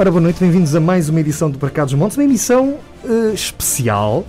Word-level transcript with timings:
Ora, 0.00 0.10
boa 0.10 0.22
noite, 0.22 0.40
bem-vindos 0.40 0.74
a 0.74 0.80
mais 0.80 1.10
uma 1.10 1.20
edição 1.20 1.50
do 1.50 1.58
Mercados 1.60 1.92
Montes, 1.92 2.16
uma 2.16 2.24
emissão 2.24 2.78
uh, 3.04 3.34
especial. 3.34 4.24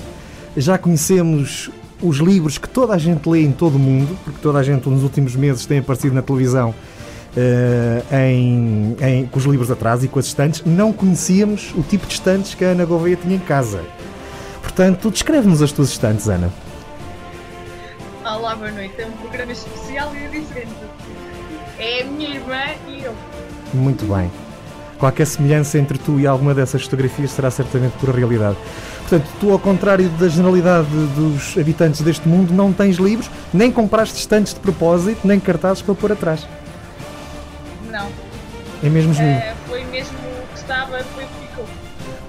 Já 0.57 0.77
conhecemos 0.77 1.71
os 2.01 2.17
livros 2.17 2.57
que 2.57 2.67
toda 2.67 2.93
a 2.93 2.97
gente 2.97 3.29
lê 3.29 3.43
em 3.43 3.53
todo 3.53 3.75
o 3.75 3.79
mundo, 3.79 4.19
porque 4.25 4.37
toda 4.41 4.59
a 4.59 4.63
gente 4.63 4.89
nos 4.89 5.01
últimos 5.01 5.33
meses 5.33 5.65
tem 5.65 5.77
aparecido 5.77 6.13
na 6.13 6.21
televisão 6.21 6.71
uh, 6.71 8.13
em, 8.13 8.97
em, 8.99 9.25
com 9.27 9.39
os 9.39 9.45
livros 9.45 9.71
atrás 9.71 10.03
e 10.03 10.09
com 10.09 10.19
as 10.19 10.25
estantes. 10.25 10.61
Não 10.65 10.91
conhecíamos 10.91 11.73
o 11.73 11.81
tipo 11.83 12.05
de 12.05 12.15
estantes 12.15 12.53
que 12.53 12.65
a 12.65 12.71
Ana 12.71 12.83
Gouveia 12.83 13.15
tinha 13.15 13.37
em 13.37 13.39
casa. 13.39 13.81
Portanto, 14.61 15.09
descreve-nos 15.09 15.61
as 15.61 15.71
tuas 15.71 15.87
estantes, 15.87 16.27
Ana. 16.27 16.51
Olá, 18.25 18.57
boa 18.57 18.71
noite. 18.71 18.93
É 18.99 19.05
um 19.05 19.11
programa 19.11 19.53
especial 19.53 20.13
e 20.17 20.37
diferente. 20.37 20.75
É 21.79 22.01
a 22.01 22.05
minha 22.07 22.29
irmã 22.29 22.61
e 22.89 23.05
eu. 23.05 23.15
Muito 23.73 24.05
bem. 24.13 24.29
Qualquer 25.01 25.25
semelhança 25.25 25.79
entre 25.79 25.97
tu 25.97 26.19
e 26.19 26.27
alguma 26.27 26.53
dessas 26.53 26.83
fotografias 26.83 27.31
será 27.31 27.49
certamente 27.49 27.93
pura 27.99 28.13
realidade. 28.13 28.55
Portanto, 28.99 29.27
tu, 29.39 29.51
ao 29.51 29.57
contrário 29.57 30.07
da 30.09 30.27
generalidade 30.27 30.87
dos 31.15 31.57
habitantes 31.57 32.01
deste 32.01 32.29
mundo, 32.29 32.53
não 32.53 32.71
tens 32.71 32.97
livros, 32.97 33.27
nem 33.51 33.71
compraste 33.71 34.19
estantes 34.19 34.53
de 34.53 34.59
propósito, 34.59 35.27
nem 35.27 35.39
cartazes 35.39 35.81
para 35.81 35.95
pôr 35.95 36.11
atrás. 36.11 36.47
Não. 37.89 38.09
É 38.83 38.89
mesmo? 38.89 39.11
É, 39.19 39.55
foi 39.67 39.83
mesmo 39.85 40.19
o 40.19 40.53
que 40.53 40.59
estava, 40.59 40.99
foi 40.99 41.23
o 41.23 41.27
que 41.27 41.47
ficou. 41.47 41.65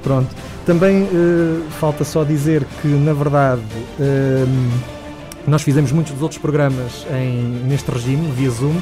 Pronto. 0.03 0.35
Também 0.65 1.03
uh, 1.03 1.63
falta 1.79 2.05
só 2.05 2.25
dizer 2.25 2.65
que, 2.81 2.89
na 2.89 3.13
verdade, 3.13 3.61
uh, 4.01 4.81
nós 5.47 5.61
fizemos 5.61 5.93
muitos 5.93 6.15
dos 6.15 6.23
outros 6.23 6.41
programas 6.41 7.07
em, 7.11 7.67
neste 7.69 7.91
regime, 7.91 8.33
via 8.33 8.49
Zoom, 8.49 8.81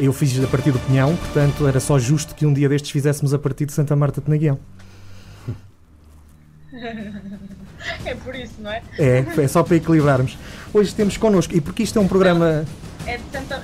eu 0.00 0.12
fiz 0.12 0.42
a 0.42 0.46
partir 0.46 0.70
do 0.72 0.78
Pinhão, 0.80 1.16
portanto 1.16 1.66
era 1.66 1.80
só 1.80 1.98
justo 1.98 2.34
que 2.34 2.46
um 2.46 2.52
dia 2.52 2.68
destes 2.68 2.90
fizéssemos 2.90 3.32
a 3.34 3.38
partir 3.38 3.66
de 3.66 3.72
Santa 3.72 3.94
Marta 3.96 4.20
de 4.20 4.30
Naguião. 4.30 4.58
É 8.04 8.14
por 8.14 8.32
isso, 8.34 8.54
não 8.60 8.70
é? 8.70 8.80
É, 8.96 9.24
é 9.38 9.48
só 9.48 9.62
para 9.62 9.76
equilibrarmos. 9.76 10.38
Hoje 10.72 10.94
temos 10.94 11.16
connosco, 11.16 11.52
e 11.56 11.60
porque 11.60 11.82
isto 11.82 11.98
é 11.98 12.02
um 12.02 12.06
programa. 12.06 12.64
É 13.06 13.16
de 13.16 13.22
Santa. 13.32 13.60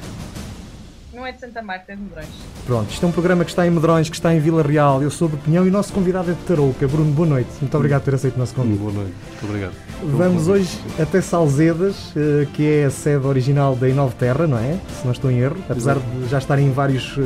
Não 1.19 1.27
é 1.27 1.33
de 1.33 1.41
Santa 1.41 1.61
Marta, 1.61 1.91
é 1.93 1.97
de 1.97 2.03
Medrões. 2.03 2.29
Pronto, 2.65 2.91
isto 2.93 3.05
é 3.05 3.09
um 3.09 3.11
programa 3.11 3.45
que 3.45 3.51
está 3.51 3.67
em 3.67 3.71
Medrões, 3.71 4.09
que 4.09 4.15
está 4.15 4.33
em 4.33 4.39
Vila 4.39 4.63
Real. 4.63 5.03
Eu 5.03 5.11
sou 5.11 5.29
do 5.29 5.37
Pinhão 5.37 5.67
e 5.67 5.69
o 5.69 5.73
nosso 5.73 5.93
convidado 5.93 6.31
é 6.31 6.35
de 6.35 6.41
Tarouca. 6.43 6.87
Bruno, 6.87 7.11
boa 7.11 7.29
noite. 7.29 7.51
Muito 7.61 7.77
obrigado 7.77 8.03
por 8.03 8.11
ter 8.11 8.15
aceito 8.15 8.37
o 8.37 8.39
nosso 8.39 8.55
convite. 8.55 8.79
Boa 8.79 8.93
noite, 8.93 9.15
muito 9.33 9.45
obrigado. 9.47 9.73
Vamos 10.01 10.47
hoje 10.47 10.79
até 10.97 11.21
Salzedas, 11.21 12.13
eh, 12.15 12.47
que 12.55 12.65
é 12.65 12.85
a 12.85 12.91
sede 12.91 13.27
original 13.27 13.75
da 13.75 13.89
Inove 13.89 14.15
Terra, 14.15 14.47
não 14.47 14.59
é? 14.59 14.79
Se 14.97 15.05
não 15.05 15.11
estou 15.11 15.29
em 15.29 15.41
erro, 15.41 15.57
apesar 15.69 15.97
Exato. 15.97 16.07
de 16.21 16.29
já 16.29 16.39
estarem 16.39 16.69
em 16.69 16.73
vários 16.73 17.17
uh, 17.17 17.23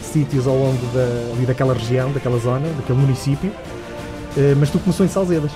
sítios 0.00 0.46
ao 0.46 0.56
longo 0.56 0.86
da, 0.94 1.34
ali 1.34 1.46
daquela 1.46 1.74
região, 1.74 2.12
daquela 2.12 2.38
zona, 2.38 2.68
daquele 2.76 3.00
município. 3.00 3.50
Uh, 3.50 4.54
mas 4.56 4.70
tudo 4.70 4.82
começou 4.84 5.04
em 5.04 5.08
Salzedas. 5.08 5.50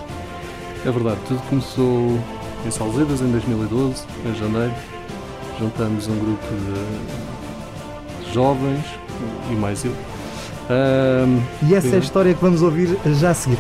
É 0.85 0.91
verdade, 0.91 1.21
tudo 1.29 1.41
começou 1.49 2.19
em 2.67 2.71
Salzedas 2.73 3.21
em 3.21 3.31
2012, 3.31 4.03
em 4.27 4.35
janeiro. 4.35 4.75
Juntamos 5.61 6.07
um 6.07 6.19
grupo 6.21 6.47
de 6.47 7.28
jovens 8.33 8.85
e 9.51 9.55
mais 9.55 9.85
eu. 9.85 9.93
Um, 10.71 11.41
e 11.67 11.75
essa 11.75 11.89
é 11.89 11.97
a 11.97 11.99
história 11.99 12.35
que 12.35 12.43
vamos 12.43 12.63
ouvir 12.63 12.99
já 13.19 13.31
a 13.31 13.35
seguir. 13.35 13.59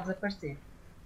Desaparecer. 0.00 0.56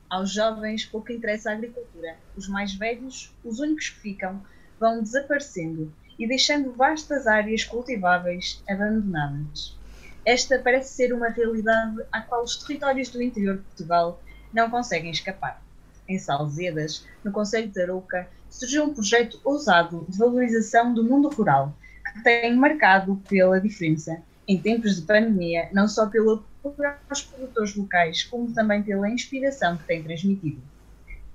Aos 0.09 0.31
jovens 0.31 0.85
pouco 0.85 1.13
interessa 1.13 1.51
a 1.51 1.55
agricultura. 1.55 2.17
Os 2.37 2.49
mais 2.49 2.75
velhos, 2.75 3.35
os 3.45 3.59
únicos 3.59 3.89
que 3.89 4.01
ficam, 4.01 4.41
vão 4.79 5.03
desaparecendo 5.03 5.93
e 6.19 6.27
deixando 6.27 6.73
vastas 6.73 7.27
áreas 7.27 7.65
cultiváveis 7.65 8.63
abandonadas. 8.69 9.77
Esta 10.25 10.59
parece 10.59 10.95
ser 10.95 11.13
uma 11.13 11.29
realidade 11.29 12.03
à 12.13 12.21
qual 12.21 12.45
os 12.45 12.57
territórios 12.57 13.09
do 13.09 13.23
interior 13.23 13.57
de 13.57 13.63
Portugal 13.63 14.23
não 14.53 14.71
conseguem 14.71 15.11
escapar. 15.11 15.63
Em 16.09 16.19
Salzedas, 16.19 17.07
no 17.23 17.33
Conselho 17.33 17.69
de 17.69 17.83
Arouca, 17.83 18.29
surgiu 18.49 18.85
um 18.85 18.95
projeto 18.95 19.41
ousado 19.43 20.07
de 20.09 20.17
valorização 20.17 20.95
do 20.95 21.03
mundo 21.03 21.29
rural, 21.29 21.77
que 22.13 22.23
tem 22.23 22.55
marcado 22.57 23.17
pela 23.29 23.61
diferença, 23.61 24.23
em 24.47 24.59
tempos 24.59 24.97
de 24.97 25.03
pandemia, 25.03 25.69
não 25.73 25.89
só 25.89 26.07
pelo 26.07 26.45
aos 27.09 27.23
produtores 27.23 27.75
locais, 27.75 28.23
como 28.23 28.53
também 28.53 28.83
pela 28.83 29.09
inspiração 29.09 29.77
que 29.77 29.85
tem 29.85 30.03
transmitido. 30.03 30.63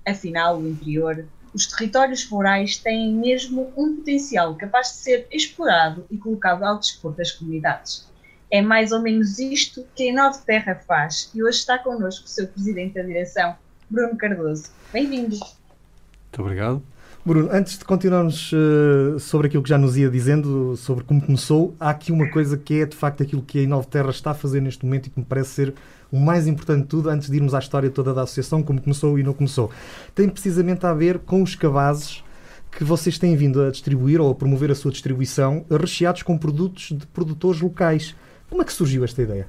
Afinal, 0.05 0.59
o 0.59 0.67
interior, 0.67 1.25
os 1.53 1.67
territórios 1.67 2.25
rurais 2.25 2.77
têm 2.77 3.13
mesmo 3.13 3.71
um 3.75 3.97
potencial 3.97 4.55
capaz 4.55 4.89
de 4.89 4.97
ser 4.97 5.27
explorado 5.31 6.05
e 6.09 6.17
colocado 6.17 6.63
ao 6.63 6.79
dispor 6.79 7.13
das 7.13 7.31
comunidades. 7.31 8.07
É 8.51 8.61
mais 8.61 8.91
ou 8.91 9.01
menos 9.01 9.37
isto 9.37 9.85
que 9.95 10.09
a 10.09 10.13
Nova 10.13 10.39
Terra 10.39 10.75
faz 10.87 11.29
e 11.35 11.43
hoje 11.43 11.59
está 11.59 11.77
connosco 11.77 12.25
o 12.25 12.29
seu 12.29 12.47
Presidente 12.47 12.95
da 12.95 13.03
Direção, 13.03 13.55
Bruno 13.89 14.17
Cardoso. 14.17 14.71
Bem-vindo. 14.91 15.37
Muito 15.37 16.41
obrigado. 16.41 16.83
Bruno, 17.25 17.49
antes 17.51 17.77
de 17.77 17.83
continuarmos 17.83 18.51
uh, 18.53 19.19
sobre 19.19 19.47
aquilo 19.47 19.61
que 19.61 19.69
já 19.69 19.77
nos 19.77 19.97
ia 19.97 20.09
dizendo, 20.09 20.75
sobre 20.77 21.03
como 21.03 21.21
começou, 21.21 21.75
há 21.77 21.89
aqui 21.89 22.13
uma 22.13 22.29
coisa 22.29 22.57
que 22.57 22.81
é 22.81 22.85
de 22.85 22.95
facto 22.95 23.21
aquilo 23.21 23.41
que 23.41 23.59
a 23.59 23.61
Inove 23.61 23.87
Terra 23.87 24.09
está 24.09 24.31
a 24.31 24.33
fazer 24.33 24.61
neste 24.61 24.85
momento 24.85 25.07
e 25.07 25.09
que 25.09 25.19
me 25.19 25.25
parece 25.25 25.49
ser 25.49 25.73
o 26.09 26.17
mais 26.17 26.47
importante 26.47 26.83
de 26.83 26.87
tudo, 26.87 27.09
antes 27.09 27.29
de 27.29 27.35
irmos 27.35 27.53
à 27.53 27.59
história 27.59 27.89
toda 27.89 28.13
da 28.13 28.21
associação, 28.21 28.63
como 28.63 28.81
começou 28.81 29.19
e 29.19 29.23
não 29.23 29.33
começou. 29.33 29.69
Tem 30.15 30.29
precisamente 30.29 30.85
a 30.85 30.93
ver 30.93 31.19
com 31.19 31.43
os 31.43 31.55
cabazes 31.55 32.23
que 32.71 32.85
vocês 32.85 33.19
têm 33.19 33.35
vindo 33.35 33.61
a 33.63 33.69
distribuir 33.69 34.21
ou 34.21 34.31
a 34.31 34.35
promover 34.35 34.71
a 34.71 34.75
sua 34.75 34.91
distribuição, 34.91 35.65
recheados 35.69 36.23
com 36.23 36.37
produtos 36.37 36.97
de 36.97 37.05
produtores 37.07 37.59
locais. 37.59 38.15
Como 38.49 38.61
é 38.61 38.65
que 38.65 38.71
surgiu 38.71 39.03
esta 39.03 39.21
ideia? 39.21 39.47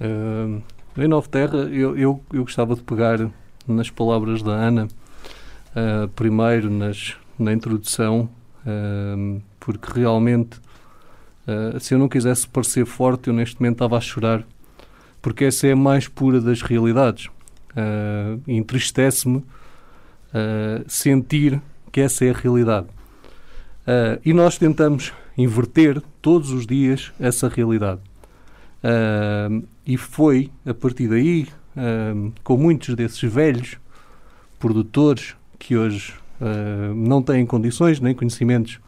Uh, 0.00 0.62
em 0.96 1.06
Nova 1.06 1.28
Terra, 1.28 1.58
eu, 1.58 1.96
eu, 1.96 2.24
eu 2.32 2.42
gostava 2.42 2.74
de 2.74 2.82
pegar 2.82 3.30
nas 3.68 3.90
palavras 3.90 4.42
da 4.42 4.52
Ana 4.52 4.88
uh, 5.76 6.08
primeiro 6.08 6.70
nas, 6.70 7.16
na 7.38 7.52
introdução, 7.52 8.28
uh, 8.66 9.42
porque 9.58 10.00
realmente, 10.00 10.58
uh, 11.46 11.78
se 11.80 11.94
eu 11.94 11.98
não 11.98 12.08
quisesse 12.08 12.46
parecer 12.46 12.84
forte, 12.84 13.28
eu 13.28 13.34
neste 13.34 13.60
momento 13.60 13.76
estava 13.76 13.96
a 13.96 14.00
chorar, 14.00 14.44
porque 15.20 15.44
essa 15.44 15.66
é 15.66 15.72
a 15.72 15.76
mais 15.76 16.08
pura 16.08 16.40
das 16.40 16.62
realidades. 16.62 17.28
Entristece-me 18.46 19.42
sentir 20.86 21.58
que 21.90 22.02
essa 22.02 22.22
é 22.22 22.30
a 22.30 22.34
realidade. 22.34 22.88
e 24.22 24.34
nós 24.34 24.58
tentamos 24.58 25.10
inverter 25.38 26.02
todos 26.20 26.50
os 26.50 26.66
dias 26.66 27.12
essa 27.18 27.48
realidade. 27.48 28.00
e 29.86 29.96
foi 29.96 30.50
a 30.66 30.74
partir 30.74 31.08
daí, 31.08 31.46
com 32.44 32.56
muitos 32.58 32.94
desses 32.94 33.22
velhos 33.32 33.78
produtores 34.58 35.34
que 35.62 35.76
hoje 35.76 36.12
uh, 36.40 36.92
não 36.92 37.22
têm 37.22 37.46
condições 37.46 38.00
nem 38.00 38.12
conhecimentos 38.12 38.80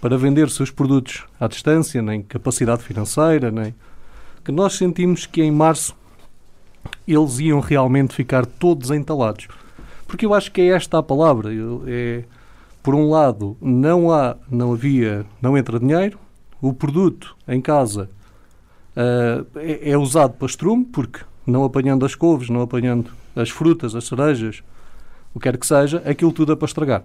para 0.00 0.16
vender 0.16 0.48
seus 0.48 0.70
produtos 0.70 1.24
à 1.40 1.48
distância, 1.48 2.00
nem 2.00 2.22
capacidade 2.22 2.84
financeira, 2.84 3.50
nem 3.50 3.74
que 4.44 4.52
nós 4.52 4.74
sentimos 4.74 5.26
que 5.26 5.42
em 5.42 5.50
março 5.50 5.96
eles 7.08 7.40
iam 7.40 7.58
realmente 7.58 8.14
ficar 8.14 8.46
todos 8.46 8.92
entalados. 8.92 9.48
Porque 10.06 10.24
eu 10.24 10.32
acho 10.32 10.52
que 10.52 10.60
é 10.60 10.66
esta 10.68 10.98
a 10.98 11.02
palavra. 11.02 11.50
É, 11.86 12.22
por 12.80 12.94
um 12.94 13.10
lado, 13.10 13.56
não 13.60 14.12
há, 14.12 14.36
não 14.48 14.72
havia, 14.72 15.26
não 15.42 15.58
entra 15.58 15.80
dinheiro. 15.80 16.18
O 16.60 16.72
produto 16.72 17.36
em 17.48 17.60
casa 17.60 18.08
uh, 18.96 19.46
é, 19.56 19.90
é, 19.90 19.98
usado 19.98 20.34
para 20.34 20.46
estrume, 20.46 20.84
porque 20.84 21.20
não 21.44 21.64
apanhando 21.64 22.06
as 22.06 22.14
couves, 22.14 22.50
não 22.50 22.60
apanhando 22.60 23.10
as 23.34 23.50
frutas, 23.50 23.96
as 23.96 24.04
cerejas, 24.04 24.62
o 25.34 25.40
que 25.40 25.50
quer 25.50 25.58
que 25.58 25.66
seja, 25.66 26.02
aquilo 26.06 26.32
tudo 26.32 26.52
é 26.52 26.56
para 26.56 26.66
estragar. 26.66 27.04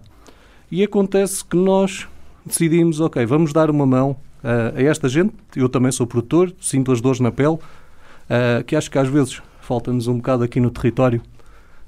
E 0.72 0.84
acontece 0.84 1.44
que 1.44 1.58
nós 1.58 2.08
decidimos, 2.46 3.00
ok, 3.00 3.26
vamos 3.26 3.52
dar 3.52 3.72
uma 3.72 3.86
mão 3.86 4.12
uh, 4.44 4.78
a 4.78 4.81
esta 4.81 5.10
gente. 5.10 5.34
Eu 5.56 5.68
também 5.68 5.92
sou 5.92 6.06
produtor, 6.06 6.54
sinto 6.62 6.92
as 6.92 7.02
dores 7.02 7.20
na 7.20 7.31
pele, 7.31 7.56
uh, 7.56 8.64
que 8.66 8.76
acho 8.76 8.90
que 8.90 9.00
às 9.00 9.08
vezes 9.08 9.42
falta-nos 9.62 10.08
um 10.08 10.18
bocado 10.18 10.44
aqui 10.44 10.60
no 10.60 10.70
território 10.70 11.22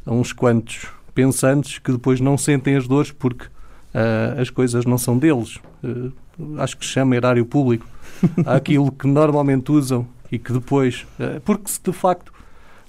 a 0.05 0.11
uns 0.11 0.33
quantos 0.33 0.87
pensantes 1.13 1.77
que 1.77 1.91
depois 1.91 2.19
não 2.19 2.37
sentem 2.37 2.75
as 2.75 2.87
dores 2.87 3.11
porque 3.11 3.45
uh, 3.45 4.41
as 4.41 4.49
coisas 4.49 4.83
não 4.85 4.97
são 4.97 5.17
deles. 5.17 5.59
acho 6.57 6.77
que 6.77 6.85
se 6.85 6.91
chama 6.91 7.15
erário 7.15 7.45
público. 7.45 7.85
aquilo 8.45 8.91
que 8.91 9.07
normalmente 9.07 9.71
usam 9.71 10.07
e 10.31 10.37
que 10.37 10.53
depois, 10.53 11.05
porque 11.43 11.71
se 11.71 11.81
de 11.81 11.91
facto 11.91 12.31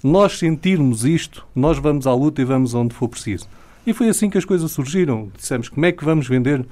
nós 0.03 0.39
sentirmos 0.39 1.05
isto, 1.05 1.47
nós 1.55 1.79
vamos 1.79 2.07
à 2.07 2.15
luta 2.15 2.43
e 2.43 2.45
vamos 2.45 2.75
onde 2.75 2.95
for 2.95 3.09
preciso. 3.09 3.49
E 3.87 3.93
foi 3.93 4.09
assim 4.09 4.31
que 4.31 4.39
as 4.39 4.45
coisas 4.45 4.71
surgiram. 4.71 5.31
Dissemos 5.37 5.69
como 5.69 5.85
é 5.87 5.93
que 5.93 6.05
vamos 6.05 6.29
vender 6.29 6.65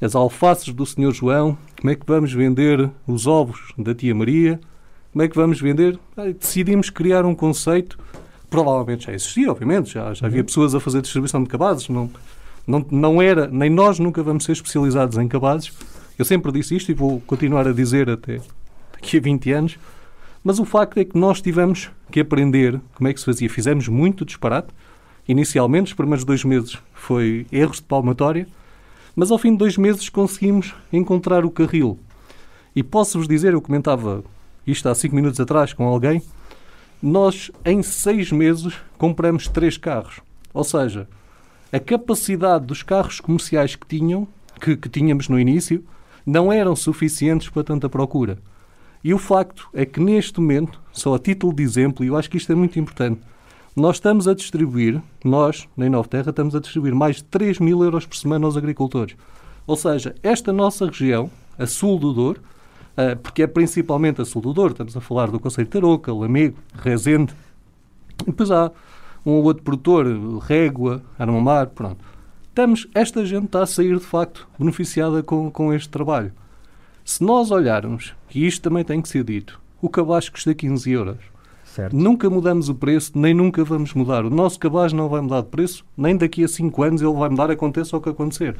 as 0.00 0.14
alfaces 0.14 0.72
do 0.72 0.84
Senhor 0.84 1.12
João, 1.12 1.56
como 1.78 1.90
é 1.90 1.94
que 1.94 2.06
vamos 2.06 2.32
vender 2.32 2.90
os 3.06 3.26
ovos 3.26 3.72
da 3.78 3.94
Tia 3.94 4.14
Maria, 4.14 4.60
como 5.12 5.22
é 5.22 5.28
que 5.28 5.36
vamos 5.36 5.60
vender. 5.60 5.98
decidimos 6.38 6.90
criar 6.90 7.24
um 7.24 7.34
conceito, 7.34 7.98
provavelmente 8.50 9.06
já 9.06 9.12
existia, 9.12 9.50
obviamente, 9.50 9.92
já, 9.92 10.12
já 10.12 10.26
havia 10.26 10.40
uhum. 10.40 10.46
pessoas 10.46 10.74
a 10.74 10.80
fazer 10.80 11.00
distribuição 11.00 11.42
de 11.42 11.48
cabazes, 11.48 11.88
não, 11.88 12.10
não, 12.66 12.84
não 12.90 13.22
era, 13.22 13.46
nem 13.46 13.70
nós 13.70 13.98
nunca 13.98 14.22
vamos 14.22 14.44
ser 14.44 14.52
especializados 14.52 15.16
em 15.16 15.26
cabazes. 15.26 15.72
Eu 16.18 16.24
sempre 16.24 16.52
disse 16.52 16.76
isto 16.76 16.90
e 16.90 16.94
vou 16.94 17.20
continuar 17.20 17.66
a 17.66 17.72
dizer 17.72 18.10
até 18.10 18.40
daqui 18.92 19.16
a 19.16 19.20
20 19.20 19.52
anos. 19.52 19.78
Mas 20.46 20.60
o 20.60 20.64
facto 20.64 20.98
é 20.98 21.04
que 21.04 21.18
nós 21.18 21.40
tivemos 21.40 21.90
que 22.08 22.20
aprender 22.20 22.80
como 22.94 23.08
é 23.08 23.12
que 23.12 23.18
se 23.18 23.26
fazia. 23.26 23.50
Fizemos 23.50 23.88
muito 23.88 24.24
disparate. 24.24 24.68
Inicialmente, 25.26 25.88
os 25.88 25.92
primeiros 25.92 26.24
dois 26.24 26.44
meses 26.44 26.78
foi 26.94 27.48
erros 27.50 27.78
de 27.78 27.82
palmatória, 27.82 28.46
mas 29.16 29.32
ao 29.32 29.38
fim 29.38 29.50
de 29.50 29.58
dois 29.58 29.76
meses 29.76 30.08
conseguimos 30.08 30.72
encontrar 30.92 31.44
o 31.44 31.50
carril. 31.50 31.98
E 32.76 32.82
posso-vos 32.84 33.26
dizer, 33.26 33.54
eu 33.54 33.60
comentava 33.60 34.22
isto 34.64 34.88
há 34.88 34.94
cinco 34.94 35.16
minutos 35.16 35.40
atrás 35.40 35.72
com 35.72 35.84
alguém, 35.84 36.22
nós 37.02 37.50
em 37.64 37.82
seis 37.82 38.30
meses 38.30 38.72
compramos 38.96 39.48
três 39.48 39.76
carros. 39.76 40.20
Ou 40.54 40.62
seja, 40.62 41.08
a 41.72 41.80
capacidade 41.80 42.66
dos 42.66 42.84
carros 42.84 43.18
comerciais 43.18 43.74
que 43.74 43.84
tinham, 43.84 44.28
que, 44.60 44.76
que 44.76 44.88
tínhamos 44.88 45.28
no 45.28 45.40
início, 45.40 45.84
não 46.24 46.52
eram 46.52 46.76
suficientes 46.76 47.48
para 47.48 47.64
tanta 47.64 47.88
procura. 47.88 48.38
E 49.06 49.14
o 49.14 49.18
facto 49.18 49.68
é 49.72 49.86
que 49.86 50.00
neste 50.00 50.40
momento, 50.40 50.80
só 50.90 51.14
a 51.14 51.18
título 51.20 51.54
de 51.54 51.62
exemplo, 51.62 52.04
e 52.04 52.08
eu 52.08 52.16
acho 52.16 52.28
que 52.28 52.38
isto 52.38 52.50
é 52.50 52.56
muito 52.56 52.76
importante, 52.76 53.20
nós 53.76 53.98
estamos 53.98 54.26
a 54.26 54.34
distribuir, 54.34 55.00
nós, 55.24 55.68
na 55.76 56.02
Terra, 56.02 56.30
estamos 56.30 56.56
a 56.56 56.58
distribuir 56.58 56.92
mais 56.92 57.18
de 57.18 57.22
3 57.22 57.60
mil 57.60 57.84
euros 57.84 58.04
por 58.04 58.16
semana 58.16 58.46
aos 58.46 58.56
agricultores. 58.56 59.14
Ou 59.64 59.76
seja, 59.76 60.12
esta 60.24 60.52
nossa 60.52 60.86
região, 60.86 61.30
a 61.56 61.66
sul 61.66 62.00
do 62.00 62.12
Douro, 62.12 62.40
eh, 62.96 63.14
porque 63.14 63.44
é 63.44 63.46
principalmente 63.46 64.20
a 64.22 64.24
sul 64.24 64.42
do 64.42 64.52
Douro, 64.52 64.72
estamos 64.72 64.96
a 64.96 65.00
falar 65.00 65.30
do 65.30 65.38
Conselho 65.38 65.68
de 65.68 65.70
Tarouca, 65.70 66.12
Lamego, 66.12 66.58
Rezende, 66.74 67.32
depois 68.26 68.50
há 68.50 68.72
um 69.24 69.34
ou 69.34 69.44
outro 69.44 69.62
produtor, 69.62 70.04
Régua, 70.40 71.00
Armamar, 71.16 71.68
pronto. 71.68 72.04
Estamos, 72.48 72.88
esta 72.92 73.24
gente 73.24 73.46
está 73.46 73.62
a 73.62 73.66
sair, 73.66 73.96
de 73.96 74.04
facto, 74.04 74.48
beneficiada 74.58 75.22
com, 75.22 75.48
com 75.48 75.72
este 75.72 75.90
trabalho. 75.90 76.32
Se 77.06 77.22
nós 77.22 77.52
olharmos, 77.52 78.14
e 78.34 78.44
isto 78.44 78.62
também 78.62 78.82
tem 78.82 79.00
que 79.00 79.08
ser 79.08 79.22
dito, 79.22 79.60
o 79.80 79.88
cabaz 79.88 80.28
custa 80.28 80.52
15 80.52 80.90
euros. 80.90 81.18
Certo. 81.64 81.94
Nunca 81.94 82.28
mudamos 82.28 82.68
o 82.68 82.74
preço, 82.74 83.12
nem 83.14 83.32
nunca 83.32 83.62
vamos 83.62 83.94
mudar. 83.94 84.24
O 84.24 84.30
nosso 84.30 84.58
cabaz 84.58 84.92
não 84.92 85.08
vai 85.08 85.20
mudar 85.20 85.42
de 85.42 85.46
preço, 85.46 85.84
nem 85.96 86.16
daqui 86.16 86.42
a 86.42 86.48
5 86.48 86.82
anos 86.82 87.00
ele 87.00 87.12
vai 87.12 87.28
mudar, 87.28 87.48
aconteça 87.48 87.96
o 87.96 88.00
que 88.00 88.08
acontecer. 88.08 88.56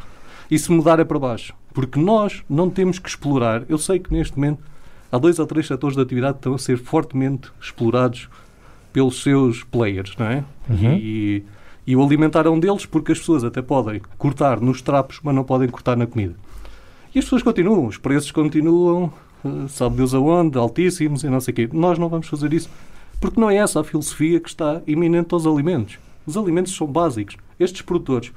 E 0.49 0.57
se 0.57 0.71
mudar 0.71 1.01
é 1.01 1.05
para 1.05 1.19
baixo. 1.19 1.55
Porque 1.75 1.99
nós 1.99 2.45
não 2.49 2.71
temos 2.71 3.01
que 3.01 3.09
explorar. 3.09 3.65
Eu 3.69 3.79
sei 3.79 3.99
que 3.99 4.13
neste 4.13 4.39
momento 4.39 4.63
há 5.11 5.19
dois 5.19 5.41
ou 5.41 5.47
três 5.47 5.67
setores 5.67 5.97
de 5.97 6.03
atividade 6.03 6.35
que 6.35 6.39
estão 6.39 6.55
a 6.55 6.59
ser 6.59 6.79
fortemente 6.79 7.51
explorados 7.61 8.29
pelos 8.93 9.25
seus 9.25 9.65
players, 9.65 10.17
não 10.17 10.27
é? 10.27 10.45
Uhum. 10.71 10.93
E, 10.95 11.45
e 11.85 11.97
o 11.97 12.03
alimentar 12.05 12.47
é 12.47 12.49
um 12.49 12.61
deles 12.61 12.87
porque 12.87 13.11
as 13.11 13.19
pessoas 13.19 13.43
até 13.43 13.61
podem 13.61 14.01
cortar 14.17 14.61
nos 14.61 14.81
trapos, 14.81 15.19
mas 15.21 15.35
não 15.35 15.43
podem 15.43 15.69
cortar 15.69 15.97
na 15.97 16.07
comida. 16.07 16.37
E 17.17 17.19
as 17.19 17.25
pessoas 17.25 17.43
continuam, 17.43 17.87
os 17.87 17.97
preços 17.97 18.31
continuam, 18.31 19.11
eh, 19.43 19.69
sabe 19.69 19.97
Deus 19.97 20.13
aonde, 20.13 20.59
altíssimos 20.59 21.25
e 21.25 21.31
não 21.31 21.41
sei 21.41 21.53
o 21.53 21.55
quê. 21.55 21.71
Nós 21.73 21.99
não 21.99 22.11
vamos 22.11 22.29
fazer 22.29 22.53
isso 22.53 22.69
porque 23.19 23.41
não 23.41 23.49
é 23.49 23.57
essa 23.57 23.81
a 23.81 23.85
filosofia 23.85 24.39
que 24.39 24.51
está 24.51 24.83
iminente 24.87 25.33
aos 25.33 25.47
alimentos. 25.47 25.99
Os 26.27 26.37
alimentos 26.37 26.77
são 26.77 26.87
básicos. 26.87 27.39
Estes 27.59 27.81
produtores, 27.81 28.35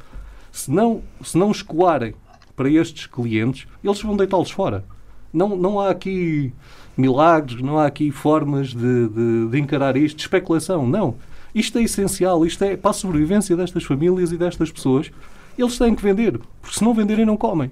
se 0.50 0.72
não, 0.72 1.02
se 1.22 1.38
não 1.38 1.52
escoarem 1.52 2.14
para 2.56 2.70
estes 2.70 3.06
clientes, 3.06 3.68
eles 3.84 4.02
vão 4.02 4.16
deitá-los 4.16 4.50
fora. 4.50 4.86
Não, 5.34 5.58
não 5.58 5.78
há 5.82 5.90
aqui 5.90 6.54
milagres, 6.96 7.62
não 7.62 7.78
há 7.78 7.86
aqui 7.86 8.12
formas 8.12 8.70
de, 8.70 9.10
de, 9.10 9.48
de 9.50 9.60
encarar 9.60 9.98
isto, 9.98 10.16
de 10.16 10.22
especulação. 10.22 10.88
Não. 10.88 11.16
Isto 11.54 11.80
é 11.80 11.84
essencial, 11.84 12.46
isto 12.46 12.64
é 12.64 12.78
para 12.78 12.92
a 12.92 12.94
sobrevivência 12.94 13.58
destas 13.58 13.84
famílias 13.84 14.32
e 14.32 14.38
destas 14.38 14.72
pessoas. 14.72 15.12
Eles 15.58 15.78
têm 15.78 15.94
que 15.94 16.02
vender, 16.02 16.40
porque 16.62 16.78
se 16.78 16.84
não 16.86 16.94
venderem, 16.94 17.26
não 17.26 17.36
comem. 17.36 17.70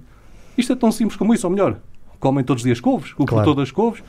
Isto 0.57 0.73
é 0.73 0.75
tão 0.75 0.91
simples 0.91 1.17
como 1.17 1.33
isso, 1.33 1.45
ou 1.45 1.51
melhor, 1.51 1.79
comem 2.19 2.43
todos 2.43 2.61
os 2.61 2.65
dias 2.65 2.79
couves, 2.79 3.11
o 3.11 3.25
claro. 3.25 3.27
produtor 3.27 3.55
das 3.55 3.71
couves, 3.71 4.03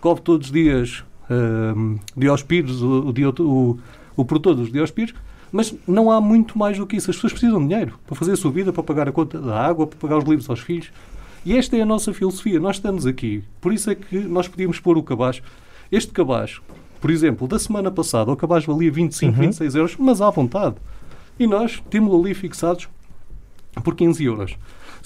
come 0.00 0.20
todos 0.20 0.46
os 0.46 0.52
dias 0.52 1.04
uh, 1.28 1.98
Diospírios, 2.16 2.82
o, 2.82 3.10
o, 3.10 3.42
o, 3.42 3.78
o 4.16 4.24
produtor 4.24 4.54
dos 4.54 4.70
Diospírios, 4.70 5.14
mas 5.50 5.74
não 5.86 6.10
há 6.10 6.20
muito 6.20 6.58
mais 6.58 6.76
do 6.78 6.86
que 6.86 6.96
isso. 6.96 7.10
As 7.10 7.16
pessoas 7.16 7.32
precisam 7.32 7.60
de 7.60 7.68
dinheiro 7.68 7.98
para 8.06 8.14
fazer 8.14 8.32
a 8.32 8.36
sua 8.36 8.50
vida, 8.50 8.72
para 8.72 8.82
pagar 8.82 9.08
a 9.08 9.12
conta 9.12 9.40
da 9.40 9.58
água, 9.58 9.86
para 9.86 9.98
pagar 9.98 10.18
os 10.18 10.24
livros 10.24 10.48
aos 10.48 10.60
filhos. 10.60 10.90
E 11.44 11.56
esta 11.56 11.76
é 11.76 11.80
a 11.80 11.86
nossa 11.86 12.12
filosofia. 12.12 12.60
Nós 12.60 12.76
estamos 12.76 13.06
aqui. 13.06 13.42
Por 13.60 13.72
isso 13.72 13.90
é 13.90 13.94
que 13.94 14.18
nós 14.18 14.48
podíamos 14.48 14.78
pôr 14.78 14.98
o 14.98 15.02
cabaz. 15.02 15.40
Este 15.90 16.12
cabaz, 16.12 16.60
por 17.00 17.10
exemplo, 17.10 17.48
da 17.48 17.58
semana 17.58 17.90
passada, 17.90 18.30
o 18.30 18.36
cabaz 18.36 18.66
valia 18.66 18.90
25, 18.90 19.32
uhum. 19.32 19.40
26 19.40 19.74
euros, 19.74 19.96
mas 19.98 20.20
à 20.20 20.28
vontade. 20.28 20.76
E 21.38 21.46
nós 21.46 21.82
temos 21.88 22.12
ali 22.14 22.34
fixados 22.34 22.88
por 23.82 23.94
15 23.94 24.24
euros. 24.24 24.56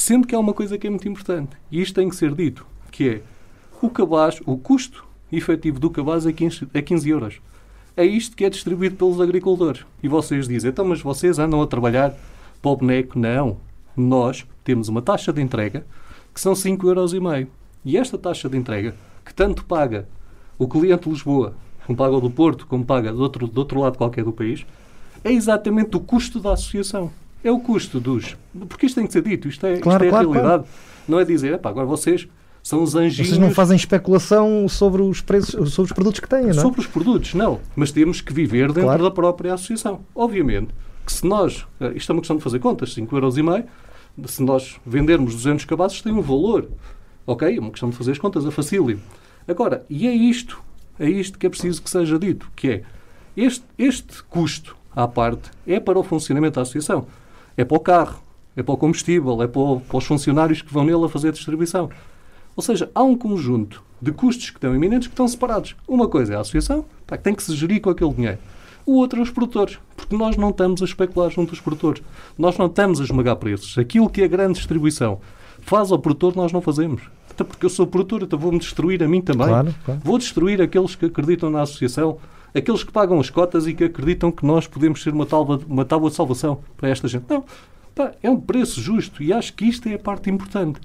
Sendo 0.05 0.27
que 0.27 0.35
há 0.35 0.39
uma 0.41 0.53
coisa 0.53 0.77
que 0.77 0.89
é 0.89 0.91
muito 0.91 1.09
importante, 1.09 1.57
e 1.71 1.81
isto 1.81 1.95
tem 1.95 2.09
que 2.09 2.17
ser 2.17 2.35
dito, 2.35 2.67
que 2.91 3.09
é 3.09 3.23
o 3.81 3.89
cabaz, 3.89 4.41
o 4.45 4.57
custo 4.57 5.07
efetivo 5.31 5.79
do 5.79 5.89
cabaz 5.89 6.27
é 6.27 6.33
15, 6.33 6.67
é 6.75 6.83
15 6.83 7.09
euros. 7.09 7.41
É 7.97 8.05
isto 8.05 8.35
que 8.35 8.45
é 8.45 8.51
distribuído 8.51 8.97
pelos 8.97 9.21
agricultores. 9.21 9.87
E 10.03 10.09
vocês 10.09 10.49
dizem, 10.49 10.71
então, 10.71 10.85
mas 10.85 11.01
vocês 11.01 11.39
andam 11.39 11.63
a 11.63 11.69
trabalhar 11.69 12.17
para 12.61 12.71
o 12.73 12.77
boneco? 12.77 13.17
Não. 13.17 13.59
Nós 13.97 14.45
temos 14.65 14.89
uma 14.89 15.01
taxa 15.01 15.33
de 15.33 15.41
entrega 15.41 15.87
que 16.35 16.41
são 16.41 16.53
5,5 16.53 16.85
euros. 16.85 17.13
E 17.85 17.97
esta 17.97 18.19
taxa 18.19 18.49
de 18.49 18.59
entrega, 18.59 18.97
que 19.25 19.33
tanto 19.33 19.65
paga 19.65 20.09
o 20.59 20.67
cliente 20.67 21.05
de 21.05 21.11
Lisboa, 21.11 21.55
como 21.87 21.97
paga 21.97 22.17
o 22.17 22.21
do 22.21 22.29
Porto, 22.29 22.67
como 22.67 22.85
paga 22.85 23.13
do 23.13 23.23
outro, 23.23 23.47
do 23.47 23.59
outro 23.59 23.79
lado 23.79 23.97
qualquer 23.97 24.25
do 24.25 24.33
país, 24.33 24.67
é 25.23 25.31
exatamente 25.31 25.97
o 25.97 26.01
custo 26.01 26.41
da 26.41 26.55
associação. 26.55 27.13
É 27.45 27.51
o 27.51 27.59
custo 27.59 28.01
dos... 28.01 28.37
Porque 28.69 28.87
isto 28.87 28.97
tem 28.97 29.07
que 29.07 29.13
ser 29.13 29.23
dito, 29.23 29.49
isto 29.49 29.67
é, 29.67 29.79
claro, 29.79 30.05
isto 30.05 30.09
é 30.09 30.11
claro, 30.11 30.31
a 30.31 30.33
realidade. 30.33 30.65
Claro. 30.65 30.93
Não 31.09 31.19
é 31.19 31.25
dizer, 31.25 31.61
agora 31.63 31.87
vocês 31.87 32.29
são 32.63 32.83
os 32.83 32.95
anjinhos. 32.95 33.29
Vocês 33.29 33.39
não 33.39 33.51
fazem 33.51 33.77
especulação 33.77 34.69
sobre 34.69 35.03
os 35.03 35.21
preços, 35.21 35.73
sobre 35.73 35.91
os 35.91 35.93
produtos 35.93 36.21
que 36.21 36.29
têm, 36.29 36.43
não 36.43 36.51
é? 36.51 36.55
Sobre 36.55 36.81
os 36.81 36.87
produtos, 36.87 37.35
não. 37.35 37.61
Mas 37.75 37.91
temos 37.91 38.21
que 38.21 38.33
viver 38.33 38.69
dentro 38.69 38.83
claro. 38.83 39.03
da 39.03 39.11
própria 39.11 39.55
associação. 39.55 40.01
Obviamente 40.15 40.73
que 41.05 41.13
se 41.13 41.27
nós, 41.27 41.67
eh, 41.81 41.93
isto 41.97 42.11
é 42.11 42.15
uma 42.15 42.21
questão 42.21 42.37
de 42.37 42.43
fazer 42.43 42.61
contas, 42.61 42.95
5,5 42.95 43.13
euros, 43.13 43.35
se 44.27 44.43
nós 44.43 44.77
vendermos 44.87 45.35
200 45.35 45.65
cabazes 45.65 46.01
tem 46.01 46.13
um 46.13 46.23
valor. 46.23 46.69
Ok? 47.27 47.57
É 47.57 47.61
uma 47.61 47.71
questão 47.71 47.91
de 47.91 47.97
fazer 47.97 48.13
as 48.13 48.19
contas, 48.19 48.47
é 48.47 48.51
facílimo. 48.51 49.01
Agora, 49.47 49.85
e 49.91 50.07
é 50.07 50.13
isto, 50.13 50.63
é 50.99 51.09
isto 51.09 51.39
que 51.39 51.47
é 51.47 51.51
preciso 51.51 51.83
que 51.83 51.91
seja 51.91 52.19
dito, 52.19 52.51
que 52.55 52.69
é 52.69 52.83
este, 53.37 53.65
este 53.79 54.23
custo 54.25 54.77
à 54.95 55.09
parte 55.09 55.51
é 55.67 55.81
para 55.81 55.99
o 55.99 56.03
funcionamento 56.03 56.57
da 56.57 56.63
associação. 56.63 57.07
É 57.57 57.65
para 57.65 57.77
o 57.77 57.81
carro, 57.81 58.23
é 58.57 58.63
para 58.63 58.75
o 58.75 58.77
combustível, 58.77 59.43
é 59.43 59.47
para, 59.47 59.61
o, 59.61 59.81
para 59.81 59.99
os 59.99 60.05
funcionários 60.05 60.63
que 60.63 60.73
vão 60.73 60.85
nele 60.85 61.05
a 61.05 61.09
fazer 61.09 61.29
a 61.29 61.33
distribuição. 61.33 61.91
Ou 62.55 62.63
seja, 62.63 62.91
há 62.95 63.03
um 63.03 63.17
conjunto 63.17 63.83
de 64.01 64.13
custos 64.13 64.51
que 64.51 64.57
estão 64.57 64.75
iminentes 64.75 65.09
que 65.09 65.13
estão 65.13 65.27
separados. 65.27 65.75
Uma 65.87 66.09
coisa 66.09 66.35
é 66.35 66.37
a 66.37 66.41
associação, 66.41 66.85
pá, 67.07 67.17
que 67.17 67.25
tem 67.25 67.35
que 67.35 67.43
se 67.43 67.55
gerir 67.55 67.81
com 67.81 67.91
aquele 67.91 68.13
dinheiro. 68.13 68.39
O 68.85 68.97
outro 68.97 69.21
é 69.21 69.23
os 69.23 69.31
produtores, 69.31 69.79
porque 69.97 70.17
nós 70.17 70.37
não 70.37 70.51
estamos 70.51 70.83
a 70.83 70.85
especular 70.85 71.31
junto 71.31 71.51
dos 71.51 71.61
produtores. 71.61 72.03
Nós 72.37 72.59
não 72.59 72.67
estamos 72.67 73.01
a 73.01 73.05
esmagar 73.05 73.37
preços. 73.37 73.79
Aquilo 73.79 74.11
que 74.11 74.23
é 74.23 74.25
a 74.25 74.29
grande 74.29 74.55
distribuição 74.55 75.21
faz 75.61 75.93
ao 75.93 75.99
produtor, 75.99 76.35
nós 76.35 76.53
não 76.53 76.61
fazemos. 76.61 77.03
Até 77.31 77.45
porque 77.45 77.65
eu 77.65 77.71
sou 77.71 77.87
produtor, 77.87 78.23
então 78.23 78.39
vou-me 78.39 78.59
destruir 78.59 79.03
a 79.03 79.09
mim 79.09 79.21
também. 79.21 79.47
Claro, 79.47 79.75
claro. 79.85 80.01
Vou 80.05 80.19
destruir 80.19 80.61
aqueles 80.61 80.95
que 80.95 81.07
acreditam 81.07 81.49
na 81.49 81.63
associação, 81.63 82.19
aqueles 82.55 82.85
que 82.85 82.93
pagam 82.93 83.19
as 83.19 83.31
cotas 83.31 83.67
e 83.67 83.75
que 83.75 83.85
acreditam 83.85 84.31
que 84.31 84.45
nós 84.45 84.67
podemos 84.67 85.03
ser 85.03 85.13
uma 85.13 85.27
tábua, 85.27 85.61
uma 85.67 85.85
tábua 85.85 86.11
de 86.11 86.17
salvação 86.17 86.61
para 86.77 86.89
esta 86.89 87.09
gente. 87.09 87.25
Não, 87.29 87.45
pá, 87.95 88.13
é 88.23 88.31
um 88.31 88.41
preço 88.41 88.81
justo 88.81 89.23
e 89.23 89.33
acho 89.33 89.55
que 89.55 89.65
isto 89.65 89.89
é 89.89 89.95
a 89.95 89.99
parte 89.99 90.31
importante. 90.31 90.81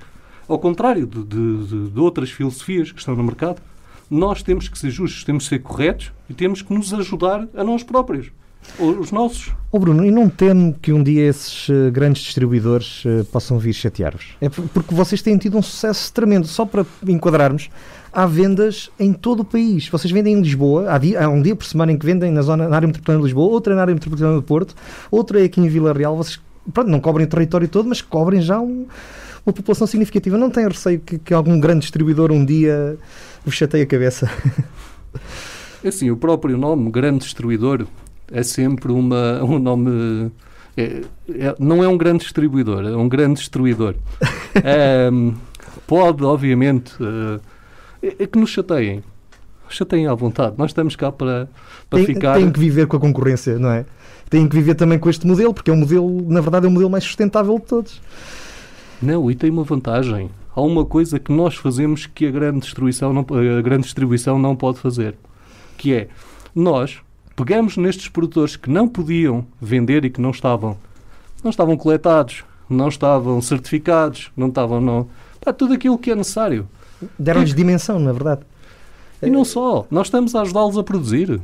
Ao 0.48 0.58
contrário 0.58 1.06
de, 1.06 1.24
de, 1.24 1.90
de, 1.90 2.00
outras 2.00 2.32
filosofias 2.32 2.92
que 2.92 3.00
estão 3.00 3.16
no 3.16 3.24
mercado, 3.24 3.62
nós 4.10 4.42
temos 4.42 4.70
que 4.70 4.80
ser 4.80 4.90
justos, 4.90 5.26
temos 5.26 5.44
que 5.44 5.50
ser 5.50 5.60
corretos 5.60 6.14
e 6.30 6.34
temos 6.34 6.62
que 6.62 6.74
nos 6.74 6.94
ajudar 6.94 7.48
a 7.54 7.64
nós 7.64 7.84
próprios. 7.84 8.32
Os 8.80 9.12
nossos. 9.12 9.54
Oh 9.72 9.80
Bruno, 9.80 10.06
e 10.06 10.12
não 10.12 10.30
temo 10.30 10.74
que 10.82 10.92
um 10.92 11.02
dia 11.02 11.28
esses 11.28 11.70
uh, 11.70 11.92
grandes 11.92 12.24
distribuidores 12.24 13.04
uh, 13.06 13.24
possam 13.26 13.58
vir 13.58 13.74
chatear-vos? 13.74 14.36
É 14.42 14.50
porque 14.50 14.94
vocês 14.94 15.22
têm 15.22 15.38
tido 15.38 15.58
um 15.58 15.62
sucesso 15.62 16.12
tremendo. 16.12 16.48
Só 16.48 16.66
para 16.66 16.86
enquadrarmos, 17.08 17.70
há 18.12 18.26
vendas 18.26 18.90
em 19.00 19.14
todo 19.14 19.42
o 19.42 19.46
país. 19.46 19.88
Vocês 19.90 20.12
vendem 20.12 20.34
em 20.34 20.42
Lisboa, 20.42 20.92
há, 20.92 20.98
dia, 20.98 21.26
há 21.26 21.30
um 21.30 21.42
dia 21.42 21.56
por 21.56 21.66
semana 21.66 21.92
em 21.92 21.98
que 21.98 22.06
vendem 22.06 22.32
na, 22.32 22.42
zona, 22.42 22.68
na 22.68 22.76
área 22.76 22.88
metropolitana 22.88 23.20
de 23.20 23.24
Lisboa, 23.26 23.52
outra 23.52 23.76
na 23.76 23.82
área 23.82 23.94
metropolitana 23.94 24.36
do 24.36 24.44
Porto, 24.44 24.76
outra 25.12 25.42
é 25.42 25.46
aqui 25.46 25.60
em 25.62 25.68
Vila 25.68 25.94
Real. 25.94 26.16
Vocês 26.16 26.40
pronto, 26.74 26.90
não 26.90 27.00
cobrem 27.00 27.26
o 27.26 27.30
território 27.30 27.68
todo, 27.68 27.88
mas 27.88 28.02
cobrem 28.02 28.42
já 28.42 28.60
um, 28.60 28.86
uma 29.46 29.54
população 29.54 29.88
significativa. 29.88 30.38
Não 30.38 30.50
tem 30.50 30.68
receio 30.68 31.00
que, 31.00 31.18
que 31.18 31.34
algum 31.34 31.60
grande 31.60 31.82
distribuidor 31.82 32.32
um 32.32 32.44
dia 32.44 32.98
vos 33.46 33.56
chateie 33.56 33.84
a 33.84 33.86
cabeça? 33.86 34.30
É 35.84 35.90
assim, 35.90 36.10
o 36.10 36.18
próprio 36.18 36.58
nome, 36.58 36.90
grande 36.92 37.20
destruidor, 37.20 37.86
é 38.32 38.44
sempre 38.44 38.92
uma, 38.92 39.44
um 39.44 39.60
nome. 39.60 40.32
é- 40.76 41.02
é- 41.30 41.56
não 41.60 41.84
é 41.84 41.88
um 41.88 41.98
grande 41.98 42.24
distribuidor, 42.24 42.84
é 42.86 42.96
um 42.96 43.08
grande 43.08 43.40
destruidor. 43.40 43.96
Ahm, 45.10 45.34
pode, 45.86 46.24
obviamente, 46.24 46.94
eh, 47.00 47.40
é, 48.02 48.24
é 48.24 48.28
que 48.28 48.38
nos 48.38 48.50
chateiem. 48.50 49.04
Chateiem 49.70 50.08
à 50.08 50.14
vontade. 50.14 50.56
Nós 50.58 50.72
estamos 50.72 50.96
cá 50.96 51.12
para, 51.12 51.50
para 51.90 52.00
Tem, 52.00 52.06
ficar. 52.06 52.36
têm 52.36 52.52
que 52.52 52.60
viver 52.60 52.88
com 52.88 52.98
a 52.98 53.00
concorrência, 53.00 53.60
não 53.60 53.70
é? 53.70 53.86
Têm 54.30 54.48
que 54.48 54.56
viver 54.56 54.76
também 54.76 54.98
com 54.98 55.10
este 55.10 55.26
modelo, 55.28 55.54
porque 55.54 55.70
é 55.70 55.74
um 55.74 55.78
modelo, 55.78 56.32
na 56.32 56.42
verdade, 56.42 56.66
é 56.66 56.70
o 56.70 56.72
modelo 56.72 56.90
mais 56.90 57.04
sustentável 57.04 57.58
de 57.60 57.66
todos. 57.66 58.02
Não, 59.02 59.30
e 59.30 59.36
tem 59.36 59.50
uma 59.50 59.64
vantagem. 59.64 60.30
Há 60.56 60.62
uma 60.62 60.86
coisa 60.86 61.20
que 61.20 61.32
nós 61.32 61.56
fazemos 61.56 62.06
que 62.08 62.26
a 62.26 62.32
grande, 62.32 62.62
destruição 62.62 63.14
não, 63.14 63.22
a 63.22 63.62
grande 63.62 63.84
distribuição 63.84 64.40
não 64.40 64.56
pode 64.56 64.80
fazer, 64.80 65.16
que 65.78 65.94
é 65.94 66.08
nós 66.56 67.00
pegamos 67.36 67.78
nestes 67.78 68.08
produtores 68.08 68.56
que 68.56 68.70
não 68.70 68.88
podiam 68.88 69.46
vender 69.62 70.04
e 70.04 70.10
que 70.10 70.20
não 70.20 70.32
estavam, 70.32 70.76
não 71.44 71.52
estavam 71.52 71.78
coletados, 71.78 72.44
não 72.68 72.88
estavam 72.88 73.40
certificados, 73.40 74.32
não 74.36 74.48
estavam 74.48 74.82
não, 74.82 75.08
pá, 75.40 75.54
tudo 75.54 75.76
aquilo 75.76 76.00
que 76.00 76.10
é 76.10 76.16
necessário. 76.16 76.68
Deram-lhes 77.18 77.54
dimensão, 77.54 78.00
na 78.00 78.12
verdade. 78.12 78.42
E 79.22 79.30
não 79.30 79.44
só, 79.44 79.86
nós 79.90 80.08
estamos 80.08 80.36
a 80.36 80.42
ajudá-los 80.42 80.78
a 80.78 80.84
produzir. 80.84 81.42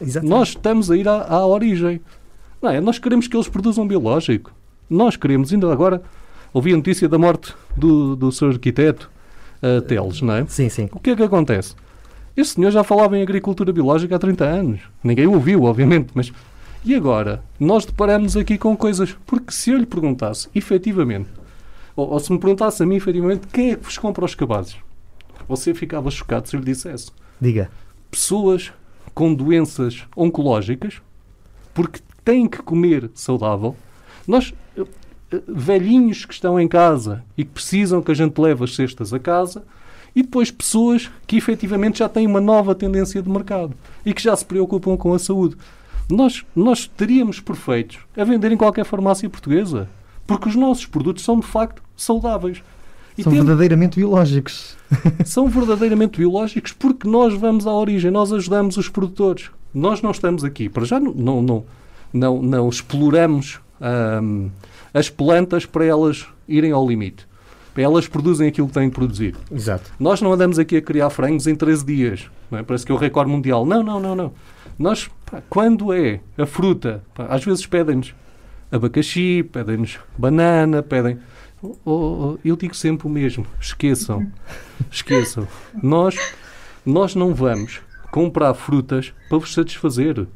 Exatamente. 0.00 0.30
Nós 0.30 0.48
estamos 0.48 0.90
a 0.90 0.96
ir 0.96 1.06
à, 1.06 1.26
à 1.26 1.46
origem. 1.46 2.00
Não 2.60 2.70
é? 2.70 2.80
Nós 2.80 2.98
queremos 2.98 3.26
que 3.26 3.36
eles 3.36 3.48
produzam 3.48 3.86
biológico. 3.86 4.52
Nós 4.88 5.16
queremos, 5.16 5.52
ainda 5.52 5.70
agora, 5.72 6.02
ouvi 6.52 6.72
a 6.72 6.76
notícia 6.76 7.08
da 7.08 7.18
morte 7.18 7.54
do, 7.76 8.16
do 8.16 8.32
seu 8.32 8.48
arquiteto 8.48 9.10
uh, 9.62 9.80
Teles, 9.82 10.20
não 10.20 10.34
é? 10.34 10.46
Sim, 10.46 10.68
sim. 10.68 10.88
O 10.92 10.98
que 10.98 11.10
é 11.10 11.16
que 11.16 11.22
acontece? 11.22 11.74
Este 12.36 12.54
senhor 12.54 12.70
já 12.70 12.82
falava 12.82 13.18
em 13.18 13.22
agricultura 13.22 13.72
biológica 13.72 14.16
há 14.16 14.18
30 14.18 14.44
anos. 14.44 14.80
Ninguém 15.02 15.26
o 15.26 15.34
ouviu, 15.34 15.64
obviamente, 15.64 16.10
mas... 16.14 16.32
E 16.82 16.94
agora? 16.94 17.42
Nós 17.58 17.84
deparamos 17.84 18.36
aqui 18.36 18.56
com 18.56 18.74
coisas... 18.74 19.14
Porque 19.26 19.52
se 19.52 19.70
eu 19.70 19.78
lhe 19.78 19.84
perguntasse, 19.84 20.48
efetivamente, 20.54 21.28
ou, 21.94 22.10
ou 22.10 22.20
se 22.20 22.32
me 22.32 22.38
perguntasse 22.38 22.82
a 22.82 22.86
mim, 22.86 22.96
efetivamente, 22.96 23.46
quem 23.52 23.72
é 23.72 23.76
que 23.76 23.84
vos 23.84 23.98
compra 23.98 24.24
os 24.24 24.34
cabazes? 24.34 24.76
Você 25.50 25.74
ficava 25.74 26.12
chocado 26.12 26.48
se 26.48 26.56
lhe 26.56 26.62
dissesse 26.62 27.10
Diga. 27.40 27.68
pessoas 28.08 28.72
com 29.12 29.34
doenças 29.34 30.04
oncológicas 30.16 31.02
porque 31.74 31.98
têm 32.24 32.46
que 32.46 32.62
comer 32.62 33.10
saudável. 33.14 33.74
Nós, 34.28 34.54
eh, 34.78 34.84
eh, 35.32 35.42
velhinhos 35.48 36.24
que 36.24 36.32
estão 36.32 36.60
em 36.60 36.68
casa 36.68 37.24
e 37.36 37.44
que 37.44 37.50
precisam 37.50 38.00
que 38.00 38.12
a 38.12 38.14
gente 38.14 38.40
leve 38.40 38.62
as 38.62 38.76
cestas 38.76 39.12
a 39.12 39.18
casa, 39.18 39.64
e 40.14 40.22
depois 40.22 40.52
pessoas 40.52 41.10
que 41.26 41.36
efetivamente 41.36 41.98
já 41.98 42.08
têm 42.08 42.28
uma 42.28 42.40
nova 42.40 42.72
tendência 42.72 43.20
de 43.20 43.28
mercado 43.28 43.74
e 44.06 44.14
que 44.14 44.22
já 44.22 44.36
se 44.36 44.44
preocupam 44.44 44.96
com 44.96 45.12
a 45.12 45.18
saúde. 45.18 45.56
Nós, 46.08 46.44
nós 46.54 46.80
estaríamos 46.80 47.40
perfeitos 47.40 47.98
a 48.16 48.22
vender 48.22 48.52
em 48.52 48.56
qualquer 48.56 48.84
farmácia 48.84 49.28
portuguesa, 49.28 49.88
porque 50.28 50.48
os 50.48 50.54
nossos 50.54 50.86
produtos 50.86 51.24
são 51.24 51.40
de 51.40 51.46
facto 51.46 51.82
saudáveis. 51.96 52.62
E 53.18 53.22
São 53.22 53.32
temos- 53.32 53.46
verdadeiramente 53.46 53.98
biológicos. 53.98 54.76
são 55.24 55.48
verdadeiramente 55.48 56.18
biológicos 56.18 56.72
porque 56.72 57.08
nós 57.08 57.34
vamos 57.34 57.66
à 57.66 57.72
origem, 57.72 58.10
nós 58.10 58.32
ajudamos 58.32 58.76
os 58.76 58.88
produtores. 58.88 59.50
Nós 59.72 60.02
não 60.02 60.10
estamos 60.10 60.42
aqui, 60.44 60.68
para 60.68 60.84
já 60.84 60.98
não, 60.98 61.12
não, 61.12 61.42
não, 61.42 61.64
não, 62.12 62.42
não 62.42 62.68
exploramos 62.68 63.60
ahm, 63.80 64.48
as 64.92 65.08
plantas 65.08 65.64
para 65.64 65.84
elas 65.84 66.26
irem 66.48 66.72
ao 66.72 66.86
limite. 66.88 67.28
Elas 67.76 68.06
produzem 68.08 68.46
aquilo 68.48 68.66
que 68.66 68.74
têm 68.74 68.90
que 68.90 68.94
produzir. 68.94 69.34
Exato. 69.50 69.90
Nós 69.98 70.20
não 70.20 70.32
andamos 70.32 70.58
aqui 70.58 70.76
a 70.76 70.82
criar 70.82 71.08
frangos 71.08 71.46
em 71.46 71.54
13 71.54 71.86
dias. 71.86 72.26
Não 72.50 72.58
é? 72.58 72.62
Parece 72.62 72.84
que 72.84 72.92
é 72.92 72.94
o 72.94 72.98
recorde 72.98 73.30
mundial. 73.30 73.64
Não, 73.64 73.82
não, 73.82 73.98
não, 73.98 74.14
não. 74.14 74.32
Nós, 74.78 75.08
pá, 75.30 75.40
quando 75.48 75.90
é 75.92 76.20
a 76.36 76.44
fruta, 76.44 77.02
pá, 77.14 77.26
às 77.30 77.42
vezes 77.42 77.64
pedem-nos 77.64 78.12
abacaxi, 78.70 79.42
pedem-nos 79.50 79.98
banana, 80.18 80.82
pedem. 80.82 81.18
Oh, 81.62 81.76
oh, 81.84 82.38
eu 82.44 82.56
digo 82.56 82.74
sempre 82.74 83.06
o 83.06 83.10
mesmo. 83.10 83.46
Esqueçam. 83.60 84.26
Esqueçam. 84.90 85.46
Nós, 85.82 86.16
nós 86.84 87.14
não 87.14 87.34
vamos 87.34 87.80
comprar 88.10 88.54
frutas 88.54 89.12
para 89.28 89.38
vos 89.38 89.52
satisfazer. 89.52 90.26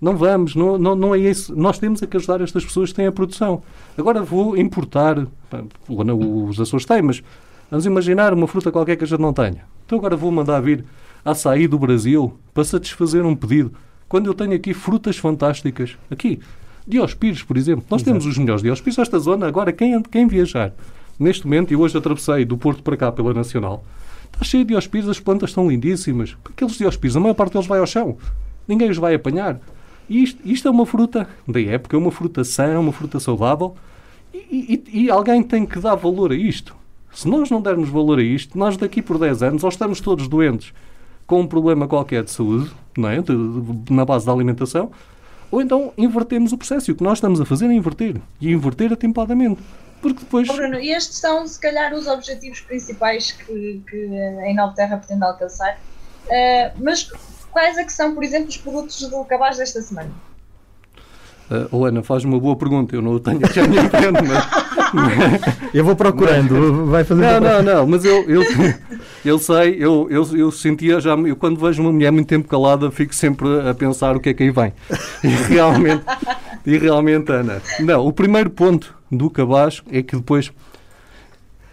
Não 0.00 0.16
vamos, 0.16 0.54
não, 0.54 0.78
não, 0.78 0.94
não 0.94 1.14
é 1.14 1.18
isso. 1.18 1.54
Nós 1.54 1.78
temos 1.78 2.02
é 2.02 2.06
que 2.06 2.16
ajudar 2.16 2.40
estas 2.40 2.64
pessoas 2.64 2.90
que 2.90 2.96
têm 2.96 3.06
a 3.06 3.12
produção. 3.12 3.62
Agora 3.96 4.22
vou 4.22 4.56
importar, 4.56 5.26
não, 5.88 6.46
os 6.46 6.60
Açores 6.60 6.84
têm, 6.84 7.02
mas 7.02 7.22
vamos 7.70 7.86
imaginar 7.86 8.32
uma 8.32 8.46
fruta 8.46 8.72
qualquer 8.72 8.96
que 8.96 9.04
a 9.04 9.06
gente 9.06 9.20
não 9.20 9.32
tenha. 9.32 9.64
Então 9.86 9.98
agora 9.98 10.16
vou 10.16 10.30
mandar 10.30 10.60
vir 10.60 10.84
açaí 11.24 11.68
do 11.68 11.78
Brasil 11.78 12.36
para 12.52 12.64
satisfazer 12.64 13.24
um 13.24 13.36
pedido. 13.36 13.72
Quando 14.08 14.26
eu 14.26 14.34
tenho 14.34 14.54
aqui 14.54 14.74
frutas 14.74 15.16
fantásticas, 15.16 15.96
aqui, 16.10 16.40
Diospires, 16.86 17.42
por 17.42 17.56
exemplo. 17.56 17.84
Nós 17.90 18.02
temos 18.02 18.26
os 18.26 18.36
melhores 18.38 18.62
Diospires 18.62 18.96
nesta 18.96 19.18
zona. 19.18 19.46
Agora, 19.46 19.72
quem, 19.72 20.00
quem 20.02 20.26
viajar 20.26 20.72
neste 21.18 21.44
momento, 21.46 21.72
e 21.72 21.76
hoje 21.76 21.96
atravessei 21.96 22.44
do 22.44 22.56
Porto 22.56 22.82
para 22.82 22.96
cá 22.96 23.12
pela 23.12 23.32
Nacional, 23.32 23.84
está 24.32 24.44
cheio 24.44 24.64
de 24.64 24.68
Diospires, 24.70 25.08
as 25.08 25.20
plantas 25.20 25.50
estão 25.50 25.68
lindíssimas. 25.68 26.36
Aqueles 26.44 26.76
Diospires, 26.76 27.16
a 27.16 27.20
maior 27.20 27.34
parte 27.34 27.52
deles 27.52 27.66
vai 27.66 27.78
ao 27.78 27.86
chão. 27.86 28.16
Ninguém 28.66 28.90
os 28.90 28.96
vai 28.98 29.14
apanhar. 29.14 29.60
E 30.08 30.22
isto, 30.22 30.40
isto 30.44 30.66
é 30.68 30.70
uma 30.70 30.84
fruta 30.84 31.28
da 31.46 31.60
época, 31.60 31.96
é 31.96 31.98
uma 31.98 32.10
fruta 32.10 32.42
sã, 32.44 32.64
é 32.64 32.78
uma 32.78 32.92
fruta 32.92 33.20
saudável. 33.20 33.74
E, 34.34 34.82
e- 34.90 35.04
e 35.04 35.10
alguém 35.10 35.42
tem 35.42 35.64
que 35.66 35.78
dar 35.78 35.94
valor 35.94 36.32
a 36.32 36.34
isto. 36.34 36.74
Se 37.12 37.28
nós 37.28 37.50
não 37.50 37.60
dermos 37.60 37.88
valor 37.90 38.18
a 38.18 38.22
isto, 38.22 38.58
nós 38.58 38.76
daqui 38.76 39.02
por 39.02 39.18
10 39.18 39.42
anos, 39.42 39.62
ou 39.62 39.68
estamos 39.68 40.00
todos 40.00 40.26
doentes 40.28 40.72
com 41.26 41.40
um 41.42 41.46
problema 41.46 41.86
qualquer 41.86 42.24
de 42.24 42.30
saúde, 42.30 42.70
não 42.96 43.08
é? 43.08 43.20
De- 43.20 43.32
de- 43.34 43.92
na 43.92 44.04
base 44.04 44.24
da 44.26 44.32
alimentação, 44.32 44.90
ou 45.52 45.60
então 45.60 45.92
invertemos 45.96 46.52
o 46.52 46.58
processo. 46.58 46.90
E 46.90 46.92
o 46.92 46.96
que 46.96 47.04
nós 47.04 47.18
estamos 47.18 47.40
a 47.40 47.44
fazer 47.44 47.66
é 47.66 47.72
inverter. 47.72 48.20
E 48.40 48.50
inverter 48.50 48.92
atempadamente. 48.92 49.62
Porque 50.00 50.20
depois. 50.20 50.48
Oh, 50.48 50.54
Bruno, 50.54 50.78
estes 50.78 51.18
são, 51.18 51.46
se 51.46 51.60
calhar, 51.60 51.94
os 51.94 52.08
objetivos 52.08 52.60
principais 52.60 53.30
que, 53.30 53.82
que 53.88 54.18
a 54.40 54.50
Inova 54.50 54.74
Terra 54.74 54.96
pretende 54.96 55.22
alcançar. 55.22 55.78
Eh, 56.28 56.72
mas 56.78 57.08
quais 57.52 57.76
é 57.78 57.84
que 57.84 57.92
são, 57.92 58.14
por 58.14 58.24
exemplo, 58.24 58.48
os 58.48 58.56
produtos 58.56 59.00
do 59.08 59.24
cabaz 59.24 59.58
desta 59.58 59.80
semana? 59.82 60.10
Ah, 61.52 61.68
oh, 61.70 61.84
Ana, 61.84 62.02
faz 62.02 62.24
uma 62.24 62.40
boa 62.40 62.56
pergunta. 62.56 62.96
Eu 62.96 63.02
não 63.02 63.12
o 63.12 63.20
tenho 63.20 63.44
aqui 63.44 63.60
à 63.60 63.68
minha 63.68 63.90
frente, 63.90 64.22
mas. 64.26 64.72
Eu 65.74 65.84
vou 65.84 65.94
procurando. 65.94 66.86
Vai 66.86 67.04
fazer 67.04 67.20
Não, 67.20 67.40
não, 67.40 67.62
não, 67.62 67.86
mas 67.86 68.04
eu, 68.04 68.28
eu, 68.28 68.42
eu 69.24 69.38
sei, 69.38 69.76
eu, 69.78 70.06
eu, 70.10 70.36
eu 70.36 70.50
sentia 70.50 71.00
já, 71.00 71.14
eu 71.14 71.36
quando 71.36 71.58
vejo 71.58 71.82
uma 71.82 71.92
mulher 71.92 72.10
muito 72.10 72.26
tempo 72.26 72.48
calada, 72.48 72.90
fico 72.90 73.14
sempre 73.14 73.48
a 73.68 73.74
pensar 73.74 74.16
o 74.16 74.20
que 74.20 74.30
é 74.30 74.34
que 74.34 74.42
aí 74.42 74.50
vem. 74.50 74.72
E 75.24 75.28
realmente, 75.48 76.04
e 76.66 76.76
realmente, 76.76 77.30
Ana, 77.32 77.62
não, 77.80 78.06
o 78.06 78.12
primeiro 78.12 78.50
ponto 78.50 78.94
do 79.10 79.30
cabaz 79.30 79.82
é 79.90 80.02
que 80.02 80.16
depois 80.16 80.52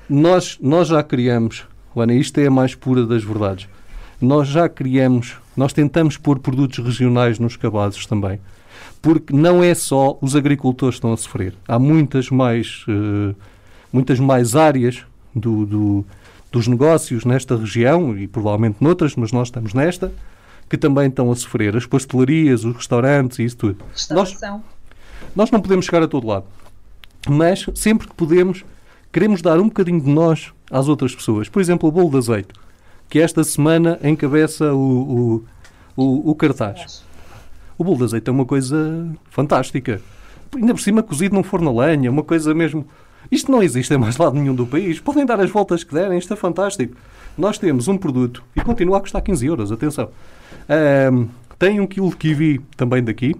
nós, 0.09 0.57
nós 0.61 0.87
já 0.87 1.03
criamos, 1.03 1.65
Ana, 1.95 2.13
isto 2.13 2.37
é 2.39 2.47
a 2.47 2.51
mais 2.51 2.73
pura 2.73 3.05
das 3.05 3.23
verdades, 3.23 3.67
nós 4.21 4.47
já 4.47 4.67
criamos, 4.69 5.35
nós 5.57 5.73
tentamos 5.73 6.17
pôr 6.17 6.39
produtos 6.39 6.79
regionais 6.79 7.37
nos 7.37 7.55
cabazes 7.57 8.05
também. 8.05 8.39
Porque 9.01 9.33
não 9.33 9.63
é 9.63 9.73
só 9.73 10.17
os 10.21 10.35
agricultores 10.35 10.95
que 10.95 10.97
estão 10.99 11.13
a 11.13 11.17
sofrer. 11.17 11.53
Há 11.67 11.79
muitas 11.79 12.29
mais, 12.29 12.83
eh, 12.87 13.33
muitas 13.93 14.19
mais 14.19 14.55
áreas 14.55 15.03
do, 15.33 15.65
do- 15.65 16.05
dos 16.51 16.67
negócios 16.67 17.23
nesta 17.25 17.55
região 17.55 18.17
e 18.17 18.27
provavelmente 18.27 18.77
noutras, 18.81 19.15
mas 19.15 19.31
nós 19.31 19.47
estamos 19.47 19.73
nesta, 19.73 20.11
que 20.69 20.77
também 20.77 21.07
estão 21.07 21.31
a 21.31 21.35
sofrer. 21.35 21.77
As 21.77 21.85
pastelarias, 21.85 22.65
os 22.65 22.75
restaurantes 22.75 23.39
e 23.39 23.45
isso 23.45 23.55
tudo. 23.57 23.77
Nós, 24.15 24.29
nós 25.35 25.51
não 25.51 25.61
podemos 25.61 25.85
chegar 25.85 26.03
a 26.03 26.07
todo 26.07 26.27
lado, 26.27 26.45
mas 27.27 27.65
sempre 27.75 28.07
que 28.07 28.13
podemos, 28.15 28.65
queremos 29.13 29.41
dar 29.41 29.59
um 29.59 29.65
bocadinho 29.67 30.01
de 30.01 30.09
nós 30.09 30.51
às 30.69 30.87
outras 30.89 31.15
pessoas. 31.15 31.47
Por 31.47 31.61
exemplo, 31.61 31.87
o 31.87 31.91
bolo 31.91 32.09
de 32.09 32.17
azeite, 32.17 32.49
que 33.09 33.19
esta 33.19 33.43
semana 33.43 33.97
encabeça 34.03 34.73
o, 34.73 35.43
o, 35.95 36.03
o, 36.03 36.31
o 36.31 36.35
cartaz. 36.35 37.03
O 37.79 37.83
bolo 37.85 37.99
de 37.99 38.03
azeite 38.03 38.29
é 38.29 38.33
uma 38.33 38.45
coisa 38.45 39.09
fantástica. 39.29 40.01
Ainda 40.53 40.73
por 40.73 40.81
cima 40.81 41.01
cozido 41.01 41.33
num 41.33 41.43
forno 41.43 41.69
a 41.69 41.85
lenha, 41.85 42.11
uma 42.11 42.23
coisa 42.23 42.53
mesmo. 42.53 42.85
Isto 43.31 43.49
não 43.49 43.63
existe 43.63 43.93
em 43.93 43.97
mais 43.97 44.17
lado 44.17 44.35
nenhum 44.35 44.53
do 44.53 44.67
país. 44.67 44.99
Podem 44.99 45.25
dar 45.25 45.39
as 45.39 45.49
voltas 45.49 45.81
que 45.81 45.93
derem, 45.93 46.19
isto 46.19 46.33
é 46.33 46.35
fantástico. 46.35 46.97
Nós 47.37 47.57
temos 47.57 47.87
um 47.87 47.97
produto 47.97 48.43
e 48.53 48.59
continua 48.59 48.97
a 48.97 48.99
custar 48.99 49.21
15 49.21 49.45
euros, 49.45 49.71
atenção. 49.71 50.09
Ahm, 50.67 51.27
tem 51.57 51.79
um 51.79 51.87
quilo 51.87 52.09
de 52.09 52.17
kiwi 52.17 52.59
também 52.75 53.01
daqui. 53.01 53.33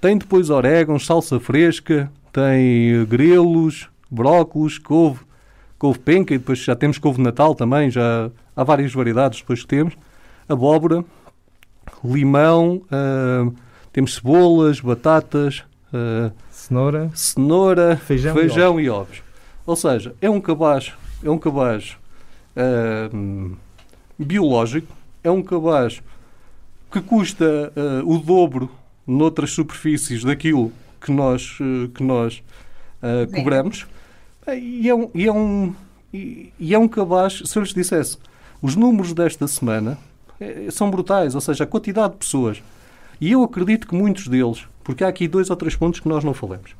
Tem 0.00 0.16
depois 0.16 0.48
orégãos, 0.48 1.04
salsa 1.04 1.38
fresca, 1.38 2.10
tem 2.32 2.94
eh, 2.94 3.04
grelos, 3.04 3.90
brócolos, 4.10 4.78
couve, 4.78 5.20
couve 5.78 5.98
penca 5.98 6.32
e 6.32 6.38
depois 6.38 6.60
já 6.60 6.74
temos 6.74 6.96
couve 6.96 7.20
natal 7.20 7.54
também, 7.54 7.90
já 7.90 8.30
há 8.56 8.64
várias 8.64 8.94
variedades 8.94 9.40
depois 9.40 9.60
que 9.60 9.66
temos. 9.66 9.94
Abóbora, 10.48 11.04
limão, 12.04 12.82
ah, 12.90 13.50
temos 13.92 14.14
cebolas, 14.14 14.80
batatas, 14.80 15.64
ah, 15.92 16.30
Cenoura. 16.50 17.10
cenoura, 17.14 17.96
Feijão 17.96 18.34
feijão, 18.34 18.80
e 18.80 18.84
e, 18.84 18.90
ovos. 18.90 19.22
Ou 19.66 19.76
seja, 19.76 20.14
é 20.20 20.28
um 20.28 20.40
cabaz, 20.40 20.92
é 21.22 21.30
um 21.30 21.38
cabaz 21.38 21.96
ah, 22.56 23.08
biológico, 24.18 24.92
é 25.22 25.30
um 25.30 25.42
cabaz 25.42 26.02
que 26.90 27.00
custa 27.00 27.72
uh, 27.76 28.10
o 28.10 28.18
dobro 28.18 28.70
noutras 29.06 29.50
superfícies 29.50 30.24
daquilo 30.24 30.72
que 31.00 31.12
nós, 31.12 31.58
uh, 31.60 31.88
que 31.88 32.02
nós 32.02 32.42
uh, 33.02 33.30
cobramos. 33.32 33.86
E 34.48 34.88
é 34.88 34.94
um, 34.94 35.10
e, 35.14 35.26
é 35.26 35.32
um, 35.32 35.74
e, 36.12 36.52
e 36.58 36.74
é 36.74 36.78
um 36.78 36.88
cabaz, 36.88 37.42
se 37.44 37.58
eu 37.58 37.62
lhes 37.62 37.74
dissesse, 37.74 38.16
os 38.62 38.74
números 38.74 39.12
desta 39.12 39.46
semana 39.46 39.98
são 40.70 40.90
brutais, 40.90 41.34
ou 41.34 41.40
seja, 41.40 41.64
a 41.64 41.66
quantidade 41.66 42.12
de 42.12 42.18
pessoas. 42.18 42.62
E 43.20 43.32
eu 43.32 43.42
acredito 43.42 43.86
que 43.86 43.94
muitos 43.94 44.28
deles, 44.28 44.66
porque 44.84 45.02
há 45.02 45.08
aqui 45.08 45.26
dois 45.26 45.50
ou 45.50 45.56
três 45.56 45.74
pontos 45.74 46.00
que 46.00 46.08
nós 46.08 46.22
não 46.22 46.32
falamos. 46.32 46.74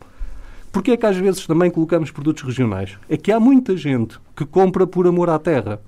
Porque 0.71 0.93
é 0.93 0.97
que 0.97 1.07
às 1.07 1.17
vezes 1.17 1.47
também 1.47 1.71
colocamos 1.71 2.11
produtos 2.11 2.43
regionais? 2.43 2.97
É 3.09 3.17
que 3.17 3.33
há 3.33 3.41
muita 3.41 3.77
gente 3.77 4.19
que 4.37 4.45
compra 4.45 4.87
por 4.87 5.07
amor 5.07 5.31
à 5.31 5.39
terra. 5.39 5.81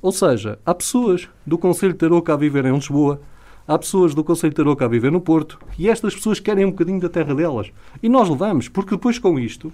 Ou 0.00 0.12
seja, 0.12 0.58
há 0.64 0.74
pessoas 0.74 1.28
do 1.46 1.58
Conselho 1.58 1.92
de 1.92 1.98
Tarouca 1.98 2.32
a 2.32 2.36
viver 2.36 2.64
em 2.64 2.72
Lisboa, 2.72 3.20
há 3.66 3.78
pessoas 3.78 4.14
do 4.14 4.22
Conselho 4.22 4.50
de 4.50 4.56
Tarouca 4.56 4.84
a 4.84 4.88
viver 4.88 5.10
no 5.10 5.20
Porto, 5.20 5.58
e 5.78 5.88
estas 5.88 6.14
pessoas 6.14 6.40
querem 6.40 6.64
um 6.64 6.70
bocadinho 6.70 7.00
da 7.00 7.08
terra 7.08 7.34
delas. 7.34 7.70
E 8.02 8.08
nós 8.08 8.28
levamos, 8.28 8.68
porque 8.68 8.94
depois 8.94 9.18
com 9.18 9.38
isto, 9.38 9.72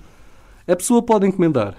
a 0.66 0.74
pessoa 0.74 1.02
pode 1.02 1.26
encomendar 1.26 1.74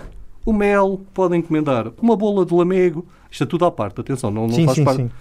o 0.46 0.54
mel, 0.54 1.02
pode 1.14 1.36
encomendar 1.36 1.92
uma 2.02 2.16
bola 2.16 2.46
de 2.46 2.54
lamego, 2.54 3.06
isto 3.30 3.44
é 3.44 3.46
tudo 3.46 3.66
à 3.66 3.72
parte, 3.72 4.00
atenção, 4.00 4.32
não, 4.32 4.48
não 4.48 4.56
sim, 4.56 4.66
faz 4.66 4.78
sim, 4.78 4.84
parte. 4.86 5.02
Sim. 5.02 5.12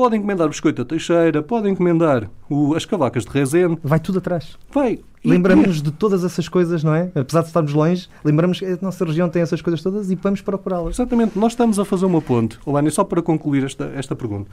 Pode 0.00 0.16
encomendar 0.16 0.46
o 0.46 0.48
biscoito 0.48 0.82
da 0.82 0.88
Teixeira, 0.88 1.42
pode 1.42 1.68
encomendar 1.68 2.30
o, 2.48 2.74
as 2.74 2.86
cavacas 2.86 3.22
de 3.22 3.30
Rezende. 3.30 3.76
Vai 3.84 4.00
tudo 4.00 4.16
atrás. 4.16 4.56
Vai. 4.72 5.00
Lembramos-nos 5.22 5.82
de 5.82 5.90
todas 5.90 6.24
essas 6.24 6.48
coisas, 6.48 6.82
não 6.82 6.94
é? 6.94 7.12
Apesar 7.14 7.42
de 7.42 7.48
estarmos 7.48 7.74
longe, 7.74 8.08
lembramos 8.24 8.60
que 8.60 8.64
a 8.64 8.78
nossa 8.80 9.04
região 9.04 9.28
tem 9.28 9.42
essas 9.42 9.60
coisas 9.60 9.82
todas 9.82 10.10
e 10.10 10.14
vamos 10.14 10.40
procurá-las. 10.40 10.94
Exatamente. 10.94 11.38
Nós 11.38 11.52
estamos 11.52 11.78
a 11.78 11.84
fazer 11.84 12.06
uma 12.06 12.22
ponte, 12.22 12.58
Olani, 12.64 12.90
só 12.90 13.04
para 13.04 13.20
concluir 13.20 13.62
esta, 13.62 13.92
esta 13.94 14.16
pergunta. 14.16 14.50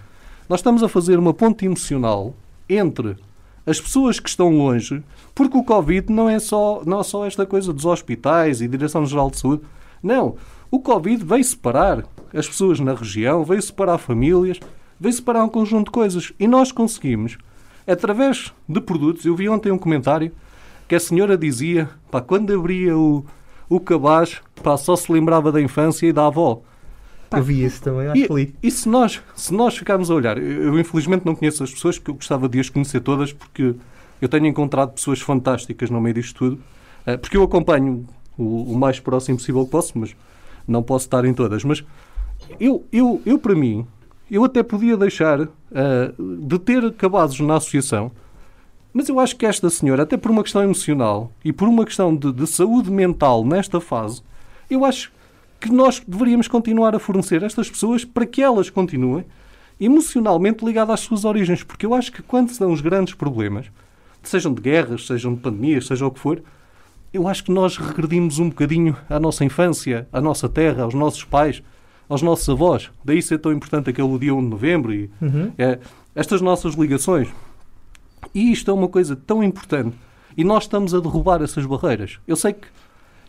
Nós 0.49 0.59
estamos 0.59 0.83
a 0.83 0.89
fazer 0.89 1.17
uma 1.17 1.33
ponte 1.33 1.63
emocional 1.65 2.35
entre 2.67 3.15
as 3.65 3.79
pessoas 3.79 4.19
que 4.19 4.27
estão 4.27 4.49
longe, 4.49 5.01
porque 5.33 5.57
o 5.57 5.63
Covid 5.63 6.11
não 6.11 6.29
é 6.29 6.39
só, 6.39 6.81
não 6.85 6.99
é 6.99 7.03
só 7.03 7.25
esta 7.25 7.45
coisa 7.45 7.71
dos 7.71 7.85
hospitais 7.85 8.59
e 8.59 8.67
Direção-Geral 8.67 9.31
de 9.31 9.39
Saúde. 9.39 9.61
Não. 10.03 10.35
O 10.69 10.81
Covid 10.81 11.23
veio 11.23 11.43
separar 11.45 12.03
as 12.33 12.45
pessoas 12.45 12.81
na 12.81 12.93
região, 12.93 13.45
veio 13.45 13.61
separar 13.61 13.97
famílias, 13.97 14.59
veio 14.99 15.13
separar 15.13 15.43
um 15.43 15.49
conjunto 15.49 15.85
de 15.85 15.91
coisas. 15.91 16.33
E 16.39 16.47
nós 16.47 16.71
conseguimos, 16.71 17.37
através 17.87 18.53
de 18.67 18.81
produtos. 18.81 19.25
Eu 19.25 19.35
vi 19.35 19.47
ontem 19.47 19.71
um 19.71 19.77
comentário 19.77 20.31
que 20.87 20.95
a 20.95 20.99
senhora 20.99 21.37
dizia, 21.37 21.89
pá, 22.11 22.21
quando 22.21 22.53
abria 22.53 22.97
o, 22.97 23.25
o 23.69 23.79
cabaz, 23.79 24.41
pá, 24.61 24.77
só 24.77 24.95
se 24.95 25.11
lembrava 25.11 25.51
da 25.51 25.61
infância 25.61 26.05
e 26.05 26.13
da 26.13 26.27
avó. 26.27 26.61
Pá, 27.29 27.39
eu 27.39 27.43
vi 27.43 27.63
isso 27.63 27.81
também, 27.81 28.07
acho 28.07 28.21
e, 28.21 28.45
que. 28.47 28.55
E 28.63 28.71
se 28.71 28.87
nós, 28.87 29.21
se 29.35 29.53
nós 29.53 29.77
ficarmos 29.77 30.09
a 30.09 30.15
olhar, 30.15 30.37
eu, 30.37 30.63
eu 30.63 30.79
infelizmente 30.79 31.25
não 31.25 31.35
conheço 31.35 31.63
as 31.63 31.71
pessoas, 31.71 31.97
porque 31.97 32.11
eu 32.11 32.15
gostava 32.15 32.47
de 32.47 32.59
as 32.59 32.69
conhecer 32.69 33.01
todas, 33.01 33.33
porque 33.33 33.75
eu 34.21 34.29
tenho 34.29 34.45
encontrado 34.45 34.93
pessoas 34.93 35.19
fantásticas 35.19 35.89
no 35.89 35.99
meio 35.99 36.15
disto 36.15 36.37
tudo, 36.37 36.61
uh, 37.05 37.17
porque 37.17 37.35
eu 37.35 37.43
acompanho 37.43 38.05
o, 38.37 38.73
o, 38.73 38.77
mais 38.77 38.99
próximo 38.99 39.37
possível 39.37 39.65
que 39.65 39.71
posso, 39.71 39.97
mas 39.97 40.15
não 40.67 40.81
posso 40.81 41.05
estar 41.05 41.25
em 41.25 41.33
todas. 41.33 41.63
Mas 41.65 41.83
eu, 42.59 42.85
eu, 42.91 43.21
eu 43.25 43.37
para 43.37 43.55
mim, 43.55 43.85
eu 44.29 44.43
até 44.43 44.61
podia 44.61 44.97
deixar 44.97 45.41
uh, 45.41 45.49
de 46.17 46.59
ter 46.59 46.91
cabazes 46.93 47.39
na 47.39 47.55
associação, 47.55 48.11
mas 48.93 49.09
eu 49.09 49.19
acho 49.19 49.35
que 49.35 49.45
esta 49.45 49.69
senhora, 49.69 50.03
até 50.03 50.17
por 50.17 50.31
uma 50.31 50.43
questão 50.43 50.63
emocional 50.63 51.31
e 51.43 51.53
por 51.53 51.67
uma 51.67 51.85
questão 51.85 52.15
de, 52.15 52.31
de 52.31 52.47
saúde 52.47 52.89
mental 52.89 53.45
nesta 53.45 53.79
fase, 53.79 54.21
eu 54.69 54.83
acho 54.83 55.11
que 55.59 55.71
nós 55.71 56.01
deveríamos 56.07 56.47
continuar 56.47 56.95
a 56.95 56.99
fornecer 56.99 57.43
estas 57.43 57.69
pessoas 57.69 58.03
para 58.03 58.25
que 58.25 58.41
elas 58.41 58.69
continuem 58.69 59.25
emocionalmente 59.79 60.65
ligadas 60.65 60.95
às 60.95 60.99
suas 61.01 61.25
origens. 61.25 61.63
Porque 61.63 61.85
eu 61.85 61.93
acho 61.93 62.11
que 62.11 62.21
quando 62.21 62.49
se 62.49 62.59
dão 62.59 62.71
os 62.71 62.81
grandes 62.81 63.13
problemas, 63.13 63.67
sejam 64.23 64.53
de 64.53 64.61
guerras, 64.61 65.05
sejam 65.05 65.33
de 65.33 65.41
pandemias, 65.41 65.87
seja 65.87 66.05
o 66.05 66.11
que 66.11 66.19
for, 66.19 66.41
eu 67.13 67.27
acho 67.27 67.43
que 67.43 67.51
nós 67.51 67.77
regredimos 67.77 68.39
um 68.39 68.49
bocadinho 68.49 68.95
à 69.09 69.19
nossa 69.19 69.45
infância, 69.45 70.07
à 70.11 70.19
nossa 70.19 70.49
terra, 70.49 70.83
aos 70.83 70.93
nossos 70.93 71.23
pais, 71.23 71.63
aos 72.09 72.21
nossos 72.21 72.47
avós. 72.49 72.89
Daí 73.03 73.21
ser 73.21 73.39
tão 73.39 73.51
importante 73.51 73.89
aquele 73.89 74.17
dia 74.19 74.33
1 74.33 74.41
de 74.41 74.47
novembro 74.47 74.93
e 74.93 75.09
uhum. 75.21 75.51
é, 75.57 75.79
estas 76.15 76.41
nossas 76.41 76.75
ligações. 76.75 77.29
E 78.33 78.51
isto 78.51 78.69
é 78.71 78.73
uma 78.73 78.87
coisa 78.87 79.15
tão 79.15 79.43
importante. 79.43 79.95
E 80.35 80.43
nós 80.43 80.63
estamos 80.63 80.93
a 80.93 80.99
derrubar 80.99 81.41
essas 81.41 81.65
barreiras. 81.65 82.19
Eu 82.27 82.35
sei 82.35 82.53
que 82.53 82.67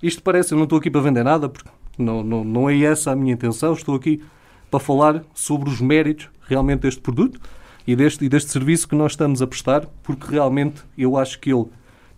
isto 0.02 0.22
parece, 0.22 0.52
eu 0.52 0.56
não 0.56 0.64
estou 0.64 0.78
aqui 0.78 0.90
para 0.90 1.00
vender 1.00 1.24
nada, 1.24 1.48
porque 1.48 1.68
não, 1.96 2.22
não, 2.22 2.44
não 2.44 2.70
é 2.70 2.78
essa 2.80 3.10
a 3.10 3.16
minha 3.16 3.32
intenção. 3.32 3.72
Estou 3.72 3.94
aqui 3.94 4.22
para 4.70 4.78
falar 4.78 5.24
sobre 5.34 5.70
os 5.70 5.80
méritos 5.80 6.28
realmente 6.46 6.80
deste 6.80 7.00
produto 7.00 7.40
e 7.86 7.96
deste, 7.96 8.24
e 8.24 8.28
deste 8.28 8.50
serviço 8.50 8.86
que 8.86 8.94
nós 8.94 9.12
estamos 9.12 9.40
a 9.40 9.46
prestar, 9.46 9.86
porque 10.02 10.30
realmente 10.30 10.82
eu 10.96 11.16
acho 11.16 11.38
que 11.38 11.52
ele 11.52 11.66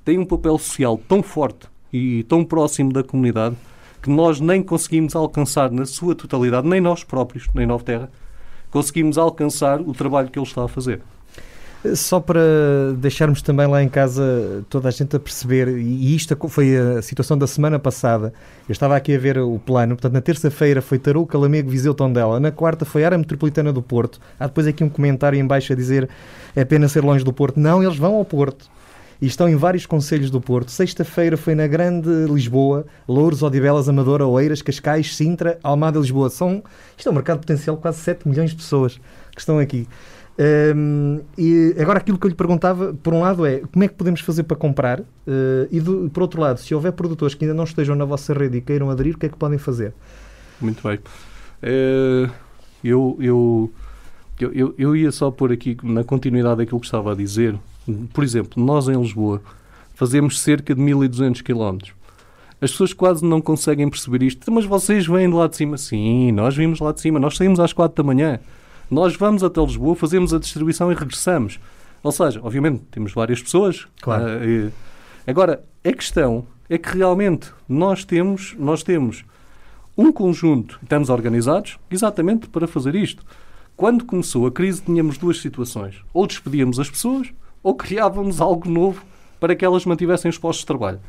tem 0.04 0.18
um 0.18 0.24
papel 0.24 0.58
social 0.58 1.00
tão 1.08 1.22
forte 1.22 1.68
e 1.92 2.24
tão 2.24 2.44
próximo 2.44 2.92
da 2.92 3.02
comunidade 3.02 3.56
que 4.02 4.10
nós 4.10 4.40
nem 4.40 4.62
conseguimos 4.62 5.14
alcançar 5.14 5.70
na 5.70 5.84
sua 5.84 6.14
totalidade, 6.14 6.66
nem 6.66 6.80
nós 6.80 7.04
próprios, 7.04 7.48
nem 7.54 7.66
Nova 7.66 7.84
Terra, 7.84 8.10
conseguimos 8.70 9.18
alcançar 9.18 9.80
o 9.80 9.92
trabalho 9.92 10.28
que 10.30 10.38
ele 10.38 10.46
está 10.46 10.64
a 10.64 10.68
fazer. 10.68 11.00
Só 11.94 12.20
para 12.20 12.42
deixarmos 12.98 13.40
também 13.40 13.66
lá 13.66 13.82
em 13.82 13.88
casa 13.88 14.62
toda 14.68 14.88
a 14.88 14.90
gente 14.90 15.16
a 15.16 15.18
perceber, 15.18 15.66
e 15.78 16.14
isto 16.14 16.36
foi 16.48 16.76
a 16.76 17.00
situação 17.00 17.38
da 17.38 17.46
semana 17.46 17.78
passada. 17.78 18.34
Eu 18.68 18.72
estava 18.72 18.94
aqui 18.94 19.14
a 19.14 19.18
ver 19.18 19.38
o 19.38 19.58
plano. 19.58 19.94
Portanto, 19.94 20.12
na 20.12 20.20
terça-feira 20.20 20.82
foi 20.82 20.98
Tarouca, 20.98 21.38
Lamego, 21.38 21.70
Viseu, 21.70 21.94
Tondela. 21.94 22.38
Na 22.38 22.50
quarta 22.50 22.84
foi 22.84 23.02
Área 23.02 23.16
Metropolitana 23.16 23.72
do 23.72 23.80
Porto. 23.80 24.20
Há 24.38 24.46
depois 24.46 24.66
aqui 24.66 24.84
um 24.84 24.90
comentário 24.90 25.38
em 25.38 25.46
baixo 25.46 25.72
a 25.72 25.76
dizer 25.76 26.06
é 26.54 26.66
pena 26.66 26.86
ser 26.86 27.02
longe 27.02 27.24
do 27.24 27.32
Porto. 27.32 27.58
Não, 27.58 27.82
eles 27.82 27.96
vão 27.96 28.14
ao 28.16 28.26
Porto. 28.26 28.70
E 29.20 29.26
estão 29.26 29.48
em 29.48 29.56
vários 29.56 29.84
conselhos 29.84 30.30
do 30.30 30.40
Porto. 30.40 30.70
Sexta-feira 30.70 31.36
foi 31.36 31.54
na 31.54 31.66
Grande 31.66 32.08
Lisboa, 32.26 32.86
Louros, 33.06 33.42
Odivelas, 33.42 33.88
Amadora, 33.88 34.26
Oeiras, 34.26 34.62
Cascais, 34.62 35.14
Sintra, 35.14 35.58
Almada 35.62 35.98
e 35.98 36.00
Lisboa. 36.00 36.30
São, 36.30 36.62
isto 36.96 37.08
é 37.08 37.12
um 37.12 37.14
mercado 37.14 37.40
potencial 37.40 37.76
de 37.76 37.82
quase 37.82 37.98
7 37.98 38.26
milhões 38.26 38.50
de 38.50 38.56
pessoas 38.56 38.98
que 39.32 39.40
estão 39.40 39.58
aqui. 39.58 39.86
Um, 40.74 41.20
e 41.36 41.74
agora 41.78 41.98
aquilo 41.98 42.18
que 42.18 42.26
eu 42.26 42.30
lhe 42.30 42.34
perguntava, 42.34 42.94
por 43.02 43.12
um 43.12 43.20
lado, 43.20 43.44
é 43.44 43.60
como 43.60 43.84
é 43.84 43.88
que 43.88 43.94
podemos 43.94 44.22
fazer 44.22 44.44
para 44.44 44.56
comprar? 44.56 45.00
Uh, 45.00 45.68
e 45.70 45.80
do, 45.80 46.08
por 46.08 46.22
outro 46.22 46.40
lado, 46.40 46.58
se 46.58 46.74
houver 46.74 46.92
produtores 46.92 47.34
que 47.34 47.44
ainda 47.44 47.54
não 47.54 47.64
estejam 47.64 47.94
na 47.94 48.06
vossa 48.06 48.32
rede 48.32 48.56
e 48.56 48.60
queiram 48.62 48.88
aderir, 48.88 49.16
o 49.16 49.18
que 49.18 49.26
é 49.26 49.28
que 49.28 49.36
podem 49.36 49.58
fazer? 49.58 49.92
Muito 50.58 50.82
bem. 50.86 50.98
Uh, 51.62 52.30
eu, 52.82 53.18
eu, 53.20 53.70
eu, 54.40 54.74
eu 54.78 54.96
ia 54.96 55.12
só 55.12 55.30
pôr 55.30 55.52
aqui, 55.52 55.76
na 55.82 56.04
continuidade 56.04 56.56
daquilo 56.56 56.80
que 56.80 56.86
estava 56.86 57.12
a 57.12 57.14
dizer, 57.14 57.54
por 58.12 58.24
exemplo, 58.24 58.62
nós 58.62 58.88
em 58.88 59.00
Lisboa 59.00 59.42
fazemos 59.94 60.40
cerca 60.40 60.74
de 60.74 60.80
1200 60.80 61.42
km. 61.42 61.78
As 62.60 62.70
pessoas 62.72 62.92
quase 62.92 63.24
não 63.24 63.40
conseguem 63.40 63.88
perceber 63.88 64.22
isto. 64.22 64.50
Mas 64.52 64.66
vocês 64.66 65.06
vêm 65.06 65.28
de 65.28 65.34
lá 65.34 65.46
de 65.46 65.56
cima? 65.56 65.78
Sim, 65.78 66.32
nós 66.32 66.54
vimos 66.54 66.78
lá 66.78 66.92
de 66.92 67.00
cima. 67.00 67.18
Nós 67.18 67.36
saímos 67.36 67.58
às 67.58 67.72
4 67.72 68.02
da 68.02 68.06
manhã. 68.06 68.38
Nós 68.90 69.16
vamos 69.16 69.42
até 69.42 69.60
Lisboa, 69.62 69.94
fazemos 69.94 70.34
a 70.34 70.38
distribuição 70.38 70.90
e 70.92 70.94
regressamos. 70.94 71.58
Ou 72.02 72.12
seja, 72.12 72.40
obviamente, 72.42 72.82
temos 72.90 73.12
várias 73.12 73.42
pessoas. 73.42 73.86
Claro. 74.00 74.24
Uh, 74.24 74.72
agora, 75.26 75.62
a 75.84 75.92
questão 75.92 76.44
é 76.68 76.76
que 76.76 76.96
realmente 76.96 77.50
nós 77.68 78.04
temos, 78.04 78.54
nós 78.58 78.82
temos 78.82 79.24
um 79.96 80.12
conjunto, 80.12 80.78
estamos 80.82 81.08
organizados 81.08 81.78
exatamente 81.90 82.48
para 82.48 82.66
fazer 82.66 82.94
isto. 82.94 83.24
Quando 83.76 84.04
começou 84.04 84.46
a 84.46 84.52
crise, 84.52 84.82
tínhamos 84.82 85.16
duas 85.16 85.40
situações. 85.40 86.02
Ou 86.12 86.26
despedíamos 86.26 86.78
as 86.78 86.90
pessoas, 86.90 87.32
ou 87.62 87.74
criávamos 87.74 88.40
algo 88.40 88.68
novo 88.68 89.02
para 89.38 89.54
que 89.54 89.64
elas 89.64 89.84
mantivessem 89.84 90.28
os 90.28 90.38
postos 90.38 90.60
de 90.60 90.66
trabalho. 90.66 91.00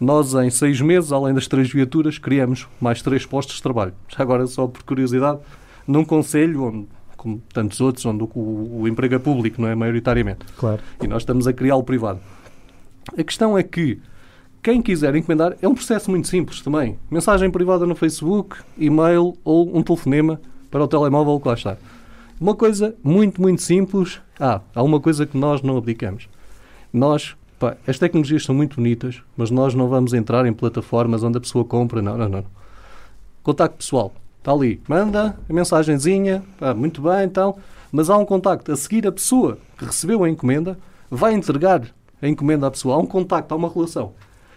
Nós, 0.00 0.34
em 0.34 0.48
seis 0.48 0.80
meses, 0.80 1.12
além 1.12 1.34
das 1.34 1.46
três 1.46 1.70
viaturas, 1.70 2.18
criamos 2.18 2.66
mais 2.80 3.02
três 3.02 3.26
postos 3.26 3.56
de 3.56 3.62
trabalho. 3.62 3.92
Já 4.08 4.22
agora, 4.22 4.46
só 4.46 4.66
por 4.66 4.82
curiosidade, 4.82 5.40
num 5.86 6.04
conselho 6.04 6.64
onde 6.64 6.86
como 7.16 7.38
tantos 7.52 7.78
outros, 7.82 8.06
onde 8.06 8.22
o, 8.22 8.30
o, 8.34 8.80
o 8.80 8.88
emprego 8.88 9.14
é 9.14 9.18
público, 9.18 9.60
não 9.60 9.68
é? 9.68 9.74
Maioritariamente. 9.74 10.46
Claro. 10.56 10.80
E 11.02 11.06
nós 11.06 11.20
estamos 11.20 11.46
a 11.46 11.52
criá-lo 11.52 11.84
privado. 11.84 12.18
A 13.14 13.22
questão 13.22 13.58
é 13.58 13.62
que 13.62 14.00
quem 14.62 14.80
quiser 14.80 15.14
encomendar 15.14 15.54
é 15.60 15.68
um 15.68 15.74
processo 15.74 16.10
muito 16.10 16.28
simples 16.28 16.62
também. 16.62 16.98
Mensagem 17.10 17.50
privada 17.50 17.84
no 17.84 17.94
Facebook, 17.94 18.56
e-mail 18.78 19.36
ou 19.44 19.76
um 19.76 19.82
telefonema 19.82 20.40
para 20.70 20.82
o 20.82 20.88
telemóvel 20.88 21.38
que 21.38 21.48
lá 21.48 21.54
está. 21.54 21.76
Uma 22.40 22.54
coisa 22.54 22.94
muito, 23.04 23.38
muito 23.38 23.60
simples. 23.60 24.18
Ah, 24.38 24.62
há 24.74 24.82
uma 24.82 24.98
coisa 24.98 25.26
que 25.26 25.36
nós 25.36 25.60
não 25.60 25.76
abdicamos. 25.76 26.26
Nós, 26.90 27.36
pá, 27.58 27.76
as 27.86 27.98
tecnologias 27.98 28.44
são 28.44 28.54
muito 28.54 28.76
bonitas, 28.76 29.22
mas 29.36 29.50
nós 29.50 29.74
não 29.74 29.88
vamos 29.88 30.14
entrar 30.14 30.46
em 30.46 30.52
plataformas 30.54 31.22
onde 31.22 31.36
a 31.36 31.40
pessoa 31.40 31.66
compra. 31.66 32.00
Não, 32.00 32.16
não, 32.16 32.30
não. 32.30 32.44
Contacto 33.42 33.76
pessoal. 33.76 34.14
Está 34.38 34.52
ali, 34.52 34.80
manda 34.88 35.38
a 35.46 35.52
mensagenzinha, 35.52 36.42
muito 36.74 37.02
bem, 37.02 37.24
então, 37.24 37.58
mas 37.92 38.08
há 38.08 38.16
um 38.16 38.24
contacto. 38.24 38.72
A 38.72 38.76
seguir, 38.76 39.06
a 39.06 39.12
pessoa 39.12 39.58
que 39.76 39.84
recebeu 39.84 40.24
a 40.24 40.30
encomenda 40.30 40.78
vai 41.10 41.34
entregar 41.34 41.82
a 42.22 42.26
encomenda 42.26 42.66
à 42.66 42.70
pessoa. 42.70 42.94
Há 42.94 42.98
um 42.98 43.06
contacto, 43.06 43.52
há 43.52 43.56
uma 43.58 43.68
relação. 43.68 44.14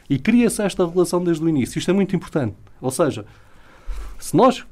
E 0.10 0.18
cria-se 0.18 0.62
esta 0.62 0.88
relação 0.88 1.22
desde 1.22 1.44
o 1.44 1.50
início. 1.50 1.80
Isto 1.80 1.92
é 1.92 1.94
muito 1.94 2.16
importante. 2.16 2.56
Ou 2.80 2.92
seja, 2.92 3.26
se 4.18 4.34
nós. 4.38 4.66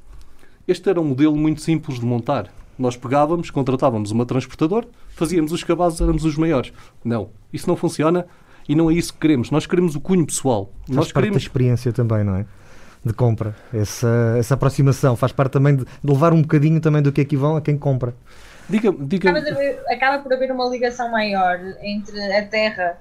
Este 0.65 0.89
era 0.89 1.01
um 1.01 1.03
modelo 1.03 1.35
muito 1.35 1.59
simples 1.59 1.99
de 1.99 2.05
montar. 2.05 2.49
Nós 2.81 2.97
pegávamos, 2.97 3.51
contratávamos 3.51 4.09
uma 4.11 4.25
transportadora, 4.25 4.87
fazíamos 5.09 5.51
os 5.51 5.63
cabazes, 5.63 6.01
éramos 6.01 6.25
os 6.25 6.35
maiores. 6.35 6.73
Não, 7.05 7.29
isso 7.53 7.67
não 7.67 7.75
funciona 7.77 8.25
e 8.67 8.73
não 8.75 8.89
é 8.89 8.93
isso 8.95 9.13
que 9.13 9.19
queremos. 9.19 9.51
Nós 9.51 9.65
queremos 9.67 9.95
o 9.95 10.01
cunho 10.01 10.25
pessoal. 10.25 10.71
Faz 10.85 10.95
Nós 10.95 11.05
parte 11.05 11.13
queremos. 11.13 11.35
da 11.35 11.41
experiência 11.47 11.93
também, 11.93 12.23
não 12.23 12.35
é? 12.37 12.45
De 13.05 13.13
compra. 13.13 13.55
Essa, 13.73 14.35
essa 14.37 14.55
aproximação 14.55 15.15
faz 15.15 15.31
parte 15.31 15.51
também 15.53 15.75
de, 15.75 15.85
de 15.85 16.11
levar 16.11 16.33
um 16.33 16.41
bocadinho 16.41 16.79
também 16.81 17.01
do 17.03 17.11
que 17.11 17.21
aqui 17.21 17.35
vão 17.37 17.55
a 17.55 17.61
quem 17.61 17.77
compra. 17.77 18.15
Diga, 18.69 18.91
diga, 18.91 19.29
Acaba, 19.29 19.45
de 19.45 19.51
haver- 19.51 19.83
acaba 19.89 20.23
por 20.23 20.33
haver 20.33 20.51
uma 20.51 20.65
ligação 20.67 21.11
maior 21.11 21.59
entre 21.83 22.19
a 22.33 22.45
terra, 22.47 22.97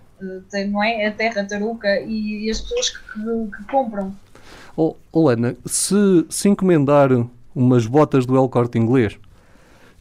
eh, 0.52 0.64
não 0.66 0.82
é? 0.82 1.06
A 1.06 1.12
terra 1.12 1.44
taruca 1.44 2.00
e, 2.00 2.46
e 2.46 2.50
as 2.50 2.60
pessoas 2.60 2.90
que, 2.90 2.98
que- 3.14 3.56
que 3.56 3.64
compram. 3.70 4.14
oh, 4.76 4.94
oh, 5.12 5.28
Ana, 5.28 5.54
se, 5.64 6.26
se 6.28 6.48
encomendar 6.50 7.08
umas 7.54 7.86
botas 7.86 8.26
do 8.26 8.36
El 8.36 8.48
Corte 8.48 8.78
Inglês 8.78 9.18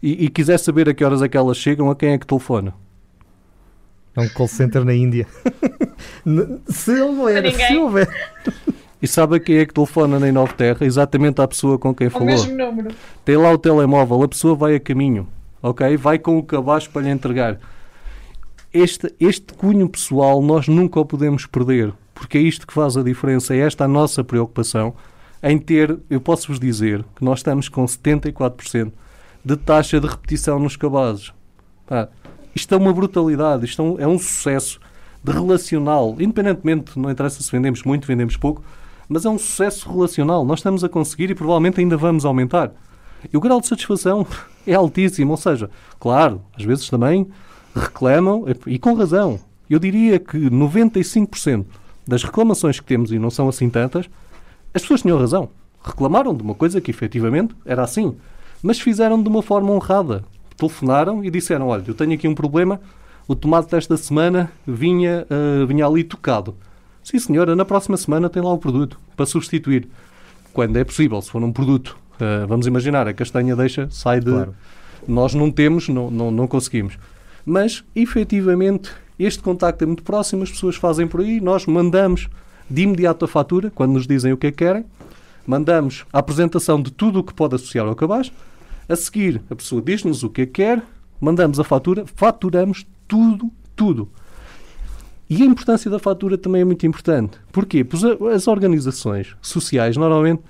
e, 0.01 0.25
e 0.25 0.29
quiser 0.29 0.57
saber 0.57 0.89
a 0.89 0.93
que 0.93 1.03
horas 1.03 1.21
é 1.21 1.27
que 1.27 1.37
elas 1.37 1.57
chegam, 1.57 1.89
a 1.89 1.95
quem 1.95 2.09
é 2.09 2.17
que 2.17 2.25
telefona? 2.25 2.73
É 4.15 4.21
um 4.21 4.29
call 4.29 4.47
center 4.47 4.83
na 4.83 4.93
Índia. 4.93 5.27
Se 6.67 6.99
houver, 7.01 7.51
se 7.53 7.77
houver. 7.77 8.07
E 9.01 9.07
sabe 9.07 9.37
a 9.37 9.39
quem 9.39 9.57
é 9.57 9.65
que 9.65 9.73
telefona 9.73 10.19
na 10.19 10.27
Inova 10.27 10.53
Terra? 10.53 10.85
Exatamente 10.85 11.41
à 11.41 11.47
pessoa 11.47 11.77
com 11.77 11.93
quem 11.93 12.07
Ao 12.07 12.11
falou. 12.11 12.27
mesmo 12.27 12.57
número. 12.57 12.93
Tem 13.23 13.37
lá 13.37 13.51
o 13.51 13.57
telemóvel, 13.57 14.23
a 14.23 14.27
pessoa 14.27 14.55
vai 14.55 14.75
a 14.75 14.79
caminho, 14.79 15.27
ok? 15.61 15.95
Vai 15.97 16.19
com 16.19 16.37
o 16.37 16.43
cabaz 16.43 16.87
para 16.87 17.03
lhe 17.03 17.09
entregar. 17.09 17.59
Este, 18.73 19.13
este 19.19 19.53
cunho 19.53 19.87
pessoal 19.89 20.41
nós 20.41 20.67
nunca 20.67 20.99
o 20.99 21.05
podemos 21.05 21.45
perder, 21.45 21.93
porque 22.13 22.37
é 22.37 22.41
isto 22.41 22.67
que 22.67 22.73
faz 22.73 22.97
a 22.97 23.03
diferença, 23.03 23.55
é 23.55 23.59
esta 23.59 23.85
a 23.85 23.87
nossa 23.87 24.23
preocupação 24.23 24.93
em 25.41 25.57
ter, 25.57 25.97
eu 26.09 26.19
posso 26.19 26.47
vos 26.49 26.59
dizer, 26.59 27.03
que 27.15 27.23
nós 27.23 27.39
estamos 27.39 27.69
com 27.69 27.85
74% 27.85 28.91
de 29.43 29.55
taxa 29.55 29.99
de 29.99 30.07
repetição 30.07 30.59
nos 30.59 30.75
cabazes. 30.75 31.33
Pá, 31.87 32.07
isto 32.55 32.73
é 32.73 32.77
uma 32.77 32.93
brutalidade, 32.93 33.65
isto 33.65 33.81
é 33.81 33.85
um, 33.85 33.99
é 33.99 34.07
um 34.07 34.19
sucesso 34.19 34.79
de 35.23 35.31
relacional, 35.31 36.15
independentemente, 36.19 36.97
não 36.97 37.09
interessa 37.09 37.41
se 37.43 37.51
vendemos 37.51 37.83
muito, 37.83 38.07
vendemos 38.07 38.37
pouco, 38.37 38.63
mas 39.07 39.25
é 39.25 39.29
um 39.29 39.37
sucesso 39.37 39.91
relacional. 39.91 40.45
Nós 40.45 40.59
estamos 40.59 40.83
a 40.83 40.89
conseguir 40.89 41.29
e 41.29 41.35
provavelmente 41.35 41.79
ainda 41.79 41.97
vamos 41.97 42.25
aumentar. 42.25 42.71
E 43.31 43.35
o 43.35 43.41
grau 43.41 43.59
de 43.59 43.67
satisfação 43.67 44.25
é 44.65 44.73
altíssimo, 44.73 45.31
ou 45.31 45.37
seja, 45.37 45.69
claro, 45.99 46.41
às 46.57 46.63
vezes 46.63 46.89
também 46.89 47.27
reclamam, 47.75 48.45
e 48.65 48.79
com 48.79 48.93
razão. 48.93 49.39
Eu 49.69 49.79
diria 49.79 50.19
que 50.19 50.37
95% 50.49 51.65
das 52.07 52.23
reclamações 52.23 52.79
que 52.79 52.85
temos, 52.85 53.11
e 53.11 53.19
não 53.19 53.29
são 53.29 53.47
assim 53.47 53.69
tantas, 53.69 54.09
as 54.73 54.81
pessoas 54.81 55.01
tinham 55.01 55.17
razão. 55.17 55.49
Reclamaram 55.83 56.33
de 56.35 56.41
uma 56.41 56.55
coisa 56.55 56.81
que 56.81 56.91
efetivamente 56.91 57.55
era 57.65 57.83
assim, 57.83 58.15
mas 58.61 58.79
fizeram 58.79 59.21
de 59.21 59.29
uma 59.29 59.41
forma 59.41 59.71
honrada. 59.71 60.23
Telefonaram 60.57 61.23
e 61.23 61.29
disseram: 61.29 61.67
Olha, 61.67 61.83
eu 61.87 61.93
tenho 61.93 62.13
aqui 62.13 62.27
um 62.27 62.35
problema, 62.35 62.79
o 63.27 63.35
tomate 63.35 63.71
desta 63.71 63.95
semana 63.95 64.51
vinha, 64.67 65.25
ah, 65.29 65.65
vinha 65.65 65.85
ali 65.85 66.03
tocado. 66.03 66.55
Sim, 67.03 67.19
senhora, 67.19 67.55
na 67.55 67.65
próxima 67.65 67.97
semana 67.97 68.29
tem 68.29 68.41
lá 68.41 68.51
o 68.51 68.57
produto 68.57 68.99
para 69.15 69.25
substituir. 69.25 69.87
Quando 70.51 70.77
é 70.77 70.83
possível, 70.83 71.21
se 71.21 71.29
for 71.31 71.41
um 71.41 71.51
produto, 71.51 71.97
ah, 72.19 72.45
vamos 72.47 72.67
imaginar, 72.67 73.07
a 73.07 73.13
castanha 73.13 73.55
deixa, 73.55 73.87
sai 73.89 74.19
de. 74.19 74.31
Claro. 74.31 74.55
Nós 75.07 75.33
não 75.33 75.49
temos, 75.49 75.87
não, 75.87 76.11
não, 76.11 76.29
não 76.29 76.47
conseguimos. 76.47 76.97
Mas, 77.45 77.83
efetivamente, 77.95 78.91
este 79.17 79.41
contacto 79.41 79.83
é 79.83 79.87
muito 79.87 80.03
próximo, 80.03 80.43
as 80.43 80.51
pessoas 80.51 80.75
fazem 80.75 81.07
por 81.07 81.21
aí, 81.21 81.39
nós 81.39 81.65
mandamos 81.65 82.29
de 82.69 82.83
imediato 82.83 83.25
a 83.25 83.27
fatura, 83.27 83.71
quando 83.73 83.93
nos 83.93 84.05
dizem 84.05 84.31
o 84.31 84.37
que 84.37 84.47
é 84.47 84.51
que 84.51 84.57
querem, 84.57 84.85
mandamos 85.45 86.05
a 86.11 86.19
apresentação 86.19 86.81
de 86.81 86.91
tudo 86.91 87.19
o 87.19 87.23
que 87.23 87.33
pode 87.33 87.55
associar 87.55 87.87
ao 87.87 87.95
cabaz, 87.95 88.31
a 88.87 88.95
seguir 88.95 89.41
a 89.49 89.55
pessoa 89.55 89.81
diz-nos 89.81 90.23
o 90.23 90.29
que 90.29 90.41
é 90.41 90.45
que 90.45 90.53
quer, 90.53 90.83
mandamos 91.19 91.59
a 91.59 91.63
fatura, 91.63 92.05
faturamos 92.15 92.85
tudo, 93.07 93.51
tudo. 93.75 94.09
E 95.29 95.43
a 95.43 95.45
importância 95.45 95.91
da 95.91 95.99
fatura 95.99 96.37
também 96.37 96.61
é 96.61 96.65
muito 96.65 96.87
importante. 96.87 97.37
Porquê? 97.51 97.83
Pois 97.83 98.03
as 98.03 98.47
organizações 98.47 99.35
sociais, 99.41 99.95
normalmente, 99.95 100.41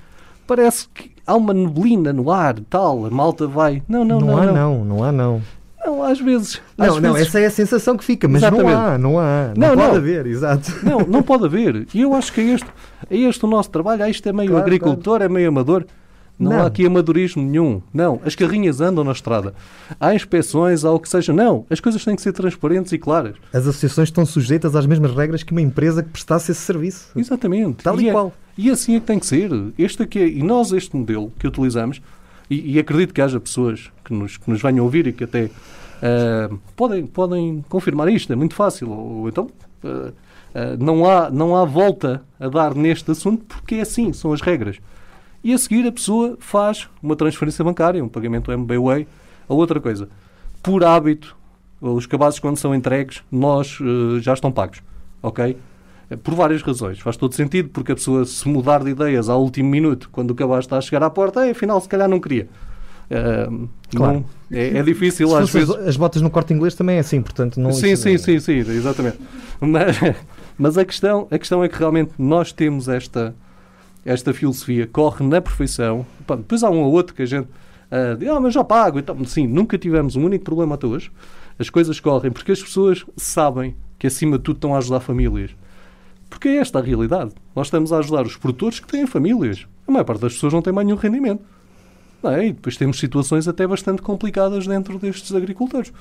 parece 0.47 0.87
que 0.89 1.11
há 1.27 1.35
uma 1.35 1.53
neblina 1.53 2.13
no 2.13 2.31
ar, 2.31 2.59
tal, 2.69 3.05
a 3.05 3.09
malta 3.09 3.45
vai... 3.45 3.83
Não, 3.87 4.05
não, 4.05 4.19
Não, 4.19 4.27
não. 4.27 4.37
há 4.37 4.45
não. 4.45 4.53
não, 4.53 4.85
não 4.85 5.03
há 5.03 5.11
não. 5.11 5.41
Não, 5.89 6.03
às 6.03 6.19
vezes. 6.19 6.61
às 6.77 6.87
Não, 6.87 6.99
não, 7.01 7.13
vezes- 7.13 7.27
essa 7.29 7.39
é 7.39 7.45
a 7.45 7.51
sensação 7.51 7.97
que 7.97 8.03
fica, 8.03 8.27
mas 8.27 8.41
não 8.41 8.49
Exatamente. 8.49 8.75
há, 8.77 8.97
não 8.97 9.19
há. 9.19 9.53
Não, 9.57 9.67
Não, 9.69 9.75
pode 9.75 9.87
não. 9.91 9.95
haver, 9.97 10.25
exato. 10.27 10.71
Não, 10.83 10.99
não 10.99 11.23
pode 11.23 11.45
haver. 11.45 11.87
E 11.93 12.01
eu 12.01 12.13
acho 12.13 12.31
que 12.31 12.41
é 12.41 12.43
este, 12.53 12.67
é 13.09 13.17
este 13.17 13.43
o 13.45 13.47
nosso 13.47 13.69
trabalho. 13.69 14.03
Ah, 14.03 14.09
isto 14.09 14.27
é 14.29 14.31
meio 14.33 14.49
Claro, 14.51 14.63
agricultor, 14.65 15.21
é 15.21 15.27
meio 15.29 15.49
amador. 15.49 15.85
Não, 16.37 16.51
Não. 16.51 16.59
há 16.61 16.67
aqui 16.67 16.85
amadorismo 16.85 17.43
nenhum. 17.43 17.81
Não, 17.93 18.21
as 18.23 18.33
carrinhas 18.33 18.79
andam 18.79 19.03
na 19.03 19.11
estrada. 19.11 19.53
Há 19.99 20.15
inspeções, 20.15 20.85
há 20.85 20.91
o 20.91 20.97
que 20.99 21.09
seja. 21.09 21.33
Não, 21.33 21.65
as 21.69 21.81
coisas 21.81 22.05
têm 22.05 22.15
que 22.15 22.21
ser 22.21 22.31
transparentes 22.31 22.93
e 22.93 22.97
claras. 22.97 23.35
As 23.51 23.67
associações 23.67 24.07
estão 24.07 24.25
sujeitas 24.25 24.73
às 24.73 24.85
mesmas 24.85 25.13
regras 25.13 25.43
que 25.43 25.51
uma 25.51 25.61
empresa 25.61 26.01
que 26.01 26.09
prestasse 26.09 26.51
esse 26.51 26.61
serviço. 26.61 27.09
Exatamente. 27.15 27.83
Tal 27.83 27.99
e, 27.99 28.05
e 28.05 28.09
é- 28.09 28.11
qual. 28.13 28.31
e 28.57 28.69
assim 28.69 28.95
é 28.95 28.99
que 29.01 29.05
tem 29.05 29.19
que 29.19 29.25
ser. 29.25 29.51
Este 29.77 30.03
aqui 30.03 30.19
é, 30.19 30.27
e 30.29 30.41
nós, 30.41 30.71
este 30.71 30.95
modelo 30.95 31.29
que 31.37 31.45
utilizamos, 31.45 32.01
e, 32.49 32.75
e 32.75 32.79
acredito 32.79 33.13
que 33.13 33.21
haja 33.21 33.37
pessoas 33.37 33.91
que 34.05 34.13
nos, 34.13 34.37
que 34.37 34.49
nos 34.49 34.61
venham 34.61 34.85
ouvir 34.85 35.07
e 35.07 35.11
que 35.11 35.25
até 35.25 35.49
ah, 36.01 36.49
podem, 36.75 37.05
podem 37.05 37.63
confirmar 37.69 38.09
isto, 38.09 38.31
é 38.31 38.35
muito 38.35 38.55
fácil. 38.55 38.89
Ou, 38.89 39.29
então 39.29 39.49
ah, 39.83 40.11
ah, 40.53 40.77
não, 40.79 41.09
há, 41.09 41.29
não 41.29 41.55
há 41.55 41.65
volta 41.65 42.23
a 42.39 42.47
dar 42.47 42.73
neste 42.73 43.11
assunto 43.11 43.43
porque 43.45 43.75
é 43.75 43.81
assim, 43.81 44.13
são 44.13 44.33
as 44.33 44.41
regras. 44.41 44.77
E 45.43 45.53
a 45.53 45.57
seguir 45.57 45.87
a 45.87 45.91
pessoa 45.91 46.37
faz 46.39 46.89
uma 47.01 47.15
transferência 47.15 47.63
bancária, 47.63 48.03
um 48.03 48.09
pagamento 48.09 48.51
MBWay, 48.51 49.07
a 49.47 49.53
outra 49.53 49.79
coisa. 49.79 50.09
Por 50.61 50.83
hábito, 50.83 51.35
os 51.79 52.05
cabazes 52.05 52.39
quando 52.39 52.57
são 52.57 52.75
entregues, 52.75 53.23
nós 53.31 53.77
já 54.19 54.33
estão 54.33 54.51
pagos. 54.51 54.81
Ok? 55.23 55.55
Por 56.23 56.33
várias 56.33 56.61
razões. 56.61 56.99
Faz 56.99 57.15
todo 57.15 57.33
sentido, 57.33 57.69
porque 57.69 57.93
a 57.93 57.95
pessoa 57.95 58.25
se 58.25 58.49
mudar 58.49 58.83
de 58.83 58.89
ideias 58.89 59.29
ao 59.29 59.41
último 59.41 59.69
minuto, 59.69 60.09
quando 60.11 60.31
o 60.31 60.35
cabaz 60.35 60.65
está 60.65 60.77
a 60.77 60.81
chegar 60.81 61.03
à 61.03 61.09
porta, 61.09 61.49
afinal 61.49 61.79
se 61.79 61.87
calhar 61.87 62.09
não 62.09 62.19
queria. 62.19 62.49
Claro. 63.95 64.19
não- 64.19 64.25
é, 64.57 64.77
é 64.77 64.83
difícil 64.83 65.35
às 65.35 65.43
as- 65.43 65.51
vezes. 65.51 65.69
as 65.69 65.97
botas 65.97 66.21
no 66.21 66.29
corte 66.29 66.53
inglês 66.53 66.75
também 66.75 66.97
é 66.97 66.99
assim, 66.99 67.21
portanto 67.21 67.59
não. 67.59 67.71
Sim, 67.71 67.95
sim, 67.95 68.17
sim, 68.17 68.39
sim, 68.39 68.57
exatamente. 68.59 69.17
Mas, 69.59 69.97
mas 70.57 70.77
a, 70.77 70.85
questão, 70.85 71.27
a 71.31 71.37
questão 71.37 71.63
é 71.63 71.69
que 71.69 71.77
realmente 71.77 72.11
nós 72.17 72.51
temos 72.51 72.87
esta, 72.87 73.35
esta 74.05 74.33
filosofia, 74.33 74.87
corre 74.87 75.25
na 75.25 75.41
perfeição. 75.41 76.05
Pá, 76.27 76.35
depois 76.35 76.63
há 76.63 76.69
um 76.69 76.81
ou 76.81 76.91
outro 76.91 77.15
que 77.15 77.21
a 77.23 77.25
gente 77.25 77.47
ah, 77.91 78.15
diz, 78.17 78.29
ah, 78.29 78.39
mas 78.39 78.53
já 78.53 78.63
pago. 78.63 78.99
Então, 78.99 79.23
sim, 79.25 79.47
nunca 79.47 79.77
tivemos 79.77 80.15
um 80.15 80.23
único 80.23 80.45
problema 80.45 80.75
até 80.75 80.85
hoje. 80.85 81.11
As 81.57 81.69
coisas 81.69 81.99
correm 81.99 82.31
porque 82.31 82.51
as 82.51 82.61
pessoas 82.61 83.05
sabem 83.17 83.75
que 83.97 84.07
acima 84.07 84.37
de 84.37 84.43
tudo 84.43 84.57
estão 84.57 84.75
a 84.75 84.77
ajudar 84.77 84.99
famílias. 84.99 85.51
Porque 86.29 86.47
é 86.47 86.57
esta 86.57 86.79
a 86.79 86.81
realidade. 86.81 87.31
Nós 87.55 87.67
estamos 87.67 87.91
a 87.91 87.97
ajudar 87.97 88.25
os 88.25 88.37
produtores 88.37 88.79
que 88.79 88.87
têm 88.87 89.07
famílias. 89.07 89.65
A 89.87 89.91
maior 89.91 90.03
parte 90.05 90.21
das 90.21 90.33
pessoas 90.33 90.53
não 90.53 90.61
tem 90.61 90.71
mais 90.71 90.85
nenhum 90.85 90.97
rendimento. 90.97 91.43
Não 92.21 92.31
é? 92.31 92.47
E 92.47 92.53
depois 92.53 92.77
temos 92.77 92.99
situações 92.99 93.47
até 93.47 93.65
bastante 93.65 94.01
complicadas 94.01 94.67
dentro 94.67 94.99
destes 94.99 95.33
agricultores. 95.33 95.91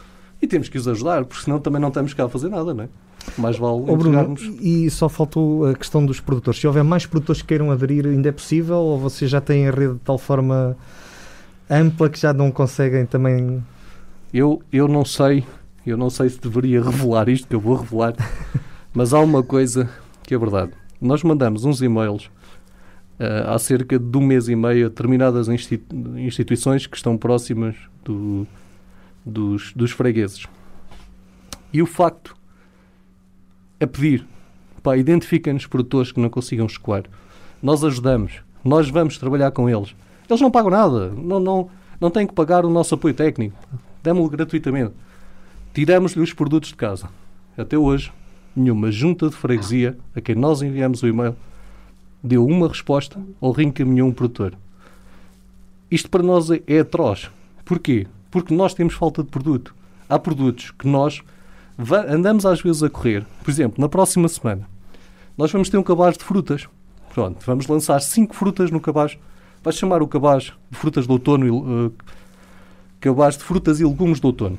E 0.40 0.46
temos 0.46 0.68
que 0.68 0.78
os 0.78 0.86
ajudar, 0.86 1.24
porque 1.24 1.44
senão 1.44 1.58
também 1.58 1.80
não 1.80 1.88
estamos 1.88 2.14
cá 2.14 2.24
a 2.24 2.28
fazer 2.28 2.48
nada, 2.48 2.72
não 2.72 2.84
é? 2.84 2.88
Mais 3.36 3.58
vale 3.58 3.90
Ô, 3.90 3.96
Bruno, 3.96 4.34
e 4.60 4.88
só 4.88 5.08
faltou 5.08 5.66
a 5.66 5.74
questão 5.74 6.06
dos 6.06 6.20
produtores. 6.20 6.60
Se 6.60 6.66
houver 6.66 6.84
mais 6.84 7.04
produtores 7.04 7.42
que 7.42 7.48
queiram 7.48 7.70
aderir, 7.70 8.06
ainda 8.06 8.28
é 8.28 8.32
possível? 8.32 8.76
Ou 8.76 8.98
vocês 8.98 9.30
já 9.30 9.40
têm 9.40 9.68
a 9.68 9.70
rede 9.70 9.94
de 9.94 10.00
tal 10.00 10.16
forma 10.16 10.76
ampla 11.68 12.08
que 12.08 12.18
já 12.18 12.32
não 12.32 12.50
conseguem 12.50 13.04
também. 13.04 13.62
Eu, 14.32 14.62
eu 14.72 14.86
não 14.88 15.04
sei, 15.04 15.44
eu 15.86 15.96
não 15.96 16.08
sei 16.08 16.28
se 16.28 16.40
deveria 16.40 16.82
revelar 16.82 17.28
isto, 17.28 17.46
que 17.46 17.54
eu 17.54 17.60
vou 17.60 17.76
revelar, 17.76 18.14
mas 18.94 19.12
há 19.12 19.20
uma 19.20 19.42
coisa 19.42 19.90
que 20.22 20.34
é 20.34 20.38
verdade. 20.38 20.72
Nós 21.00 21.22
mandamos 21.22 21.64
uns 21.64 21.82
e-mails 21.82 22.30
há 23.46 23.58
cerca 23.58 23.98
de 23.98 24.16
um 24.16 24.20
mês 24.20 24.48
e 24.48 24.54
meio 24.56 24.88
determinadas 24.88 25.48
insti- 25.48 25.82
instituições 26.16 26.86
que 26.86 26.96
estão 26.96 27.16
próximas 27.16 27.74
do- 28.04 28.46
dos, 29.24 29.72
dos 29.74 29.90
fregueses. 29.90 30.46
E 31.72 31.82
o 31.82 31.86
facto 31.86 32.36
é 33.80 33.86
pedir, 33.86 34.24
pá, 34.82 34.96
identifiquem-nos 34.96 35.66
produtores 35.66 36.12
que 36.12 36.20
não 36.20 36.30
consigam 36.30 36.66
escoar. 36.66 37.04
Nós 37.62 37.82
ajudamos, 37.84 38.40
nós 38.64 38.88
vamos 38.88 39.18
trabalhar 39.18 39.50
com 39.50 39.68
eles. 39.68 39.94
Eles 40.28 40.40
não 40.40 40.50
pagam 40.50 40.70
nada, 40.70 41.10
não, 41.10 41.40
não, 41.40 41.70
não 42.00 42.10
têm 42.10 42.26
que 42.26 42.34
pagar 42.34 42.64
o 42.64 42.70
nosso 42.70 42.94
apoio 42.94 43.14
técnico. 43.14 43.56
Demos-lo 44.02 44.30
gratuitamente. 44.30 44.92
Tiramos-lhe 45.74 46.22
os 46.22 46.32
produtos 46.32 46.70
de 46.70 46.76
casa. 46.76 47.08
Até 47.56 47.76
hoje, 47.76 48.12
nenhuma 48.54 48.90
junta 48.90 49.28
de 49.28 49.34
freguesia 49.34 49.98
a 50.14 50.20
quem 50.20 50.34
nós 50.34 50.62
enviamos 50.62 51.02
o 51.02 51.06
e-mail 51.06 51.34
deu 52.22 52.46
uma 52.46 52.68
resposta 52.68 53.20
ou 53.40 53.52
reencaminhou 53.52 54.08
um 54.08 54.12
produtor. 54.12 54.54
Isto 55.90 56.10
para 56.10 56.22
nós 56.22 56.48
é, 56.50 56.80
atroz. 56.80 57.30
Porquê? 57.64 58.06
Porque 58.30 58.54
nós 58.54 58.74
temos 58.74 58.94
falta 58.94 59.22
de 59.22 59.30
produto. 59.30 59.74
Há 60.08 60.18
produtos 60.18 60.70
que 60.70 60.86
nós 60.86 61.22
andamos 62.08 62.44
às 62.44 62.60
vezes 62.60 62.82
a 62.82 62.90
correr. 62.90 63.24
Por 63.42 63.50
exemplo, 63.50 63.80
na 63.80 63.88
próxima 63.88 64.28
semana, 64.28 64.68
nós 65.36 65.50
vamos 65.52 65.68
ter 65.68 65.78
um 65.78 65.82
cabaz 65.82 66.18
de 66.18 66.24
frutas. 66.24 66.68
Pronto, 67.14 67.38
vamos 67.46 67.66
lançar 67.66 68.00
cinco 68.00 68.34
frutas 68.34 68.70
no 68.70 68.80
cabaz. 68.80 69.18
Vai 69.62 69.72
chamar 69.72 70.02
o 70.02 70.08
cabaz 70.08 70.52
de 70.70 70.78
frutas 70.78 71.06
de 71.06 71.12
outono 71.12 71.46
e, 71.46 71.86
eh, 71.86 71.90
cabaz 73.00 73.36
de 73.36 73.44
frutas 73.44 73.80
e 73.80 73.84
legumes 73.84 74.20
de 74.20 74.26
outono. 74.26 74.58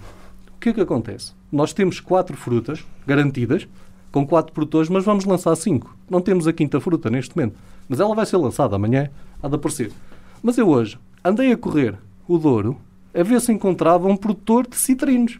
O 0.55 0.59
que 0.59 0.69
é 0.69 0.73
que 0.73 0.81
acontece? 0.81 1.33
Nós 1.51 1.73
temos 1.73 1.99
quatro 1.99 2.35
frutas 2.35 2.83
garantidas, 3.05 3.67
com 4.11 4.25
quatro 4.25 4.53
produtores, 4.53 4.89
mas 4.89 5.05
vamos 5.05 5.25
lançar 5.25 5.55
cinco. 5.55 5.95
Não 6.09 6.21
temos 6.21 6.47
a 6.47 6.53
quinta 6.53 6.79
fruta 6.79 7.09
neste 7.09 7.35
momento. 7.35 7.55
Mas 7.87 7.99
ela 7.99 8.15
vai 8.15 8.25
ser 8.25 8.37
lançada 8.37 8.75
amanhã, 8.75 9.09
há 9.41 9.47
de 9.47 9.55
aparecer. 9.55 9.91
Mas 10.41 10.57
eu 10.57 10.67
hoje 10.67 10.97
andei 11.23 11.51
a 11.51 11.57
correr 11.57 11.95
o 12.27 12.37
Douro 12.37 12.77
a 13.13 13.23
ver 13.23 13.41
se 13.41 13.51
encontrava 13.51 14.07
um 14.07 14.15
produtor 14.15 14.67
de 14.67 14.75
citrinos. 14.75 15.39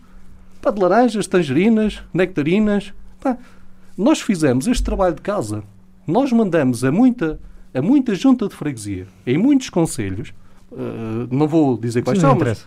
Pá, 0.62 0.72
de 0.72 0.82
laranjas, 0.82 1.28
tangerinas, 1.28 2.02
nectarinas. 2.14 2.94
Pá, 3.20 3.38
nós 3.98 4.22
fizemos 4.22 4.68
este 4.68 4.84
trabalho 4.84 5.16
de 5.16 5.22
casa. 5.22 5.64
Nós 6.08 6.32
mandamos 6.32 6.84
a 6.84 6.92
muita, 6.92 7.40
a 7.74 7.82
muita 7.82 8.16
junta 8.16 8.48
de 8.48 8.56
freguesia, 8.56 9.08
em 9.26 9.38
muitos 9.38 9.70
conselhos, 9.70 10.34
uh, 10.72 11.28
não 11.30 11.48
vou 11.48 11.78
dizer 11.78 12.02
quais 12.02 12.20
são, 12.20 12.36
mas, 12.36 12.66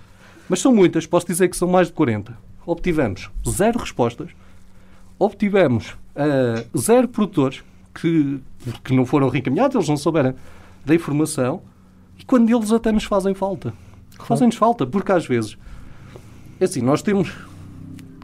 mas 0.48 0.60
são 0.60 0.72
muitas, 0.72 1.06
posso 1.06 1.26
dizer 1.26 1.48
que 1.48 1.56
são 1.56 1.68
mais 1.68 1.88
de 1.88 1.94
40. 1.94 2.36
Obtivemos 2.64 3.30
zero 3.48 3.78
respostas, 3.80 4.30
obtivemos 5.24 5.90
uh, 6.16 6.78
zero 6.78 7.06
produtores 7.06 7.62
que, 7.94 8.40
que 8.82 8.94
não 8.94 9.06
foram 9.06 9.28
reencaminhados, 9.28 9.76
eles 9.76 9.88
não 9.88 9.96
souberam 9.96 10.34
da 10.84 10.94
informação, 10.94 11.62
e 12.18 12.24
quando 12.24 12.50
eles 12.50 12.72
até 12.72 12.90
nos 12.90 13.04
fazem 13.04 13.34
falta. 13.34 13.72
Fazem-nos 14.18 14.56
falta, 14.56 14.86
porque 14.86 15.12
às 15.12 15.26
vezes, 15.26 15.56
é 16.60 16.64
assim, 16.64 16.80
nós 16.80 17.02
temos 17.02 17.32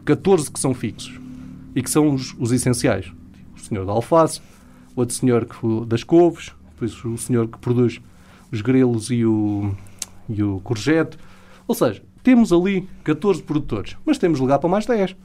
14 0.05 0.51
que 0.51 0.59
são 0.59 0.73
fixos 0.73 1.19
e 1.75 1.81
que 1.81 1.89
são 1.89 2.13
os, 2.13 2.35
os 2.37 2.51
essenciais. 2.51 3.11
O 3.55 3.59
senhor 3.59 3.85
da 3.85 3.91
alface, 3.91 4.41
o 4.95 4.99
outro 4.99 5.15
senhor 5.15 5.45
que, 5.45 5.85
das 5.85 6.03
couves, 6.03 6.53
depois 6.71 7.03
o 7.05 7.17
senhor 7.17 7.47
que 7.47 7.57
produz 7.59 8.01
os 8.51 8.61
grelos 8.61 9.09
e 9.09 9.25
o, 9.25 9.73
e 10.27 10.41
o 10.43 10.59
courgette. 10.61 11.17
Ou 11.67 11.75
seja, 11.75 12.01
temos 12.23 12.51
ali 12.51 12.87
14 13.03 13.41
produtores, 13.43 13.95
mas 14.05 14.17
temos 14.17 14.39
lugar 14.39 14.59
para 14.59 14.69
mais 14.69 14.85
10. 14.85 15.15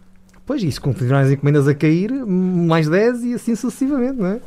Pois, 0.46 0.62
e 0.62 0.70
se 0.70 0.80
continuarem 0.80 1.26
as 1.26 1.32
encomendas 1.32 1.66
a 1.66 1.74
cair, 1.74 2.12
mais 2.12 2.88
10 2.88 3.24
e 3.24 3.34
assim 3.34 3.54
sucessivamente, 3.54 4.18
não 4.18 4.26
é? 4.26 4.40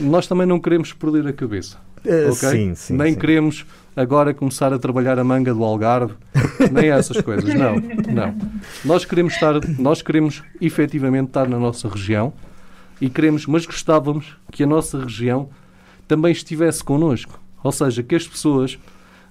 Nós 0.00 0.26
também 0.26 0.46
não 0.46 0.60
queremos 0.60 0.92
perder 0.92 1.26
a 1.26 1.32
cabeça. 1.32 1.78
Eh, 2.04 2.28
ok? 2.30 2.50
Sim, 2.50 2.74
sim. 2.74 2.94
Nem 2.94 3.14
sim. 3.14 3.18
queremos 3.18 3.66
agora 3.96 4.34
começar 4.34 4.72
a 4.72 4.78
trabalhar 4.78 5.18
a 5.18 5.24
manga 5.24 5.52
do 5.52 5.64
Algarve, 5.64 6.14
nem 6.70 6.90
essas 6.90 7.20
coisas. 7.22 7.52
Não, 7.54 7.76
não. 7.76 8.34
Nós 8.84 9.04
queremos 9.04 9.32
estar, 9.32 9.54
nós 9.78 10.02
queremos 10.02 10.42
efetivamente 10.60 11.28
estar 11.28 11.48
na 11.48 11.58
nossa 11.58 11.88
região 11.88 12.32
e 13.00 13.08
queremos, 13.08 13.46
mas 13.46 13.64
gostávamos 13.64 14.36
que 14.52 14.62
a 14.62 14.66
nossa 14.66 15.00
região 15.00 15.48
também 16.06 16.32
estivesse 16.32 16.84
connosco. 16.84 17.40
Ou 17.64 17.72
seja, 17.72 18.02
que 18.02 18.14
as 18.14 18.26
pessoas 18.26 18.78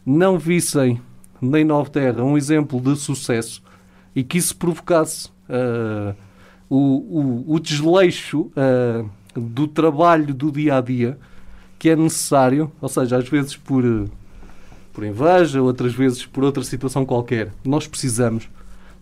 não 0.06 0.38
vissem 0.38 1.00
nem 1.42 1.64
Nova 1.64 1.90
Terra 1.90 2.24
um 2.24 2.38
exemplo 2.38 2.82
de 2.82 2.96
sucesso 2.96 3.62
e 4.16 4.24
que 4.24 4.38
isso 4.38 4.56
provocasse 4.56 5.30
uh, 5.50 6.16
o, 6.70 6.78
o, 6.78 7.56
o, 7.56 7.60
desleixo 7.60 8.52
uh, 8.56 9.10
do 9.36 9.68
trabalho 9.68 10.34
do 10.34 10.52
dia 10.52 10.78
a 10.78 10.82
dia 10.82 11.18
que 11.80 11.90
é 11.90 11.96
necessário, 11.96 12.72
ou 12.82 12.90
seja, 12.90 13.18
às 13.18 13.30
vezes 13.30 13.56
por, 13.56 13.84
por 14.92 15.04
inveja, 15.04 15.62
outras 15.62 15.94
vezes 15.94 16.26
por 16.26 16.44
outra 16.44 16.64
situação 16.64 17.06
qualquer. 17.06 17.52
Nós 17.64 17.88
precisamos 17.88 18.50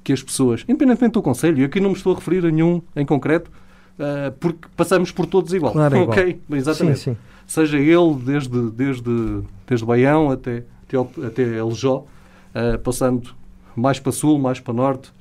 que 0.03 0.13
as 0.13 0.21
pessoas, 0.21 0.63
independentemente 0.67 1.13
do 1.13 1.21
Conselho, 1.21 1.59
e 1.59 1.63
aqui 1.63 1.79
não 1.79 1.89
me 1.89 1.95
estou 1.95 2.13
a 2.13 2.15
referir 2.15 2.45
a 2.45 2.51
nenhum 2.51 2.81
em 2.95 3.05
concreto, 3.05 3.49
uh, 3.97 4.31
porque 4.39 4.67
passamos 4.75 5.11
por 5.11 5.25
todos 5.25 5.53
igual. 5.53 5.73
Claro, 5.73 5.95
é 5.95 6.01
igual. 6.01 6.17
ok? 6.17 6.41
Exatamente. 6.51 6.99
Sim, 6.99 7.13
sim. 7.13 7.17
Seja 7.47 7.77
ele 7.77 8.15
desde, 8.23 8.71
desde, 8.71 9.41
desde 9.67 9.85
Baião 9.85 10.31
até, 10.31 10.63
até, 10.87 11.25
até 11.25 11.43
Eljó, 11.57 12.05
uh, 12.53 12.79
passando 12.79 13.31
mais 13.75 13.99
para 13.99 14.11
sul, 14.11 14.37
mais 14.37 14.59
para 14.59 14.73
norte, 14.73 15.11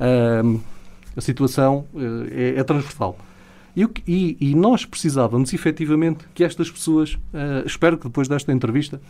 uh, 0.00 0.60
a 1.16 1.20
situação 1.20 1.86
uh, 1.94 2.00
é, 2.30 2.58
é 2.58 2.64
transversal. 2.64 3.16
E, 3.76 3.86
e- 4.06 4.36
e 4.38 4.54
nós 4.54 4.84
precisávamos 4.84 5.52
efetivamente 5.54 6.24
que 6.34 6.44
estas 6.44 6.70
pessoas, 6.70 7.14
uh, 7.14 7.66
espero 7.66 7.96
que 7.96 8.04
depois 8.04 8.28
desta 8.28 8.52
entrevista, 8.52 9.00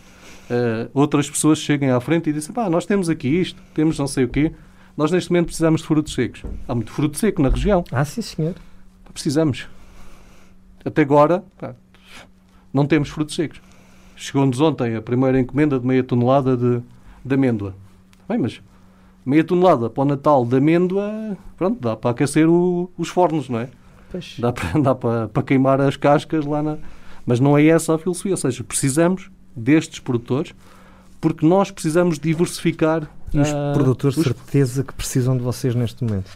uh, 0.50 0.88
outras 0.94 1.28
pessoas 1.28 1.58
cheguem 1.58 1.90
à 1.90 2.00
frente 2.00 2.30
e 2.30 2.32
dizem: 2.32 2.52
pá, 2.54 2.70
nós 2.70 2.86
temos 2.86 3.08
aqui 3.08 3.28
isto, 3.28 3.60
temos 3.74 3.98
não 3.98 4.06
sei 4.06 4.24
o 4.24 4.28
quê, 4.28 4.52
nós 4.96 5.10
neste 5.10 5.30
momento 5.30 5.46
precisamos 5.46 5.80
de 5.80 5.86
frutos 5.86 6.14
secos. 6.14 6.44
Há 6.68 6.74
muito 6.74 6.92
fruto 6.92 7.18
seco 7.18 7.42
na 7.42 7.48
região. 7.48 7.82
Ah, 7.90 8.04
sim, 8.04 8.22
senhor. 8.22 8.54
Precisamos. 9.12 9.66
Até 10.84 11.02
agora, 11.02 11.42
pá, 11.58 11.74
não 12.72 12.86
temos 12.86 13.08
frutos 13.08 13.34
secos. 13.34 13.60
Chegou-nos 14.16 14.60
ontem 14.60 14.94
a 14.94 15.02
primeira 15.02 15.40
encomenda 15.40 15.80
de 15.80 15.86
meia 15.86 16.04
tonelada 16.04 16.56
de, 16.56 16.80
de 17.24 17.34
amêndoa. 17.34 17.74
Bem, 18.28 18.38
mas 18.38 18.60
meia 19.24 19.44
tonelada 19.44 19.88
para 19.90 20.02
o 20.02 20.04
Natal 20.04 20.44
de 20.44 20.56
amêndoa, 20.56 21.36
pronto, 21.56 21.80
dá 21.80 21.96
para 21.96 22.10
aquecer 22.10 22.48
o- 22.48 22.90
os 22.98 23.08
fornos, 23.08 23.48
não 23.48 23.60
é? 23.60 23.68
Pois. 24.10 24.36
Dá 24.38 24.52
para, 24.52 24.78
dá 24.80 24.94
para, 24.94 25.28
para 25.28 25.42
queimar 25.42 25.80
as 25.80 25.96
cascas 25.96 26.44
lá 26.44 26.62
na... 26.62 26.78
Mas 27.24 27.38
não 27.40 27.56
é 27.56 27.64
essa 27.66 27.94
a 27.94 27.98
filosofia. 27.98 28.32
Ou 28.32 28.36
seja, 28.36 28.64
precisamos 28.64 29.30
destes 29.54 30.00
produtores 30.00 30.54
porque 31.20 31.46
nós 31.46 31.70
precisamos 31.70 32.18
diversificar 32.18 33.08
E 33.32 33.38
os 33.38 33.48
ah, 33.48 33.72
produtores, 33.74 34.14
de 34.16 34.20
os- 34.22 34.26
certeza 34.26 34.82
que 34.82 34.92
precisam 34.92 35.36
de 35.36 35.42
vocês 35.42 35.74
neste 35.74 36.02
momento. 36.04 36.30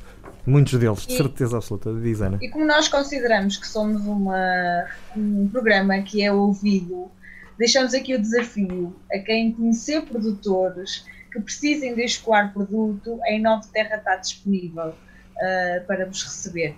Muitos 0.46 0.78
deles, 0.78 1.04
de 1.04 1.12
E- 1.12 1.16
certeza 1.16 1.56
absoluta, 1.56 1.92
diz 1.92 2.20
Ana. 2.20 2.38
E 2.40 2.48
como 2.48 2.64
nós 2.64 2.86
consideramos 2.86 3.56
que 3.56 3.66
somos 3.66 4.00
uma, 4.06 4.84
um 5.16 5.48
programa 5.50 5.98
que 6.02 6.22
é 6.22 6.32
ouvido, 6.32 7.10
deixamos 7.58 7.92
aqui 7.94 8.14
o 8.14 8.20
desafio 8.22 8.94
a 9.12 9.18
quem 9.18 9.50
conhecer 9.50 10.02
produtores 10.02 11.04
que 11.36 11.44
precisem 11.46 11.94
de 11.94 12.04
escoar 12.04 12.52
produto, 12.52 13.18
em 13.28 13.40
Nova 13.40 13.62
Terra 13.72 13.96
está 13.96 14.16
disponível 14.16 14.94
ah, 15.40 15.80
para 15.86 16.06
vos 16.06 16.22
receber. 16.22 16.74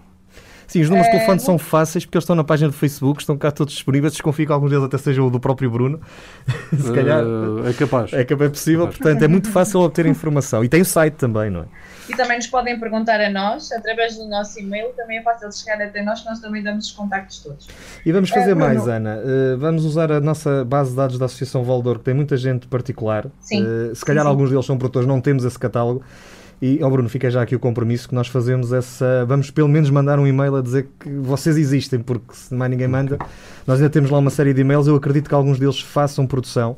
Sim, 0.67 0.83
os 0.83 0.91
números 0.91 1.07
de 1.07 1.15
Eh, 1.15 1.19
telefone 1.19 1.41
são 1.41 1.59
fáceis 1.59 2.05
porque 2.05 2.19
eles 2.19 2.25
estão 2.25 2.37
na 2.37 2.45
página 2.45 2.69
do 2.69 2.77
Facebook, 2.77 3.23
estão 3.23 3.39
cá 3.39 3.51
todos 3.51 3.73
disponíveis. 3.73 4.13
Desconfio 4.13 4.47
que 4.47 4.53
alguns 4.53 4.71
deles 4.71 4.85
até 4.85 4.99
sejam 4.99 5.27
o 5.27 5.31
do 5.31 5.41
próprio 5.41 5.71
Bruno. 5.71 5.99
Se 6.79 6.93
calhar 6.93 7.25
ah, 7.25 7.71
é 7.71 7.73
capaz. 7.73 8.13
é 8.13 8.23
que 8.23 8.35
é 8.35 8.37
possível, 8.37 8.87
portanto 8.87 9.23
é 9.23 9.29
muito 9.29 9.51
fácil 9.51 9.81
obter 9.81 10.05
informação. 10.05 10.63
E 10.63 10.69
tem 10.69 10.83
o 10.83 10.85
site 10.85 11.15
também, 11.15 11.49
não 11.49 11.63
é? 11.63 11.65
E 12.09 12.17
também 12.17 12.39
nos 12.39 12.47
podem 12.47 12.79
perguntar 12.81 13.21
a 13.21 13.29
nós, 13.31 13.71
através 13.73 14.17
do 14.17 14.27
nosso 14.29 14.59
e-mail, 14.59 14.89
também 14.97 15.19
é 15.19 15.23
fácil 15.23 15.51
chegar 15.53 15.81
até 15.83 16.03
nós, 16.03 16.25
nós 16.25 16.41
também 16.41 16.63
damos 16.63 16.87
os 16.87 16.93
contactos 16.93 17.41
todos. 17.41 17.69
E 18.05 18.11
vamos 18.13 18.31
fazer 18.31 18.55
Bruno. 18.55 18.61
mais, 18.75 18.89
Ana. 18.89 19.21
Eh, 19.25 19.57
vamos 19.59 19.85
usar 19.85 20.11
a 20.11 20.21
nossa 20.21 20.65
base 20.65 20.91
de 20.91 20.97
dados 20.97 21.19
da 21.19 21.27
Associação 21.27 21.63
Valdor, 21.65 21.99
que 21.99 22.05
tem 22.05 22.15
muita 22.15 22.37
gente 22.37 22.67
particular. 22.67 23.27
Sim. 23.41 23.65
Eh, 23.65 23.95
se 23.95 24.05
calhar 24.05 24.25
Sim, 24.25 24.29
sim. 24.29 24.31
alguns 24.31 24.51
deles 24.51 24.65
são 24.67 24.79
produtores, 24.79 25.07
não 25.07 25.21
temos 25.21 25.45
esse 25.45 25.59
catálogo. 25.59 26.03
E, 26.61 26.81
ó 26.83 26.91
Bruno, 26.91 27.09
fica 27.09 27.31
já 27.31 27.41
aqui 27.43 27.55
o 27.55 27.61
compromisso 27.61 28.09
que 28.09 28.15
nós 28.15 28.27
fazemos 28.27 28.73
essa. 28.73 29.25
Vamos 29.27 29.51
pelo 29.51 29.69
menos 29.69 29.91
mandar 29.91 30.19
um 30.19 30.27
e-mail 30.27 30.57
a 30.57 30.63
dizer 30.63 30.89
que 30.99 31.09
vocês 31.09 31.57
existem, 31.57 32.01
porque 32.01 32.35
se 32.35 32.53
mais 32.53 32.69
ninguém 32.71 32.89
manda, 32.89 33.17
nós 33.65 33.79
ainda 33.79 33.91
temos 33.91 34.11
lá 34.11 34.19
uma 34.19 34.31
série 34.31 34.53
de 34.53 34.63
e-mails. 34.63 34.89
Eu 34.89 34.97
acredito 34.97 35.29
que 35.29 35.35
alguns 35.35 35.59
deles 35.59 35.79
façam 35.81 36.27
produção. 36.27 36.77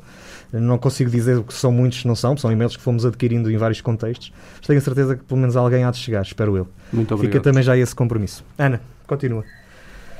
Não 0.53 0.77
consigo 0.77 1.09
dizer 1.09 1.41
que 1.43 1.53
são 1.53 1.71
muitos, 1.71 2.03
não 2.03 2.13
são, 2.15 2.35
são 2.35 2.51
e-mails 2.51 2.75
que 2.75 2.83
fomos 2.83 3.05
adquirindo 3.05 3.49
em 3.49 3.55
vários 3.57 3.79
contextos. 3.79 4.33
Mas 4.57 4.67
tenho 4.67 4.79
a 4.79 4.81
certeza 4.81 5.15
que 5.15 5.23
pelo 5.23 5.39
menos 5.39 5.55
alguém 5.55 5.83
há 5.85 5.91
de 5.91 5.97
chegar, 5.97 6.21
espero 6.23 6.57
eu. 6.57 6.67
Muito 6.91 7.07
Fica 7.09 7.15
obrigado. 7.15 7.43
também 7.43 7.63
já 7.63 7.77
esse 7.77 7.95
compromisso. 7.95 8.43
Ana, 8.57 8.81
continua. 9.07 9.45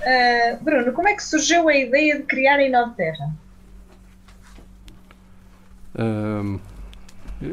Ah, 0.04 0.58
Bruno, 0.62 0.94
como 0.94 1.08
é 1.10 1.14
que 1.16 1.24
surgiu 1.24 1.68
a 1.68 1.76
ideia 1.76 2.18
de 2.18 2.24
criar 2.24 2.60
em 2.62 2.72
Nova 2.72 2.94
Terra? 2.96 3.30
Ahm, 5.98 6.60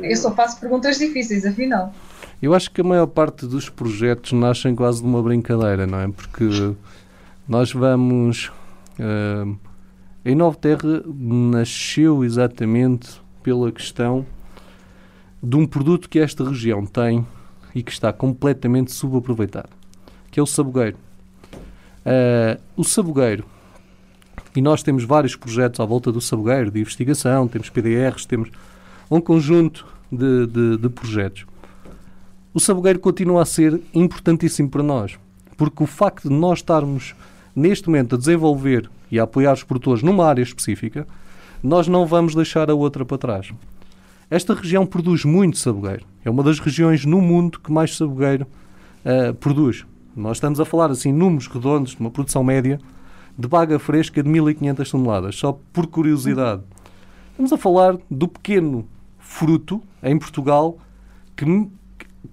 Eu 0.03 0.17
só 0.17 0.33
faço 0.35 0.61
perguntas 0.61 0.99
difíceis, 0.99 1.45
afinal. 1.45 1.93
Eu 2.41 2.55
acho 2.55 2.71
que 2.71 2.81
a 2.81 2.85
maior 2.85 3.07
parte 3.07 3.47
dos 3.47 3.69
projetos 3.69 4.33
nascem 4.33 4.75
quase 4.75 5.01
de 5.03 5.07
uma 5.09 5.21
brincadeira, 5.23 5.87
não 5.87 5.99
é? 6.01 6.09
Porque 6.09 6.45
nós 7.49 7.73
vamos. 7.73 8.53
ah, 9.01 9.45
em 10.29 10.35
Nova 10.35 10.57
Terra 10.57 11.03
nasceu 11.19 12.23
exatamente 12.23 13.21
pela 13.43 13.73
questão 13.73 14.27
de 15.43 15.57
um 15.57 15.67
produto 15.67 16.09
que 16.09 16.19
esta 16.19 16.47
região 16.47 16.85
tem 16.85 17.27
e 17.75 17.83
que 17.83 17.91
está 17.91 18.13
completamente 18.13 18.93
subaproveitado, 18.93 19.71
que 20.31 20.39
é 20.39 20.43
o 20.43 20.47
sabogueiro. 20.47 20.99
Ah, 22.05 22.59
o 22.77 22.85
sabogueiro, 22.85 23.45
e 24.55 24.61
nós 24.61 24.83
temos 24.83 25.05
vários 25.05 25.35
projetos 25.35 25.81
à 25.81 25.85
volta 25.87 26.13
do 26.13 26.21
sabogueiro, 26.21 26.71
de 26.71 26.81
investigação, 26.81 27.49
temos 27.49 27.71
PDRs, 27.71 28.27
temos 28.27 28.51
um 29.11 29.21
conjunto 29.23 29.87
de, 30.13 30.47
de- 30.47 30.77
de 30.77 30.89
projetos. 30.91 31.47
O 32.53 32.61
sabogueiro 32.61 32.99
continua 32.99 33.43
a 33.43 33.47
ser 33.47 33.81
importantíssimo 33.95 34.69
para 34.69 34.83
nós, 34.83 35.19
porque 35.57 35.83
o 35.83 35.87
facto 35.87 36.29
de 36.29 36.35
nós 36.35 36.59
estarmos 36.59 37.15
neste 37.57 37.87
momento 37.89 38.15
a 38.15 38.19
desenvolver 38.19 38.91
e 39.11 39.19
a 39.19 39.25
apoiar 39.25 39.53
os 39.53 39.63
produtores 39.63 40.03
numa 40.03 40.27
área 40.27 40.43
específica, 40.43 41.07
nós 41.63 41.89
não 41.89 42.07
vamos 42.07 42.35
deixar 42.35 42.71
a 42.71 42.75
outra 42.75 43.05
para 43.05 43.19
trás. 43.19 43.51
Esta 44.31 44.55
região 44.55 44.85
produz 44.85 45.25
muito 45.25 45.59
sabogueiro. 45.59 46.05
É 46.25 46.31
uma 46.31 46.43
das 46.43 46.59
regiões 46.59 47.05
no 47.05 47.21
mundo 47.21 47.59
que 47.59 47.73
mais 47.73 47.97
sabogueiro 47.97 48.47
ah, 49.05 49.33
produz. 49.39 49.87
Nós 50.15 50.37
estamos 50.37 50.61
a 50.61 50.65
falar 50.65 50.91
assim 50.91 51.13
números 51.13 51.47
redondos 51.47 51.93
de 51.93 52.01
uma 52.01 52.11
produção 52.11 52.45
média 52.45 52.79
de 53.39 53.47
baga 53.47 53.79
fresca 53.79 54.23
de 54.23 54.29
1500 54.29 54.91
toneladas, 54.91 55.37
só 55.37 55.59
por 55.73 55.87
curiosidade. 55.87 56.63
Estamos 57.31 57.53
a 57.53 57.57
falar 57.57 57.97
do 58.11 58.27
pequeno 58.27 58.87
fruto 59.19 59.81
em 60.03 60.19
Portugal 60.19 60.77
que, 61.37 61.45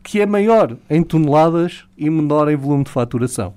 que 0.01 0.19
é 0.19 0.25
maior 0.25 0.75
em 0.89 1.03
toneladas 1.03 1.85
e 1.95 2.09
menor 2.09 2.49
em 2.49 2.55
volume 2.55 2.83
de 2.83 2.89
faturação. 2.91 3.53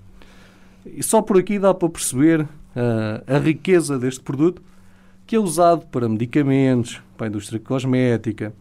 E 0.84 1.02
só 1.02 1.22
por 1.22 1.38
aqui 1.38 1.58
dá 1.58 1.72
para 1.72 1.88
perceber 1.88 2.46
uh, 2.78 3.34
a 3.34 3.38
riqueza 3.38 3.98
deste 3.98 4.20
produto, 4.20 4.62
que 5.26 5.36
é 5.36 5.38
usado 5.38 5.86
para 5.86 6.08
medicamentos, 6.08 7.02
para 7.16 7.26
a 7.26 7.28
indústria 7.28 7.60
cosmética, 7.60 8.54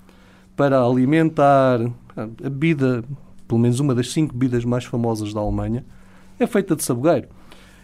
para 0.56 0.82
alimentar, 0.82 1.80
a 2.16 2.26
bebida, 2.50 3.04
pelo 3.48 3.62
menos 3.62 3.80
uma 3.80 3.94
das 3.94 4.12
cinco 4.12 4.36
bebidas 4.36 4.66
mais 4.66 4.84
famosas 4.84 5.34
da 5.34 5.40
Alemanha, 5.40 5.86
é 6.40 6.48
feita 6.48 6.76
de 6.76 6.84
sabogueiro. 6.84 7.28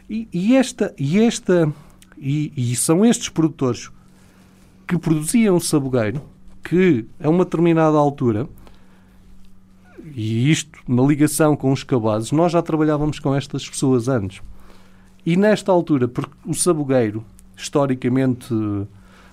E, 0.10 0.28
e 0.34 0.56
esta, 0.56 0.94
e 0.98 1.20
esta, 1.20 1.72
e, 2.18 2.52
e, 2.58 2.76
são 2.76 3.06
estes 3.06 3.30
produtores 3.30 3.90
que 4.88 4.98
produziam 4.98 5.60
sabogueiro 5.60 6.22
que, 6.64 7.06
a 7.24 7.30
uma 7.30 7.46
determinada 7.46 7.98
altura, 7.98 8.50
e 10.16 10.52
isto 10.52 10.78
na 10.88 11.04
ligação 11.04 11.56
com 11.56 11.72
os 11.72 11.84
cabazes, 11.84 12.32
nós 12.32 12.52
já 12.52 12.62
trabalhávamos 12.62 13.20
com 13.20 13.34
estas 13.34 13.68
pessoas 13.70 14.08
antes. 14.08 14.42
E 15.26 15.38
nesta 15.38 15.72
altura, 15.72 16.08
porque 16.08 16.34
o 16.46 16.54
sabogueiro, 16.54 17.24
historicamente 17.56 18.54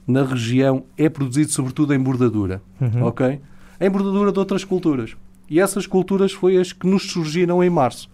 na 0.07 0.22
região, 0.22 0.85
é 0.96 1.09
produzido 1.09 1.50
sobretudo 1.50 1.94
em 1.94 1.98
bordadura, 1.98 2.62
uhum. 2.81 3.05
ok? 3.05 3.40
Em 3.81 3.90
bordadura 3.90 4.33
de 4.33 4.38
outras 4.38 4.64
culturas. 4.64 5.16
E 5.48 5.59
essas 5.59 5.87
culturas 5.87 6.33
foi 6.33 6.57
as 6.57 6.72
que 6.72 6.87
nos 6.87 7.11
surgiram 7.11 7.62
em 7.62 7.70
março. 7.70 8.09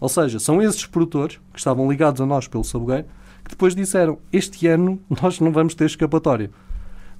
Ou 0.00 0.08
seja, 0.08 0.38
são 0.38 0.60
esses 0.62 0.86
produtores 0.86 1.38
que 1.52 1.58
estavam 1.58 1.88
ligados 1.90 2.20
a 2.20 2.26
nós 2.26 2.48
pelo 2.48 2.64
sabogueiro 2.64 3.06
que 3.44 3.50
depois 3.50 3.74
disseram: 3.74 4.18
este 4.32 4.66
ano 4.66 4.98
nós 5.22 5.40
não 5.40 5.52
vamos 5.52 5.74
ter 5.74 5.84
escapatória. 5.84 6.50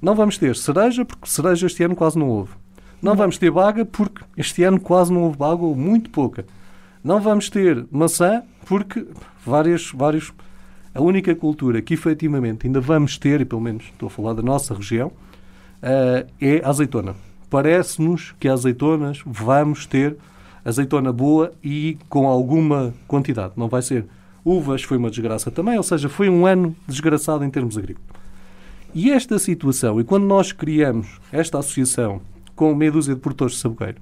Não 0.00 0.14
vamos 0.14 0.38
ter 0.38 0.56
cereja, 0.56 1.04
porque 1.04 1.28
cereja 1.28 1.66
este 1.66 1.82
ano 1.84 1.94
quase 1.94 2.18
não 2.18 2.28
houve. 2.28 2.52
Não 3.02 3.14
vamos 3.14 3.36
ter 3.38 3.50
baga, 3.50 3.84
porque 3.84 4.24
este 4.36 4.62
ano 4.62 4.80
quase 4.80 5.12
não 5.12 5.22
houve 5.22 5.36
baga, 5.36 5.62
ou 5.62 5.76
muito 5.76 6.10
pouca. 6.10 6.46
Não 7.02 7.20
vamos 7.20 7.48
ter 7.48 7.86
maçã, 7.90 8.42
porque 8.66 9.06
várias, 9.44 9.90
vários. 9.92 10.32
A 10.94 11.00
única 11.00 11.34
cultura 11.34 11.80
que 11.80 11.94
efetivamente 11.94 12.66
ainda 12.66 12.80
vamos 12.80 13.16
ter, 13.16 13.40
e 13.40 13.44
pelo 13.44 13.60
menos 13.60 13.84
estou 13.84 14.08
a 14.08 14.10
falar 14.10 14.34
da 14.34 14.42
nossa 14.42 14.74
região, 14.74 15.08
uh, 15.08 16.28
é 16.40 16.60
a 16.64 16.68
azeitona. 16.68 17.14
Parece-nos 17.48 18.34
que 18.38 18.48
as 18.48 18.60
azeitonas 18.60 19.22
vamos 19.24 19.86
ter 19.86 20.16
azeitona 20.64 21.12
boa 21.12 21.52
e 21.62 21.96
com 22.08 22.28
alguma 22.28 22.92
quantidade. 23.08 23.54
Não 23.56 23.68
vai 23.68 23.82
ser 23.82 24.04
uvas, 24.44 24.82
foi 24.82 24.96
uma 24.96 25.10
desgraça 25.10 25.50
também, 25.50 25.76
ou 25.76 25.82
seja, 25.82 26.08
foi 26.08 26.28
um 26.28 26.46
ano 26.46 26.74
desgraçado 26.86 27.44
em 27.44 27.50
termos 27.50 27.78
agrícolas. 27.78 28.10
E 28.94 29.10
esta 29.10 29.38
situação, 29.38 30.00
e 30.00 30.04
quando 30.04 30.24
nós 30.24 30.52
criamos 30.52 31.20
esta 31.32 31.58
associação 31.58 32.20
com 32.56 32.74
meia 32.74 32.90
dúzia 32.90 33.14
de 33.14 33.20
produtores 33.20 33.54
de 33.54 33.60
sabogueiro 33.60 33.98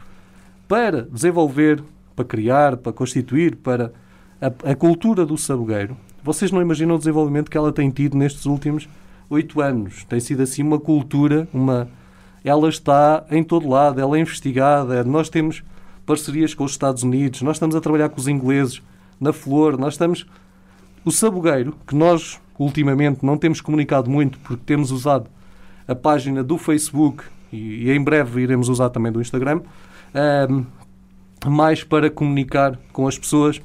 para 0.66 1.02
desenvolver, 1.02 1.82
para 2.18 2.24
criar, 2.24 2.76
para 2.76 2.92
constituir, 2.92 3.54
para 3.56 3.92
a, 4.40 4.46
a 4.70 4.74
cultura 4.74 5.24
do 5.24 5.38
sabogueiro, 5.38 5.96
vocês 6.22 6.50
não 6.50 6.60
imaginam 6.60 6.96
o 6.96 6.98
desenvolvimento 6.98 7.48
que 7.48 7.56
ela 7.56 7.72
tem 7.72 7.88
tido 7.90 8.16
nestes 8.16 8.44
últimos 8.44 8.88
oito 9.30 9.60
anos. 9.60 10.04
Tem 10.04 10.18
sido 10.18 10.42
assim 10.42 10.62
uma 10.62 10.80
cultura, 10.80 11.48
uma 11.52 11.88
ela 12.44 12.68
está 12.68 13.24
em 13.30 13.42
todo 13.42 13.68
lado, 13.68 14.00
ela 14.00 14.16
é 14.16 14.20
investigada, 14.20 15.04
nós 15.04 15.28
temos 15.28 15.62
parcerias 16.04 16.54
com 16.54 16.64
os 16.64 16.72
Estados 16.72 17.02
Unidos, 17.02 17.42
nós 17.42 17.56
estamos 17.56 17.76
a 17.76 17.80
trabalhar 17.80 18.08
com 18.08 18.18
os 18.18 18.26
ingleses 18.26 18.82
na 19.20 19.32
flor, 19.32 19.78
nós 19.78 19.94
estamos. 19.94 20.26
O 21.04 21.12
sabogueiro, 21.12 21.76
que 21.86 21.94
nós 21.94 22.40
ultimamente 22.58 23.24
não 23.24 23.38
temos 23.38 23.60
comunicado 23.60 24.10
muito 24.10 24.38
porque 24.40 24.62
temos 24.66 24.90
usado 24.90 25.30
a 25.86 25.94
página 25.94 26.42
do 26.42 26.58
Facebook 26.58 27.22
e, 27.52 27.84
e 27.84 27.90
em 27.90 28.02
breve 28.02 28.42
iremos 28.42 28.68
usar 28.68 28.90
também 28.90 29.12
do 29.12 29.20
Instagram, 29.20 29.60
um, 30.50 30.64
mais 31.46 31.84
para 31.84 32.10
comunicar 32.10 32.78
com 32.92 33.06
as 33.06 33.18
pessoas. 33.18 33.60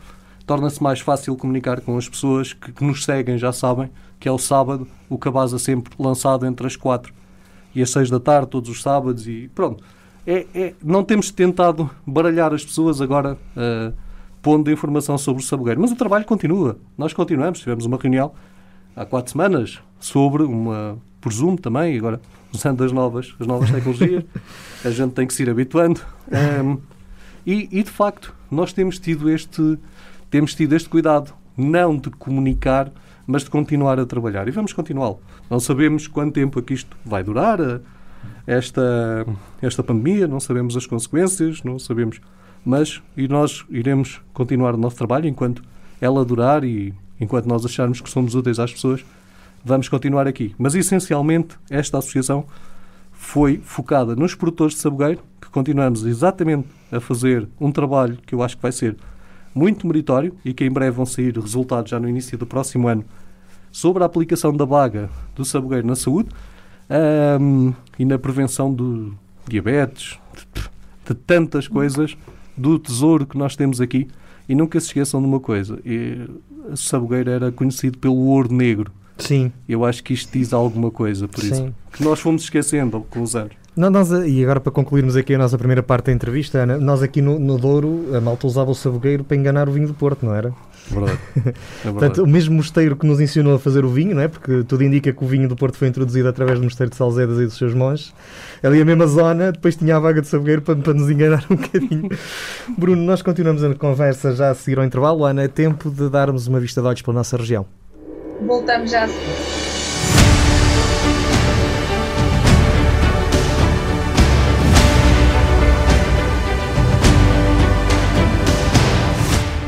Torna-se 0.45 0.83
mais 0.83 0.99
fácil 0.99 1.35
comunicar 1.37 1.81
com 1.81 1.97
as 1.97 2.09
pessoas 2.09 2.53
que, 2.53 2.71
que, 2.71 2.83
nos 2.83 3.05
seguem, 3.05 3.37
já 3.37 3.53
sabem 3.53 3.89
que 4.19 4.27
é 4.27 4.31
o 4.31 4.37
sábado, 4.37 4.87
o 5.09 5.17
Cabaz 5.17 5.53
é 5.53 5.57
sempre 5.57 5.93
lançado 5.99 6.45
entre 6.45 6.65
as 6.65 6.75
quatro 6.75 7.13
e 7.75 7.81
as 7.81 7.89
seis 7.89 8.09
da 8.09 8.19
tarde, 8.19 8.47
todos 8.47 8.69
os 8.69 8.81
sábados, 8.81 9.27
e 9.27 9.49
pronto 9.53 9.83
é, 10.25 10.45
é, 10.55 10.73
não 10.83 11.03
temos 11.03 11.31
tentado 11.31 11.89
baralhar 12.05 12.53
as 12.53 12.63
pessoas 12.63 13.01
agora 13.01 13.37
uh, 13.57 13.93
pondo 14.41 14.71
informação 14.71 15.17
sobre 15.17 15.43
o 15.43 15.45
sabogueiro. 15.45 15.81
Mas 15.81 15.91
o 15.91 15.95
trabalho 15.95 16.25
continua. 16.25 16.77
Nós 16.97 17.13
continuamos. 17.13 17.59
Tivemos 17.59 17.85
uma 17.85 17.97
reunião 17.97 18.31
há 18.95 19.05
quatro 19.05 19.31
semanas 19.31 19.79
sobre 19.99 20.43
uma, 20.43 20.97
por 21.19 21.31
Zoom 21.31 21.55
também, 21.55 21.97
agora 21.97 22.21
usando 22.53 22.83
as 22.83 22.91
novas, 22.91 23.33
as 23.39 23.47
novas 23.47 23.69
tecnologias. 23.69 24.23
a 24.83 24.89
gente 24.89 25.13
tem 25.13 25.27
que 25.27 25.33
se 25.33 25.43
ir 25.43 25.49
habituando. 25.49 25.99
Um, 26.31 26.77
e, 27.45 27.67
e, 27.71 27.83
de 27.83 27.89
facto, 27.89 28.33
nós 28.49 28.73
temos 28.73 28.99
tido 28.99 29.29
este, 29.29 29.77
temos 30.29 30.55
tido 30.55 30.73
este 30.75 30.89
cuidado, 30.89 31.33
não 31.57 31.97
de 31.97 32.09
comunicar, 32.09 32.91
mas 33.25 33.43
de 33.43 33.49
continuar 33.49 33.99
a 33.99 34.05
trabalhar. 34.05 34.47
E 34.47 34.51
vamos 34.51 34.73
continuá-lo. 34.73 35.19
Não 35.49 35.59
sabemos 35.59 36.07
quanto 36.07 36.33
tempo 36.33 36.59
é 36.59 36.61
que 36.61 36.73
isto 36.73 36.95
vai 37.05 37.23
durar 37.23 37.59
esta, 38.45 39.25
esta 39.61 39.83
pandemia, 39.83 40.27
não 40.27 40.39
sabemos 40.39 40.75
as 40.75 40.85
consequências, 40.85 41.63
não 41.63 41.79
sabemos. 41.79 42.19
Mas 42.65 43.01
e 43.15 43.27
nós 43.27 43.65
iremos 43.69 44.21
continuar 44.33 44.73
o 44.73 44.77
nosso 44.77 44.95
trabalho 44.95 45.27
enquanto 45.27 45.61
ela 45.99 46.23
durar 46.23 46.63
e 46.63 46.93
enquanto 47.19 47.45
nós 47.45 47.65
acharmos 47.65 48.01
que 48.01 48.09
somos 48.09 48.35
úteis 48.35 48.59
às 48.59 48.71
pessoas, 48.71 49.03
vamos 49.63 49.87
continuar 49.89 50.27
aqui. 50.27 50.53
Mas 50.57 50.75
essencialmente 50.75 51.57
esta 51.69 51.97
associação 51.97 52.45
foi 53.23 53.61
focada 53.63 54.15
nos 54.15 54.35
produtores 54.35 54.75
de 54.75 54.81
sabogueiro, 54.81 55.21
que 55.41 55.49
continuamos 55.49 56.05
exatamente 56.05 56.67
a 56.91 56.99
fazer 56.99 57.47
um 57.59 57.71
trabalho 57.71 58.17
que 58.27 58.35
eu 58.35 58.43
acho 58.43 58.57
que 58.57 58.61
vai 58.61 58.71
ser 58.71 58.97
muito 59.55 59.87
meritório 59.87 60.35
e 60.43 60.53
que 60.53 60.65
em 60.65 60.69
breve 60.69 60.97
vão 60.97 61.05
sair 61.05 61.35
resultados 61.35 61.89
já 61.89 61.99
no 61.99 62.07
início 62.07 62.37
do 62.37 62.45
próximo 62.45 62.87
ano 62.87 63.05
sobre 63.71 64.03
a 64.03 64.05
aplicação 64.05 64.55
da 64.55 64.65
baga 64.65 65.09
do 65.35 65.45
sabogueiro 65.45 65.87
na 65.87 65.95
saúde 65.95 66.29
um, 67.39 67.73
e 67.97 68.03
na 68.03 68.19
prevenção 68.19 68.71
do 68.73 69.17
diabetes, 69.47 70.19
de, 70.53 70.61
de, 71.07 71.15
tantas 71.15 71.67
coisas, 71.67 72.17
do 72.57 72.77
tesouro 72.77 73.25
que 73.25 73.37
nós 73.37 73.55
temos 73.55 73.79
aqui. 73.79 74.07
E 74.47 74.53
nunca 74.53 74.79
se 74.79 74.87
esqueçam 74.87 75.21
de 75.21 75.27
uma 75.27 75.39
coisa: 75.39 75.79
e, 75.85 76.27
a 76.71 76.75
Sabogueira 76.75 77.31
era 77.31 77.51
conhecido 77.51 77.97
pelo 77.97 78.17
ouro 78.27 78.53
negro. 78.53 78.91
Sim. 79.17 79.51
Eu 79.67 79.85
acho 79.85 80.03
que 80.03 80.13
isto 80.13 80.31
diz 80.31 80.53
alguma 80.53 80.91
coisa, 80.91 81.27
por 81.27 81.41
Sim. 81.41 81.51
isso. 81.51 81.75
Que 81.91 82.03
nós 82.03 82.19
fomos 82.19 82.43
esquecendo 82.43 83.05
com 83.09 83.21
os 83.21 83.35
anos. 83.35 83.53
Não, 83.75 83.89
nós, 83.89 84.11
e 84.11 84.43
agora 84.43 84.59
para 84.59 84.71
concluirmos 84.71 85.15
aqui 85.15 85.33
a 85.33 85.37
nossa 85.37 85.57
primeira 85.57 85.81
parte 85.81 86.05
da 86.05 86.11
entrevista, 86.11 86.59
Ana, 86.59 86.77
nós 86.77 87.01
aqui 87.01 87.23
no, 87.23 87.39
no 87.39 87.57
Douro, 87.57 88.15
a 88.15 88.21
malta 88.21 88.45
usava 88.45 88.69
o 88.69 88.75
sabogueiro 88.75 89.23
para 89.23 89.35
enganar 89.35 89.67
o 89.67 89.71
vinho 89.71 89.87
do 89.87 89.95
Porto, 89.95 90.23
não 90.23 90.35
era? 90.35 90.53
Verdade. 90.89 91.17
É 91.35 91.41
verdade. 91.43 91.57
Portanto, 91.83 92.23
o 92.23 92.27
mesmo 92.27 92.55
mosteiro 92.55 92.95
que 92.95 93.05
nos 93.07 93.19
ensinou 93.19 93.55
a 93.55 93.59
fazer 93.59 93.83
o 93.83 93.89
vinho, 93.89 94.13
não 94.13 94.21
é? 94.21 94.27
porque 94.27 94.63
tudo 94.63 94.83
indica 94.83 95.11
que 95.11 95.23
o 95.23 95.27
vinho 95.27 95.49
do 95.49 95.55
Porto 95.55 95.75
foi 95.75 95.87
introduzido 95.87 96.27
através 96.27 96.59
do 96.59 96.63
mosteiro 96.63 96.91
de 96.91 96.95
Salzedas 96.95 97.39
e 97.39 97.45
dos 97.45 97.57
seus 97.57 97.73
monges, 97.73 98.13
ali 98.61 98.79
a 98.79 98.85
mesma 98.85 99.07
zona, 99.07 99.51
depois 99.51 99.75
tinha 99.75 99.95
a 99.95 99.99
vaga 99.99 100.21
de 100.21 100.27
sabogueiro 100.27 100.61
para, 100.61 100.75
para 100.75 100.93
nos 100.93 101.09
enganar 101.09 101.43
um 101.49 101.55
bocadinho. 101.55 102.09
Bruno, 102.77 103.01
nós 103.01 103.23
continuamos 103.23 103.63
a 103.63 103.73
conversa 103.73 104.35
já 104.35 104.51
a 104.51 104.55
seguir 104.55 104.77
ao 104.77 104.85
intervalo. 104.85 105.25
Ana, 105.25 105.43
é 105.43 105.47
tempo 105.47 105.89
de 105.89 106.09
darmos 106.09 106.45
uma 106.45 106.59
vista 106.59 106.79
de 106.79 106.87
olhos 106.87 107.01
pela 107.01 107.15
nossa 107.15 107.37
região. 107.37 107.65
Voltamos 108.45 108.91
já 108.91 109.05
a 109.05 109.07
seguir. 109.07 109.63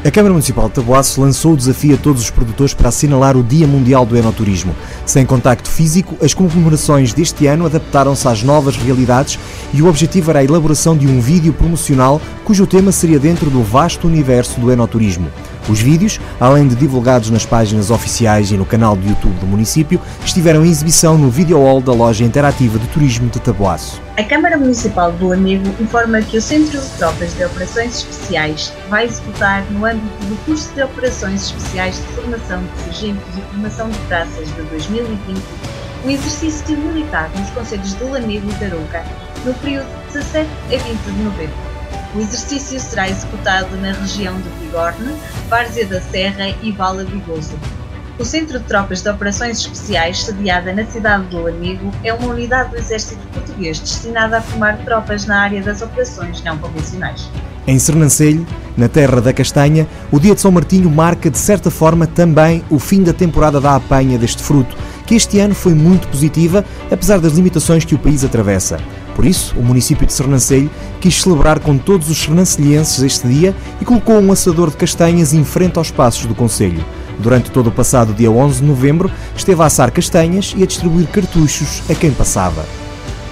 A 0.05 0.11
Câmara 0.11 0.33
Municipal 0.33 0.67
de 0.67 0.75
Taboaço 0.75 1.19
lançou 1.19 1.53
o 1.53 1.57
desafio 1.57 1.95
a 1.95 1.97
todos 1.97 2.21
os 2.21 2.29
produtores 2.29 2.75
para 2.75 2.89
assinalar 2.89 3.35
o 3.35 3.41
Dia 3.41 3.65
Mundial 3.65 4.05
do 4.05 4.15
Enoturismo. 4.15 4.75
Sem 5.03 5.25
contacto 5.25 5.67
físico, 5.67 6.15
as 6.23 6.31
comemorações 6.31 7.11
deste 7.11 7.47
ano 7.47 7.65
adaptaram-se 7.65 8.27
às 8.27 8.43
novas 8.43 8.77
realidades 8.77 9.39
e 9.73 9.81
o 9.81 9.87
objetivo 9.87 10.29
era 10.29 10.41
a 10.41 10.43
elaboração 10.43 10.95
de 10.95 11.07
um 11.07 11.19
vídeo 11.19 11.53
promocional 11.53 12.21
cujo 12.43 12.67
tema 12.67 12.91
seria 12.91 13.17
dentro 13.17 13.49
do 13.49 13.63
vasto 13.63 14.05
universo 14.05 14.59
do 14.59 14.71
enoturismo. 14.71 15.27
Os 15.67 15.79
vídeos, 15.79 16.19
além 16.39 16.67
de 16.67 16.75
divulgados 16.75 17.31
nas 17.31 17.43
páginas 17.43 17.89
oficiais 17.89 18.51
e 18.51 18.57
no 18.57 18.65
canal 18.65 18.95
de 18.95 19.09
YouTube 19.09 19.39
do 19.39 19.47
município, 19.47 19.99
estiveram 20.23 20.63
em 20.63 20.69
exibição 20.69 21.17
no 21.17 21.29
Video 21.29 21.57
Hall 21.57 21.81
da 21.81 21.91
Loja 21.91 22.23
Interativa 22.23 22.77
de 22.77 22.87
Turismo 22.87 23.29
de 23.29 23.39
Taboaço. 23.39 23.99
A 24.15 24.23
Câmara 24.23 24.57
Municipal 24.57 25.11
do 25.13 25.33
Amigo 25.33 25.67
informa 25.81 26.21
que 26.21 26.37
o 26.37 26.41
Centro 26.41 26.79
de 26.79 26.87
Tropas 26.97 27.35
de 27.35 27.43
Operações 27.43 27.97
Especiais 27.97 28.71
vai 28.89 29.05
executar, 29.05 29.65
no 29.71 29.85
âmbito 29.85 30.25
do 30.25 30.45
curso 30.45 30.71
de 30.75 30.83
Operações 30.83 31.45
Especiais 31.45 31.95
de 31.95 32.03
Formação 32.13 32.61
de 32.63 32.81
Sargentos 32.83 33.35
e 33.35 33.41
Formação 33.51 33.89
de 33.89 33.97
Praças 34.07 34.47
de 34.47 34.61
2020, 34.61 35.41
o 36.05 36.09
exercício 36.11 36.77
militar 36.77 37.31
nos 37.35 37.49
Conselhos 37.49 37.95
de 37.97 38.03
Lamego 38.03 38.47
e 38.51 38.53
Tarouca, 38.53 39.03
no 39.43 39.53
período 39.55 39.87
de 40.07 40.13
17 40.13 40.47
a 40.67 40.77
20 40.77 40.99
de 41.01 41.23
novembro. 41.23 41.74
O 42.15 42.19
exercício 42.21 42.79
será 42.79 43.09
executado 43.09 43.75
na 43.75 43.91
região 43.91 44.35
de 44.39 44.47
Bigorne, 44.61 45.17
Várzea 45.49 45.85
da 45.85 45.99
Serra 45.99 46.55
e 46.63 46.71
Vala 46.71 47.03
Bigoso. 47.03 47.59
O 48.17 48.23
Centro 48.23 48.57
de 48.57 48.65
Tropas 48.65 49.01
de 49.01 49.09
Operações 49.09 49.59
Especiais, 49.59 50.23
sediada 50.23 50.73
na 50.73 50.85
cidade 50.85 51.25
do 51.25 51.41
Lamego, 51.41 51.91
é 52.05 52.13
uma 52.13 52.29
unidade 52.29 52.69
do 52.69 52.77
Exército 52.77 53.19
Português 53.33 53.79
destinada 53.79 54.37
a 54.37 54.41
formar 54.41 54.77
tropas 54.85 55.25
na 55.25 55.41
área 55.41 55.61
das 55.61 55.81
operações 55.81 56.41
não 56.41 56.57
convencionais. 56.57 57.29
Em 57.67 57.77
Sernancelho, 57.77 58.47
na 58.77 58.87
terra 58.87 59.19
da 59.19 59.33
castanha, 59.33 59.85
o 60.09 60.17
dia 60.17 60.33
de 60.33 60.39
São 60.39 60.51
Martinho 60.51 60.89
marca, 60.89 61.29
de 61.29 61.37
certa 61.37 61.69
forma, 61.69 62.07
também 62.07 62.63
o 62.69 62.79
fim 62.79 63.03
da 63.03 63.11
temporada 63.11 63.59
da 63.59 63.75
apanha 63.75 64.17
deste 64.17 64.41
fruto, 64.41 64.77
que 65.05 65.15
este 65.15 65.37
ano 65.39 65.53
foi 65.53 65.73
muito 65.73 66.07
positiva, 66.07 66.63
apesar 66.89 67.19
das 67.19 67.33
limitações 67.33 67.83
que 67.83 67.95
o 67.95 67.99
país 67.99 68.23
atravessa. 68.23 68.77
Por 69.15 69.25
isso, 69.25 69.55
o 69.57 69.63
município 69.63 70.05
de 70.05 70.11
Sernancelho 70.11 70.69
quis 70.99 71.21
celebrar 71.21 71.59
com 71.59 71.77
todos 71.77 72.09
os 72.09 72.17
sernancelhenses 72.17 73.01
este 73.01 73.27
dia 73.27 73.55
e 73.81 73.85
colocou 73.85 74.19
um 74.19 74.31
assador 74.31 74.69
de 74.69 74.75
castanhas 74.75 75.33
em 75.33 75.45
frente 75.45 75.77
aos 75.77 75.89
passos 75.89 76.25
do 76.25 76.35
Conselho. 76.35 76.83
Durante 77.17 77.49
todo 77.49 77.67
o 77.67 77.71
passado 77.71 78.13
dia 78.13 78.29
11 78.29 78.59
de 78.59 78.67
novembro, 78.67 79.09
esteve 79.35 79.61
a 79.61 79.65
assar 79.65 79.89
castanhas 79.89 80.53
e 80.55 80.63
a 80.63 80.65
distribuir 80.65 81.07
cartuchos 81.07 81.81
a 81.89 81.95
quem 81.95 82.11
passava. 82.11 82.65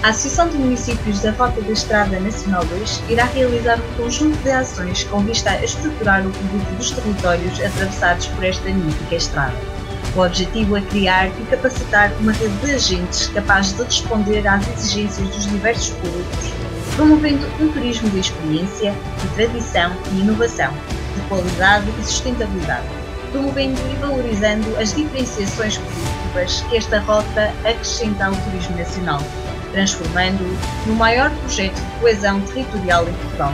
A 0.02 0.08
Associação 0.08 0.48
de 0.48 0.58
Municípios 0.58 1.20
da 1.20 1.30
Rota 1.32 1.60
da 1.62 1.72
Estrada 1.72 2.18
Nacional 2.20 2.64
2 2.64 3.02
irá 3.08 3.24
realizar 3.24 3.78
um 3.78 4.02
conjunto 4.02 4.36
de 4.42 4.50
ações 4.50 5.04
com 5.04 5.20
vista 5.20 5.50
a 5.50 5.64
estruturar 5.64 6.26
o 6.26 6.30
produto 6.30 6.76
dos 6.76 6.90
territórios 6.90 7.60
atravessados 7.60 8.26
por 8.26 8.44
esta 8.44 8.68
mítica 8.68 9.14
estrada. 9.14 9.73
O 10.16 10.20
objetivo 10.20 10.76
é 10.76 10.80
criar 10.80 11.26
e 11.26 11.46
capacitar 11.50 12.12
uma 12.20 12.32
rede 12.32 12.56
de 12.58 12.74
agentes 12.74 13.28
capaz 13.28 13.72
de 13.72 13.82
responder 13.82 14.46
às 14.46 14.66
exigências 14.68 15.28
dos 15.28 15.46
diversos 15.46 15.90
públicos, 15.90 16.52
promovendo 16.94 17.46
um 17.60 17.72
turismo 17.72 18.08
de 18.10 18.20
experiência, 18.20 18.94
de 19.20 19.28
tradição 19.34 19.92
e 20.12 20.20
inovação, 20.20 20.72
de 21.14 21.20
qualidade 21.28 21.86
e 21.98 22.04
sustentabilidade 22.04 23.04
promovendo 23.34 23.80
e 23.92 23.96
valorizando 23.96 24.76
as 24.78 24.94
diferenciações 24.94 25.76
positivas 25.76 26.60
que 26.70 26.76
esta 26.76 27.00
rota 27.00 27.52
acrescenta 27.64 28.26
ao 28.26 28.34
turismo 28.36 28.76
nacional, 28.76 29.20
transformando-o 29.72 30.88
no 30.88 30.94
maior 30.94 31.30
projeto 31.38 31.74
de 31.74 32.00
coesão 32.00 32.40
territorial 32.42 33.08
em 33.08 33.12
Portugal. 33.12 33.52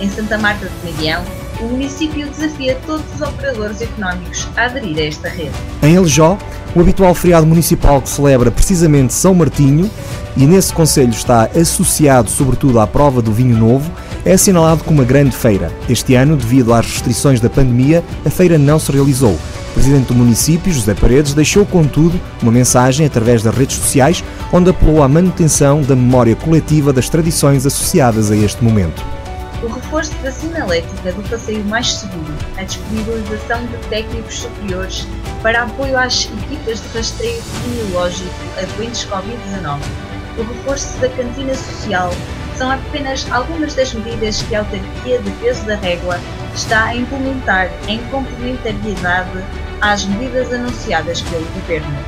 Em 0.00 0.08
Santa 0.08 0.38
Marta 0.38 0.66
de 0.66 0.90
Medião, 0.90 1.22
o 1.62 1.68
município 1.68 2.28
desafia 2.28 2.76
todos 2.84 3.04
os 3.14 3.20
operadores 3.20 3.80
económicos 3.80 4.48
a 4.56 4.64
aderir 4.64 4.98
a 4.98 5.06
esta 5.06 5.28
rede. 5.28 5.52
Em 5.82 5.94
Eljó, 5.94 6.36
o 6.74 6.80
habitual 6.80 7.14
feriado 7.14 7.46
municipal 7.46 8.00
que 8.02 8.08
celebra 8.08 8.50
precisamente 8.50 9.14
São 9.14 9.34
Martinho, 9.34 9.88
e 10.36 10.46
nesse 10.46 10.72
conselho 10.72 11.10
está 11.10 11.44
associado 11.54 12.30
sobretudo 12.30 12.80
à 12.80 12.86
prova 12.86 13.20
do 13.20 13.32
vinho 13.32 13.56
novo, 13.56 13.90
é 14.24 14.32
assinalado 14.32 14.82
como 14.82 14.98
uma 14.98 15.04
grande 15.04 15.36
feira. 15.36 15.70
Este 15.88 16.14
ano, 16.14 16.36
devido 16.36 16.72
às 16.72 16.86
restrições 16.86 17.40
da 17.40 17.50
pandemia, 17.50 18.02
a 18.24 18.30
feira 18.30 18.56
não 18.58 18.78
se 18.78 18.90
realizou. 18.90 19.32
O 19.34 19.74
presidente 19.74 20.08
do 20.08 20.14
município, 20.14 20.72
José 20.72 20.94
Paredes, 20.94 21.34
deixou, 21.34 21.64
contudo, 21.64 22.18
uma 22.42 22.52
mensagem 22.52 23.06
através 23.06 23.42
das 23.42 23.54
redes 23.54 23.76
sociais 23.76 24.24
onde 24.52 24.70
apelou 24.70 25.02
à 25.02 25.08
manutenção 25.08 25.82
da 25.82 25.96
memória 25.96 26.36
coletiva 26.36 26.92
das 26.92 27.08
tradições 27.08 27.66
associadas 27.66 28.30
a 28.30 28.36
este 28.36 28.62
momento. 28.62 29.02
O 29.62 29.68
reforço 29.68 30.12
da 30.24 30.32
sinalética 30.32 31.12
do 31.12 31.22
passeio 31.30 31.64
mais 31.66 31.92
seguro, 31.92 32.34
a 32.58 32.64
disponibilização 32.64 33.64
de 33.66 33.76
técnicos 33.88 34.40
superiores 34.40 35.06
para 35.40 35.62
apoio 35.62 35.96
às 35.96 36.24
equipas 36.24 36.80
de 36.80 36.98
rastreio 36.98 37.38
epidemiológico 37.38 38.30
a 38.58 38.76
doentes 38.76 39.06
Covid-19, 39.06 39.78
o 40.36 40.42
reforço 40.42 40.98
da 40.98 41.08
cantina 41.10 41.54
social, 41.54 42.10
são 42.56 42.72
apenas 42.72 43.30
algumas 43.30 43.76
das 43.76 43.94
medidas 43.94 44.42
que 44.42 44.56
a 44.56 44.60
autarquia 44.60 45.20
de 45.20 45.30
peso 45.30 45.64
da 45.64 45.76
régua 45.76 46.18
está 46.56 46.86
a 46.86 46.96
implementar 46.96 47.70
em 47.86 48.02
complementariedade 48.08 49.44
às 49.80 50.04
medidas 50.06 50.52
anunciadas 50.52 51.20
pelo 51.22 51.46
Governo. 51.54 51.98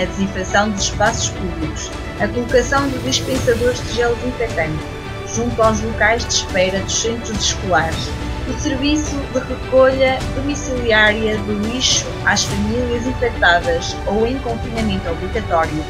A 0.00 0.04
desinfecção 0.04 0.68
dos 0.68 0.82
espaços 0.82 1.28
públicos, 1.30 1.92
a 2.18 2.26
colocação 2.26 2.88
de 2.88 2.98
dispensadores 2.98 3.80
de 3.86 3.94
gel 3.94 4.16
desinfetante 4.16 5.03
junto 5.34 5.60
aos 5.62 5.80
locais 5.80 6.24
de 6.24 6.32
espera 6.32 6.78
dos 6.80 7.02
centros 7.02 7.38
escolares, 7.38 8.08
o 8.48 8.52
serviço 8.60 9.16
de 9.32 9.38
recolha 9.40 10.18
domiciliária 10.34 11.36
do 11.38 11.52
lixo 11.68 12.06
às 12.24 12.44
famílias 12.44 13.06
infectadas 13.06 13.96
ou 14.06 14.26
em 14.26 14.38
confinamento 14.38 15.08
obrigatório 15.10 15.84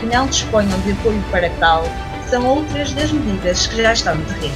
que 0.00 0.06
não 0.06 0.26
disponham 0.26 0.78
de 0.80 0.92
apoio 0.92 1.22
para 1.30 1.50
tal 1.58 1.84
são 2.28 2.44
outras 2.46 2.92
das 2.92 3.10
medidas 3.12 3.66
que 3.66 3.82
já 3.82 3.92
estão 3.92 4.14
no 4.14 4.24
terreno. 4.24 4.54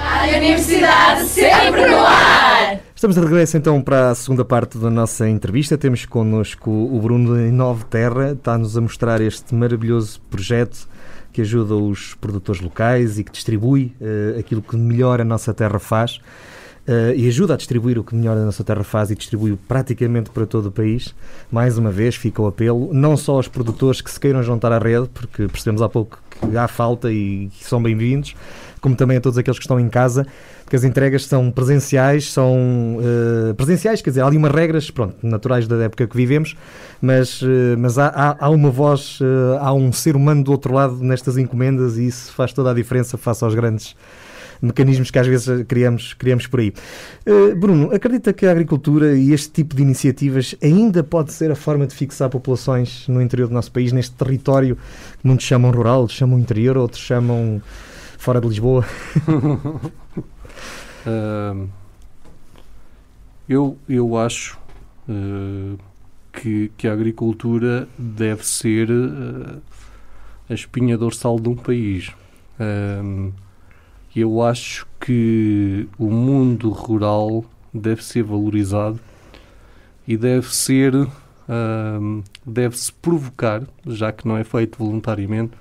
A 0.00 0.36
Universidade 0.36 1.24
sempre 1.28 1.86
no 1.86 1.98
ar! 2.04 2.55
Estamos 2.96 3.14
de 3.14 3.20
regresso 3.20 3.58
então 3.58 3.82
para 3.82 4.08
a 4.08 4.14
segunda 4.14 4.42
parte 4.42 4.78
da 4.78 4.88
nossa 4.88 5.28
entrevista. 5.28 5.76
Temos 5.76 6.06
connosco 6.06 6.70
o 6.70 6.98
Bruno 6.98 7.38
em 7.38 7.52
Nove 7.52 7.84
Terra, 7.84 8.32
está-nos 8.32 8.74
a 8.74 8.80
mostrar 8.80 9.20
este 9.20 9.54
maravilhoso 9.54 10.18
projeto 10.30 10.88
que 11.30 11.42
ajuda 11.42 11.74
os 11.74 12.14
produtores 12.14 12.62
locais 12.62 13.18
e 13.18 13.24
que 13.24 13.30
distribui 13.30 13.94
uh, 14.00 14.40
aquilo 14.40 14.62
que 14.62 14.78
melhor 14.78 15.20
a 15.20 15.24
nossa 15.24 15.52
terra 15.52 15.78
faz 15.78 16.22
uh, 16.88 17.12
e 17.14 17.28
ajuda 17.28 17.52
a 17.52 17.56
distribuir 17.58 17.98
o 17.98 18.02
que 18.02 18.14
melhor 18.14 18.34
a 18.34 18.44
nossa 18.46 18.64
terra 18.64 18.82
faz 18.82 19.10
e 19.10 19.14
distribui 19.14 19.58
praticamente 19.68 20.30
para 20.30 20.46
todo 20.46 20.70
o 20.70 20.72
país. 20.72 21.14
Mais 21.52 21.76
uma 21.76 21.90
vez, 21.90 22.16
fica 22.16 22.40
o 22.40 22.46
apelo, 22.46 22.94
não 22.94 23.14
só 23.14 23.34
aos 23.34 23.46
produtores 23.46 24.00
que 24.00 24.10
se 24.10 24.18
queiram 24.18 24.42
juntar 24.42 24.72
à 24.72 24.78
rede, 24.78 25.06
porque 25.12 25.46
percebemos 25.48 25.82
há 25.82 25.88
pouco 25.90 26.18
que 26.30 26.56
há 26.56 26.66
falta 26.66 27.12
e 27.12 27.50
que 27.58 27.64
são 27.64 27.82
bem-vindos, 27.82 28.34
como 28.86 28.94
também 28.94 29.16
a 29.16 29.20
todos 29.20 29.36
aqueles 29.36 29.58
que 29.58 29.64
estão 29.64 29.80
em 29.80 29.88
casa, 29.88 30.24
porque 30.62 30.76
as 30.76 30.84
entregas 30.84 31.26
são 31.26 31.50
presenciais, 31.50 32.32
são 32.32 32.98
uh, 33.00 33.52
presenciais, 33.56 34.00
quer 34.00 34.10
dizer, 34.10 34.20
há 34.20 34.26
ali 34.28 34.36
umas 34.36 34.52
regras, 34.52 34.92
pronto, 34.92 35.16
naturais 35.24 35.66
da 35.66 35.74
época 35.82 36.06
que 36.06 36.16
vivemos, 36.16 36.56
mas, 37.02 37.42
uh, 37.42 37.46
mas 37.76 37.98
há, 37.98 38.06
há, 38.06 38.46
há, 38.46 38.48
uma 38.48 38.70
voz, 38.70 39.18
uh, 39.20 39.58
há 39.58 39.72
um 39.72 39.90
ser 39.90 40.14
humano 40.14 40.44
do 40.44 40.52
outro 40.52 40.72
lado 40.72 41.02
nestas 41.02 41.36
encomendas 41.36 41.98
e 41.98 42.06
isso 42.06 42.32
faz 42.32 42.52
toda 42.52 42.70
a 42.70 42.74
diferença 42.74 43.18
face 43.18 43.42
aos 43.42 43.56
grandes 43.56 43.96
mecanismos 44.62 45.10
que 45.10 45.18
às 45.18 45.26
vezes 45.26 45.64
criamos, 45.66 46.14
criamos 46.14 46.46
por 46.46 46.60
aí. 46.60 46.72
Uh, 47.26 47.56
Bruno, 47.56 47.92
acredita 47.92 48.32
que 48.32 48.46
a 48.46 48.52
agricultura 48.52 49.16
e 49.16 49.32
este 49.32 49.50
tipo 49.50 49.74
de 49.74 49.82
iniciativas 49.82 50.54
ainda 50.62 51.02
pode 51.02 51.32
ser 51.32 51.50
a 51.50 51.56
forma 51.56 51.88
de 51.88 51.94
fixar 51.94 52.30
populações 52.30 53.08
no 53.08 53.20
interior 53.20 53.48
do 53.48 53.54
nosso 53.54 53.72
país, 53.72 53.90
neste 53.90 54.14
território 54.14 54.76
que 54.76 55.26
muitos 55.26 55.44
chamam 55.44 55.72
rural, 55.72 56.08
chamam 56.08 56.38
interior, 56.38 56.76
outros 56.76 57.02
chamam 57.02 57.60
fora 58.18 58.40
de 58.40 58.48
Lisboa? 58.48 58.84
uh, 61.06 61.68
eu, 63.48 63.78
eu 63.88 64.16
acho 64.16 64.58
uh, 65.08 65.78
que, 66.32 66.70
que 66.76 66.88
a 66.88 66.92
agricultura 66.92 67.88
deve 67.98 68.46
ser 68.46 68.90
uh, 68.90 69.60
a 70.48 70.54
espinha 70.54 70.96
dorsal 70.96 71.38
de 71.38 71.48
um 71.48 71.56
país. 71.56 72.12
Eu 74.14 74.42
acho 74.42 74.86
que 74.98 75.86
o 75.98 76.06
mundo 76.10 76.70
rural 76.70 77.44
deve 77.74 78.02
ser 78.02 78.22
valorizado 78.22 78.98
e 80.08 80.16
deve 80.16 80.54
ser 80.54 80.92
deve-se 82.46 82.92
provocar, 82.92 83.62
já 83.86 84.10
que 84.12 84.26
não 84.26 84.38
é 84.38 84.44
feito 84.44 84.78
voluntariamente, 84.78 85.52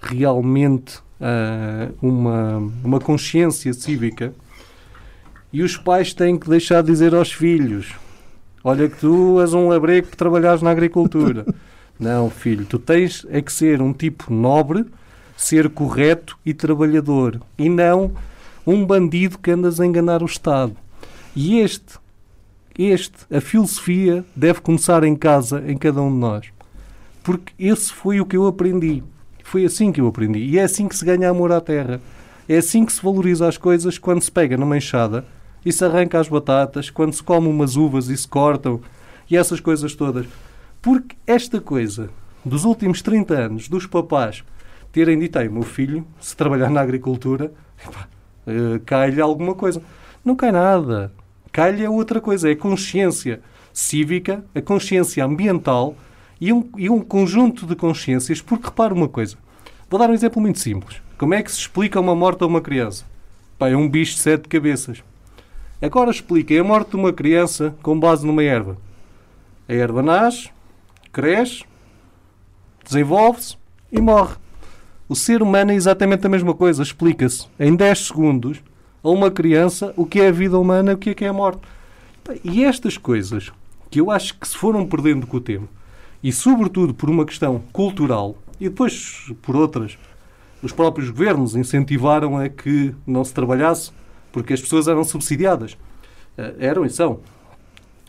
realmente 0.00 1.03
uh, 1.20 1.94
uma, 2.00 2.56
uma 2.82 3.00
consciência 3.00 3.72
cívica 3.72 4.32
e 5.52 5.62
os 5.62 5.76
pais 5.76 6.12
têm 6.12 6.38
que 6.38 6.48
deixar 6.48 6.82
de 6.82 6.90
dizer 6.90 7.14
aos 7.14 7.32
filhos 7.32 7.94
olha 8.64 8.88
que 8.88 8.96
tu 8.96 9.40
és 9.40 9.52
um 9.52 9.68
labrego 9.68 10.06
para 10.06 10.16
trabalhares 10.16 10.62
na 10.62 10.70
agricultura. 10.70 11.44
não, 12.00 12.30
filho, 12.30 12.64
tu 12.64 12.78
tens 12.78 13.26
é 13.28 13.42
que 13.42 13.52
ser 13.52 13.82
um 13.82 13.92
tipo 13.92 14.32
nobre 14.32 14.86
ser 15.36 15.68
correto 15.68 16.38
e 16.46 16.54
trabalhador 16.54 17.40
e 17.58 17.68
não 17.68 18.12
um 18.66 18.86
bandido 18.86 19.38
que 19.38 19.50
andas 19.50 19.80
a 19.80 19.86
enganar 19.86 20.22
o 20.22 20.26
Estado. 20.26 20.74
E 21.36 21.58
este, 21.58 21.98
este, 22.78 23.26
a 23.30 23.40
filosofia 23.40 24.24
deve 24.34 24.60
começar 24.60 25.04
em 25.04 25.14
casa, 25.14 25.62
em 25.66 25.76
cada 25.76 26.00
um 26.00 26.10
de 26.10 26.18
nós. 26.18 26.46
Porque 27.22 27.52
esse 27.58 27.92
foi 27.92 28.20
o 28.20 28.26
que 28.26 28.36
eu 28.36 28.46
aprendi. 28.46 29.02
Foi 29.44 29.64
assim 29.64 29.92
que 29.92 30.00
eu 30.00 30.08
aprendi. 30.08 30.40
E 30.40 30.58
é 30.58 30.62
assim 30.62 30.88
que 30.88 30.96
se 30.96 31.04
ganha 31.04 31.30
amor 31.30 31.52
à 31.52 31.60
terra. 31.60 32.00
É 32.48 32.56
assim 32.56 32.84
que 32.84 32.92
se 32.92 33.00
valoriza 33.00 33.46
as 33.46 33.56
coisas 33.56 33.98
quando 33.98 34.22
se 34.22 34.32
pega 34.32 34.56
numa 34.56 34.76
enxada 34.76 35.24
e 35.64 35.70
se 35.70 35.84
arranca 35.84 36.18
as 36.18 36.28
batatas, 36.28 36.90
quando 36.90 37.12
se 37.12 37.22
come 37.22 37.46
umas 37.46 37.76
uvas 37.76 38.08
e 38.08 38.16
se 38.16 38.26
cortam 38.26 38.80
e 39.30 39.36
essas 39.36 39.60
coisas 39.60 39.94
todas. 39.94 40.26
Porque 40.82 41.14
esta 41.26 41.60
coisa 41.60 42.10
dos 42.44 42.64
últimos 42.64 43.00
30 43.02 43.34
anos, 43.34 43.68
dos 43.68 43.86
papás 43.86 44.42
terem 44.90 45.18
dito, 45.18 45.38
o 45.38 45.52
meu 45.52 45.62
filho, 45.62 46.06
se 46.20 46.34
trabalhar 46.34 46.70
na 46.70 46.80
agricultura, 46.80 47.52
uh, 48.46 48.80
cai-lhe 48.84 49.20
alguma 49.20 49.54
coisa. 49.54 49.82
Não 50.24 50.34
cai 50.34 50.52
nada. 50.52 51.12
Cai-lhe 51.52 51.84
é 51.84 51.90
outra 51.90 52.20
coisa, 52.20 52.48
é 52.48 52.52
a 52.52 52.56
consciência 52.56 53.40
cívica, 53.72 54.44
a 54.54 54.60
consciência 54.60 55.24
ambiental 55.24 55.94
e 56.40 56.52
um, 56.52 56.68
e 56.76 56.90
um 56.90 57.00
conjunto 57.00 57.66
de 57.66 57.76
consciências, 57.76 58.40
porque 58.40 58.66
repara 58.66 58.94
uma 58.94 59.08
coisa. 59.08 59.36
Vou 59.88 59.98
dar 59.98 60.10
um 60.10 60.14
exemplo 60.14 60.40
muito 60.40 60.58
simples. 60.58 61.00
Como 61.16 61.34
é 61.34 61.42
que 61.42 61.50
se 61.50 61.58
explica 61.58 62.00
uma 62.00 62.14
morte 62.14 62.42
a 62.42 62.46
uma 62.46 62.60
criança? 62.60 63.04
pá, 63.58 63.68
é 63.68 63.76
um 63.76 63.88
bicho 63.88 64.14
de 64.14 64.20
sete 64.20 64.48
cabeças. 64.48 65.02
Agora 65.80 66.10
expliquem 66.10 66.58
a 66.58 66.64
morte 66.64 66.90
de 66.90 66.96
uma 66.96 67.12
criança 67.12 67.74
com 67.82 67.98
base 67.98 68.26
numa 68.26 68.42
erva. 68.42 68.76
A 69.68 69.72
erva 69.72 70.02
nasce, 70.02 70.50
cresce, 71.12 71.64
desenvolve-se 72.84 73.56
e 73.90 74.00
morre. 74.00 74.36
O 75.08 75.14
ser 75.14 75.42
humano 75.42 75.72
é 75.72 75.74
exatamente 75.74 76.26
a 76.26 76.30
mesma 76.30 76.54
coisa. 76.54 76.82
Explica-se 76.82 77.46
em 77.58 77.74
10 77.74 78.06
segundos 78.06 78.62
a 79.02 79.08
uma 79.08 79.30
criança 79.30 79.92
o 79.96 80.06
que 80.06 80.20
é 80.20 80.28
a 80.28 80.32
vida 80.32 80.58
humana 80.58 80.92
e 80.92 80.94
o 80.94 80.98
que 80.98 81.10
é 81.10 81.14
que 81.14 81.24
é 81.24 81.28
a 81.28 81.32
morte. 81.32 81.60
E 82.42 82.64
estas 82.64 82.96
coisas 82.96 83.52
que 83.90 84.00
eu 84.00 84.10
acho 84.10 84.38
que 84.38 84.48
se 84.48 84.56
foram 84.56 84.86
perdendo 84.86 85.26
com 85.26 85.36
o 85.36 85.40
tempo, 85.40 85.68
e 86.24 86.32
sobretudo 86.32 86.94
por 86.94 87.10
uma 87.10 87.26
questão 87.26 87.62
cultural, 87.70 88.34
e 88.58 88.70
depois 88.70 89.30
por 89.42 89.54
outras, 89.54 89.98
os 90.62 90.72
próprios 90.72 91.10
governos 91.10 91.54
incentivaram 91.54 92.38
a 92.38 92.48
que 92.48 92.94
não 93.06 93.22
se 93.22 93.34
trabalhasse 93.34 93.92
porque 94.32 94.54
as 94.54 94.60
pessoas 94.62 94.88
eram 94.88 95.04
subsidiadas. 95.04 95.76
Eh, 96.38 96.54
eram 96.60 96.86
e 96.86 96.88
são. 96.88 97.20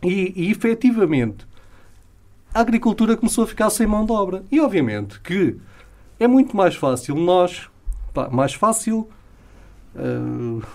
E, 0.01 0.31
e 0.33 0.49
efetivamente, 0.49 1.45
a 2.53 2.61
agricultura 2.61 3.17
começou 3.17 3.43
a 3.43 3.47
ficar 3.47 3.69
sem 3.69 3.85
mão 3.85 4.05
de 4.05 4.13
obra. 4.13 4.45
E 4.49 4.61
obviamente 4.61 5.19
que 5.19 5.57
é 6.17 6.25
muito 6.25 6.55
mais 6.55 6.73
fácil 6.73 7.15
nós, 7.15 7.69
pá, 8.13 8.29
mais 8.29 8.53
fácil, 8.53 9.09
uh, 9.93 10.65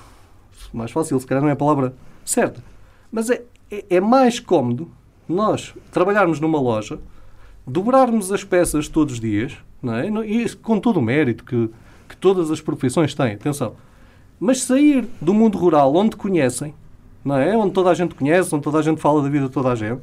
mais 0.75 0.91
fácil 0.91 1.19
se 1.19 1.27
calhar 1.27 1.43
não 1.43 1.49
é 1.49 1.53
a 1.53 1.57
palavra 1.57 1.95
certa, 2.23 2.63
mas 3.11 3.31
é, 3.31 3.43
é, 3.71 3.97
é 3.97 4.01
mais 4.01 4.39
cómodo 4.39 4.91
nós 5.27 5.75
trabalharmos 5.91 6.39
numa 6.39 6.61
loja, 6.61 7.01
dobrarmos 7.67 8.33
as 8.33 8.45
peças 8.45 8.89
todos 8.89 9.15
os 9.15 9.21
dias, 9.21 9.57
não 9.83 9.95
é? 9.95 10.07
e 10.27 10.49
com 10.57 10.79
todo 10.79 10.99
o 10.99 11.03
mérito 11.03 11.45
que, 11.45 11.71
que 12.09 12.17
todas 12.17 12.51
as 12.51 12.61
profissões 12.61 13.15
têm, 13.15 13.35
atenção, 13.35 13.75
mas 14.39 14.63
sair 14.63 15.07
do 15.21 15.35
mundo 15.35 15.59
rural 15.59 15.95
onde 15.95 16.17
conhecem, 16.17 16.75
não 17.25 17.37
é? 17.37 17.55
Onde 17.57 17.73
toda 17.73 17.91
a 17.91 17.95
gente 17.95 18.15
conhece, 18.15 18.55
onde 18.55 18.65
toda 18.65 18.79
a 18.79 18.83
gente 18.83 19.01
fala 19.01 19.23
da 19.23 19.29
vida 19.29 19.47
de 19.47 19.53
toda 19.53 19.71
a 19.71 19.75
gente, 19.75 20.01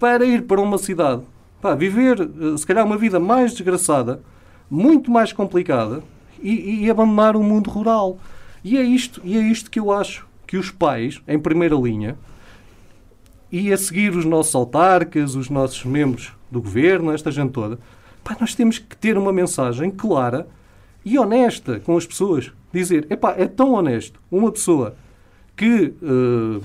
para 0.00 0.24
ir 0.24 0.42
para 0.42 0.60
uma 0.60 0.78
cidade, 0.78 1.22
para 1.60 1.74
viver, 1.74 2.20
eh, 2.20 2.56
se 2.56 2.66
calhar, 2.66 2.86
uma 2.86 2.96
vida 2.96 3.20
mais 3.20 3.52
desgraçada, 3.52 4.22
muito 4.70 5.10
mais 5.10 5.32
complicada, 5.32 6.02
e, 6.40 6.84
e, 6.84 6.90
abandonar 6.90 7.36
o 7.36 7.42
mundo 7.42 7.68
rural. 7.68 8.16
E 8.62 8.78
é, 8.78 8.82
isto, 8.82 9.20
e 9.24 9.36
é 9.36 9.40
isto 9.40 9.70
que 9.70 9.80
eu 9.80 9.90
acho 9.90 10.26
que 10.46 10.56
os 10.56 10.70
pais, 10.70 11.20
em 11.26 11.38
primeira 11.38 11.74
linha, 11.74 12.16
e 13.50 13.72
a 13.72 13.76
seguir 13.76 14.14
os 14.14 14.24
nossos 14.24 14.54
autarcas, 14.54 15.34
os 15.34 15.50
nossos 15.50 15.84
membros 15.84 16.32
do 16.50 16.60
governo, 16.60 17.12
esta 17.12 17.30
gente 17.30 17.52
toda, 17.52 17.78
pá, 18.24 18.36
nós 18.40 18.54
temos 18.54 18.78
que 18.78 18.96
ter 18.96 19.16
uma 19.16 19.32
mensagem 19.32 19.90
clara 19.90 20.46
e 21.04 21.18
honesta 21.18 21.80
com 21.80 21.96
as 21.96 22.06
pessoas. 22.06 22.52
Dizer, 22.72 23.06
epá, 23.10 23.34
é 23.36 23.46
tão 23.46 23.72
honesto 23.72 24.20
uma 24.30 24.52
pessoa 24.52 24.94
que, 25.56 25.94
uh, 26.02 26.62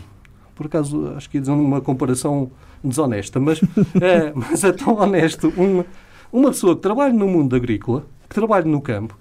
por 0.53 0.65
acaso, 0.65 1.13
acho 1.15 1.29
que 1.29 1.37
ia 1.37 1.41
dizer 1.41 1.53
uma 1.53 1.81
comparação 1.81 2.51
desonesta, 2.83 3.39
mas, 3.39 3.61
é, 4.01 4.31
mas 4.35 4.63
é 4.63 4.71
tão 4.71 4.95
honesto 4.95 5.51
uma, 5.55 5.85
uma 6.31 6.49
pessoa 6.49 6.75
que 6.75 6.81
trabalha 6.81 7.13
no 7.13 7.27
mundo 7.27 7.55
agrícola, 7.55 8.05
que 8.27 8.35
trabalha 8.35 8.65
no 8.65 8.81
campo, 8.81 9.15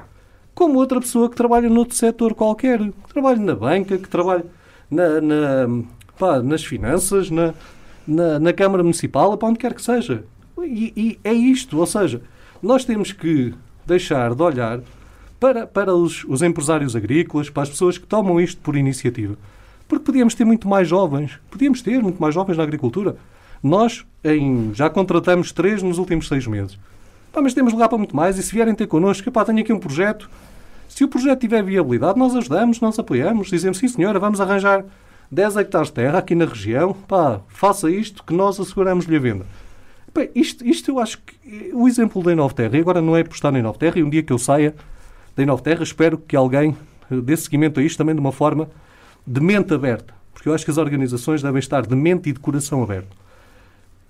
como 0.54 0.78
outra 0.78 1.00
pessoa 1.00 1.30
que 1.30 1.36
trabalha 1.36 1.68
noutro 1.68 1.96
setor 1.96 2.34
qualquer, 2.34 2.78
que 2.78 3.12
trabalha 3.12 3.38
na 3.38 3.54
banca, 3.54 3.96
que 3.96 4.08
trabalha 4.08 4.44
na, 4.90 5.20
na 5.20 5.84
pá, 6.18 6.42
nas 6.42 6.64
finanças, 6.64 7.30
na, 7.30 7.54
na, 8.06 8.38
na, 8.38 8.52
Câmara 8.52 8.82
Municipal, 8.82 9.36
para 9.36 9.48
onde 9.48 9.58
quer 9.58 9.74
que 9.74 9.82
seja. 9.82 10.24
E, 10.64 10.92
e, 10.96 11.18
é 11.24 11.32
isto, 11.32 11.78
ou 11.78 11.86
seja, 11.86 12.22
nós 12.62 12.84
temos 12.84 13.12
que 13.12 13.54
deixar 13.86 14.34
de 14.34 14.42
olhar 14.42 14.80
para, 15.38 15.66
para 15.66 15.94
os, 15.94 16.24
os 16.24 16.42
empresários 16.42 16.94
agrícolas, 16.94 17.50
para 17.50 17.64
as 17.64 17.68
pessoas 17.68 17.98
que 17.98 18.06
tomam 18.06 18.40
isto 18.40 18.60
por 18.60 18.76
iniciativa. 18.76 19.36
Porque 19.88 20.04
podíamos 20.04 20.34
ter 20.34 20.44
muito 20.44 20.68
mais 20.68 20.88
jovens, 20.88 21.38
podíamos 21.50 21.82
ter 21.82 22.00
muito 22.00 22.20
mais 22.20 22.34
jovens 22.34 22.56
na 22.56 22.62
agricultura. 22.62 23.16
Nós 23.62 24.04
em, 24.24 24.70
já 24.72 24.88
contratamos 24.88 25.52
três 25.52 25.82
nos 25.82 25.98
últimos 25.98 26.28
seis 26.28 26.46
meses. 26.46 26.78
Pá, 27.32 27.40
mas 27.42 27.54
temos 27.54 27.72
lugar 27.72 27.88
para 27.88 27.98
muito 27.98 28.14
mais 28.14 28.38
e 28.38 28.42
se 28.42 28.52
vierem 28.52 28.74
ter 28.74 28.86
connosco, 28.86 29.30
pá, 29.30 29.44
tenho 29.44 29.60
aqui 29.60 29.72
um 29.72 29.78
projeto. 29.78 30.30
Se 30.88 31.02
o 31.02 31.08
projeto 31.08 31.40
tiver 31.40 31.62
viabilidade, 31.62 32.18
nós 32.18 32.36
ajudamos, 32.36 32.80
nós 32.80 32.98
apoiamos, 32.98 33.48
dizemos 33.48 33.78
sim 33.78 33.88
senhora, 33.88 34.18
vamos 34.18 34.40
arranjar 34.40 34.84
10 35.30 35.56
hectares 35.56 35.88
de 35.88 35.94
terra 35.94 36.18
aqui 36.18 36.34
na 36.34 36.44
região, 36.44 36.92
pá, 36.92 37.40
faça 37.48 37.90
isto 37.90 38.22
que 38.22 38.34
nós 38.34 38.60
asseguramos-lhe 38.60 39.16
a 39.16 39.18
venda. 39.18 39.46
Pá, 40.12 40.28
isto, 40.34 40.66
isto 40.66 40.90
eu 40.90 40.98
acho 40.98 41.18
que 41.18 41.72
o 41.72 41.88
exemplo 41.88 42.22
da 42.22 42.32
Inova 42.32 42.54
Terra, 42.54 42.76
e 42.76 42.80
agora 42.80 43.00
não 43.00 43.16
é 43.16 43.24
por 43.24 43.34
estar 43.34 43.50
na 43.50 43.58
Inova 43.58 43.78
Terra, 43.78 43.98
e 43.98 44.02
um 44.02 44.10
dia 44.10 44.22
que 44.22 44.32
eu 44.32 44.38
saia 44.38 44.74
da 45.34 45.42
Inova 45.42 45.62
Terra, 45.62 45.82
espero 45.82 46.18
que 46.18 46.36
alguém 46.36 46.76
dê 47.10 47.36
seguimento 47.36 47.80
a 47.80 47.82
isto 47.82 47.98
também 47.98 48.14
de 48.14 48.20
uma 48.20 48.32
forma 48.32 48.68
de 49.26 49.40
mente 49.40 49.72
aberta, 49.72 50.14
porque 50.32 50.48
eu 50.48 50.54
acho 50.54 50.64
que 50.64 50.70
as 50.70 50.78
organizações 50.78 51.42
devem 51.42 51.58
estar 51.58 51.86
de 51.86 51.94
mente 51.94 52.28
e 52.28 52.32
de 52.32 52.40
coração 52.40 52.82
aberto. 52.82 53.16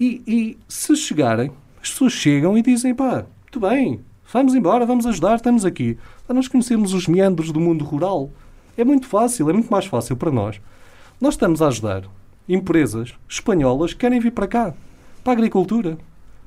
E, 0.01 0.23
e 0.27 0.59
se 0.69 0.97
chegarem, 0.97 1.53
as 1.81 1.91
pessoas 1.91 2.13
chegam 2.13 2.57
e 2.59 2.63
dizem: 2.63 2.95
pá, 2.95 3.25
muito 3.43 3.61
bem, 3.61 4.01
vamos 4.33 4.55
embora, 4.55 4.85
vamos 4.87 5.07
ajudar, 5.07 5.37
estamos 5.37 5.65
aqui. 5.65 5.99
Para 6.27 6.35
nós 6.35 6.49
conhecermos 6.49 6.93
os 6.95 7.07
meandros 7.07 7.53
do 7.53 7.61
mundo 7.61 7.85
rural. 7.85 8.31
É 8.77 8.85
muito 8.85 9.07
fácil, 9.07 9.51
é 9.51 9.53
muito 9.53 9.71
mais 9.71 9.85
fácil 9.85 10.17
para 10.17 10.31
nós. 10.31 10.61
Nós 11.21 11.35
estamos 11.35 11.61
a 11.61 11.69
ajudar 11.69 12.05
empresas 12.49 13.15
espanholas 13.29 13.93
que 13.93 14.01
querem 14.01 14.19
vir 14.19 14.33
para 14.33 14.49
cá, 14.49 14.75
para 15.23 15.33
a 15.33 15.37
agricultura. 15.37 15.99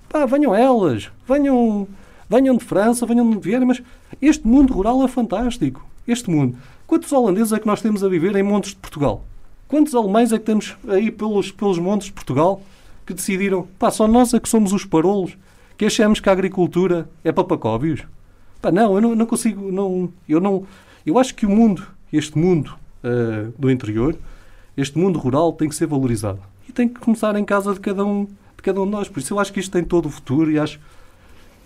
Pá, 0.10 0.26
venham 0.26 0.54
elas, 0.54 1.12
venham, 1.28 1.88
venham 2.30 2.58
de 2.58 2.64
França, 2.64 3.06
venham 3.06 3.30
de 3.30 3.40
Vieira, 3.40 3.66
mas 3.66 3.82
este 4.22 4.48
mundo 4.48 4.74
rural 4.74 5.04
é 5.04 5.08
fantástico. 5.08 5.86
Este 6.08 6.30
mundo. 6.30 6.58
Quantos 6.86 7.12
holandeses 7.12 7.52
é 7.52 7.60
que 7.60 7.68
nós 7.68 7.82
temos 7.82 8.04
a 8.04 8.10
viver 8.10 8.36
em 8.36 8.44
montes 8.44 8.72
de 8.72 8.78
Portugal? 8.78 9.24
Quantos 9.68 9.96
alemães 9.96 10.32
é 10.32 10.38
que 10.38 10.46
temos 10.46 10.78
aí 10.88 11.10
pelos, 11.10 11.52
pelos 11.52 11.80
montes 11.80 12.08
de 12.08 12.14
Portugal? 12.14 12.62
que 13.06 13.14
decidiram, 13.14 13.68
pá, 13.78 13.92
só 13.92 14.08
nós 14.08 14.34
é 14.34 14.40
que 14.40 14.50
somos 14.50 14.74
os 14.74 14.84
parolos, 14.84 15.38
que 15.78 15.86
achamos 15.86 16.20
que 16.20 16.28
a 16.28 16.32
agricultura 16.32 17.08
é 17.24 17.32
para 17.32 17.44
pacóvios. 17.44 18.04
Pá, 18.62 18.72
não, 18.72 18.96
eu 18.96 19.02
não, 19.02 19.16
não, 19.16 19.26
consigo, 19.26 19.72
não, 19.72 20.12
eu 20.28 20.42
não, 20.42 20.66
eu 21.06 21.20
acho 21.20 21.36
que 21.36 21.46
o 21.46 21.50
mundo, 21.50 21.86
este 22.12 22.38
mundo 22.38 22.76
uh, 23.04 23.54
do 23.60 23.70
interior, 23.70 24.18
este 24.76 24.98
mundo 24.98 25.20
rural 25.20 25.54
tem 25.54 25.70
que 25.70 25.76
ser 25.76 25.86
valorizado. 25.86 26.40
E 26.68 26.72
tem 26.72 26.90
que 26.90 27.00
começar 27.00 27.36
em 27.36 27.46
casa 27.46 27.74
de 27.74 27.80
cada 27.80 28.04
um, 28.04 28.28
cada 28.66 28.82
um 28.82 28.86
de 28.86 28.92
nós. 28.92 29.08
Por 29.08 29.20
isso 29.20 29.34
eu 29.34 29.40
acho 29.40 29.54
que 29.54 29.60
isto 29.60 29.72
tem 29.72 29.84
todo 29.84 30.08
o 30.08 30.10
futuro 30.10 30.52
e 30.52 30.60
acho... 30.60 30.80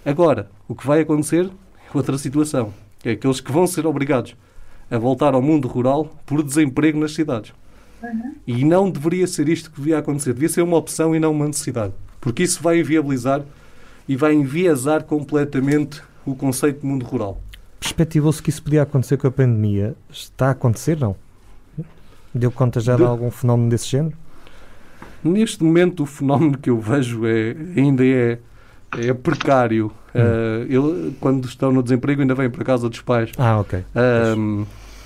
Agora, 0.06 0.50
o 0.68 0.76
que 0.76 0.86
vai 0.86 1.02
acontecer 1.02 1.46
é 1.46 1.98
outra 1.98 2.18
situação. 2.18 2.74
É 3.04 3.12
aqueles 3.12 3.40
que 3.40 3.52
vão 3.52 3.66
ser 3.66 3.86
obrigados 3.86 4.36
a 4.92 4.98
voltar 4.98 5.34
ao 5.34 5.42
mundo 5.42 5.68
rural 5.68 6.06
por 6.26 6.44
desemprego 6.44 7.00
nas 7.00 7.14
cidades. 7.14 7.54
Uhum. 8.04 8.36
E 8.48 8.66
não 8.66 8.90
deveria 8.90 9.28
ser 9.28 9.48
isto 9.50 9.72
que 9.72 9.78
devia 9.78 10.00
acontecer. 10.00 10.34
Devia 10.34 10.50
ser 10.50 10.62
uma 10.62 10.78
opção 10.78 11.16
e 11.16 11.20
não 11.20 11.32
uma 11.32 11.48
necessidade. 11.48 11.94
Porque 12.20 12.44
isso 12.44 12.62
vai 12.62 12.80
inviabilizar 12.80 13.44
e 14.08 14.16
vai 14.16 14.34
enviesar 14.34 15.04
completamente 15.04 16.02
o 16.26 16.36
conceito 16.36 16.82
de 16.82 16.86
mundo 16.86 17.06
rural. 17.06 17.42
Perspectivou-se 17.80 18.42
que 18.42 18.50
isso 18.50 18.64
podia 18.64 18.82
acontecer 18.82 19.18
com 19.18 19.28
a 19.28 19.32
pandemia. 19.32 19.96
Está 20.10 20.48
a 20.48 20.52
acontecer, 20.52 21.00
não? 21.00 21.16
Deu 22.34 22.52
conta 22.52 22.80
já 22.80 22.94
de, 22.94 23.04
de 23.04 23.08
algum 23.08 23.32
fenómeno 23.32 23.70
desse 23.70 23.88
género? 23.88 24.16
Neste 25.24 25.64
momento, 25.64 26.04
o 26.04 26.06
fenómeno 26.06 26.58
que 26.58 26.70
eu 26.70 26.80
vejo 26.80 27.26
é, 27.26 27.56
ainda 27.76 28.06
é, 28.06 28.40
é 28.98 29.14
precário. 29.14 29.92
Uh, 30.16 30.64
ele, 30.68 31.16
quando 31.20 31.46
estão 31.46 31.72
no 31.72 31.84
desemprego, 31.84 32.22
ainda 32.22 32.34
vêm 32.34 32.50
para 32.50 32.64
casa 32.64 32.90
dos 32.90 33.02
pais. 33.02 33.32
Ah, 33.38 33.60
ok. 33.60 33.80
Uh, 33.80 34.66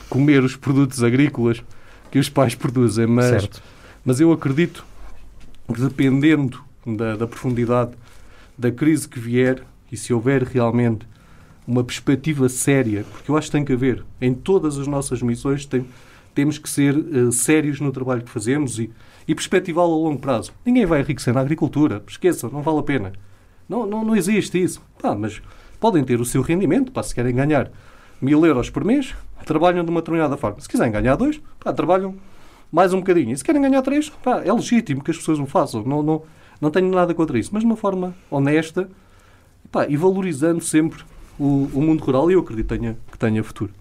comer 0.10 0.44
os 0.44 0.56
produtos 0.56 1.04
agrícolas 1.04 1.64
que 2.12 2.20
os 2.20 2.30
pais 2.30 2.54
produzem, 2.54 3.08
mas, 3.08 3.50
mas 4.06 4.20
eu 4.20 4.32
acredito 4.32 4.86
que 5.74 5.82
dependendo 5.82 6.64
da, 6.86 7.16
da 7.16 7.28
profundidade 7.28 7.92
da 8.58 8.72
crise 8.72 9.08
que 9.08 9.20
vier 9.20 9.64
e 9.92 9.98
se 9.98 10.14
houver 10.14 10.44
realmente 10.44 11.08
uma 11.66 11.84
perspectiva 11.84 12.48
séria, 12.50 13.06
porque 13.12 13.32
eu 13.32 13.38
acho 13.38 13.48
que 13.48 13.54
tem 13.54 13.66
que 13.66 13.74
haver 13.74 14.04
em 14.22 14.34
todas 14.34 14.78
as 14.78 14.86
nossas 14.86 15.22
missões, 15.22 15.66
tem, 15.66 15.86
temos 16.36 16.58
que 16.58 16.70
ser 16.70 16.96
uh, 16.96 17.32
sérios 17.32 17.80
no 17.80 17.92
trabalho 17.92 18.22
que 18.22 18.30
fazemos 18.30 18.78
e, 18.78 18.92
e 19.28 19.36
perspectivá-lo 19.36 19.94
a 19.94 19.98
longo 19.98 20.20
prazo. 20.20 20.52
Ninguém 20.66 20.86
vai 20.86 21.02
enriquecer 21.02 21.34
na 21.34 21.42
agricultura, 21.42 22.04
esqueça, 22.08 22.50
não 22.50 22.62
vale 22.62 22.80
a 22.80 22.84
pena. 22.84 23.14
Não, 23.68 23.86
não, 23.86 24.04
não 24.04 24.16
existe 24.16 24.62
isso. 24.62 24.82
Pá, 25.02 25.16
mas 25.16 25.42
podem 25.80 26.04
ter 26.04 26.20
o 26.20 26.26
seu 26.26 26.42
rendimento, 26.42 26.92
para 26.92 27.04
se 27.04 27.16
querem 27.16 27.36
ganhar 27.36 27.72
mil 28.22 28.46
euros 28.46 28.70
por 28.70 28.84
mês, 28.84 29.14
trabalham 29.46 29.84
de 29.84 29.90
uma 29.90 30.02
determinada 30.02 30.38
forma. 30.38 30.60
Se 30.60 30.70
quiserem 30.70 30.92
ganhar 30.92 31.16
dois, 31.16 31.42
pá, 31.60 31.74
trabalham 31.74 32.16
mais 32.72 32.94
um 32.94 33.00
bocadinho. 33.00 33.32
E 33.32 33.38
se 33.38 33.44
querem 33.44 33.62
ganhar 33.62 33.82
três, 33.82 34.10
pá, 34.10 34.42
é 34.44 34.52
legítimo 34.52 35.04
que 35.04 35.12
as 35.12 35.18
pessoas 35.18 35.40
o 35.40 35.46
façam. 35.46 35.84
Não, 35.84 36.02
não, 36.02 36.24
não 36.60 36.72
tenho 36.72 36.90
nada 36.90 37.14
contra 37.14 37.38
isso. 37.38 37.50
Mas 37.54 37.62
de 37.62 37.66
uma 37.66 37.76
forma 37.76 38.16
honesta 38.30 38.90
pá, 39.72 39.86
e 39.88 39.98
valorizando 39.98 40.62
sempre 40.62 41.04
o, 41.40 41.70
o 41.74 41.82
mundo 41.82 42.04
rural 42.04 42.30
e 42.30 42.34
eu 42.34 42.40
acredito 42.40 42.68
que 42.68 42.78
tenha, 42.78 42.98
que 43.12 43.18
tenha 43.18 43.44
futuro. 43.44 43.72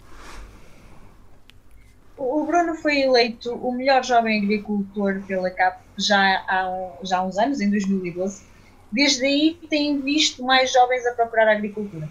O 2.24 2.46
Bruno 2.46 2.74
foi 2.76 3.00
eleito 3.00 3.52
o 3.54 3.72
melhor 3.72 4.04
jovem 4.04 4.42
agricultor 4.42 5.20
pela 5.26 5.50
CAP 5.50 5.80
já 5.98 6.18
há, 6.48 6.90
já 7.02 7.18
há 7.18 7.22
uns 7.24 7.36
anos, 7.38 7.60
em 7.60 7.68
2012. 7.68 8.42
Desde 8.90 9.24
aí 9.24 9.58
tem 9.68 10.00
visto 10.00 10.44
mais 10.44 10.72
jovens 10.72 11.06
a 11.06 11.12
procurar 11.12 11.48
a 11.48 11.52
agricultura. 11.52 12.08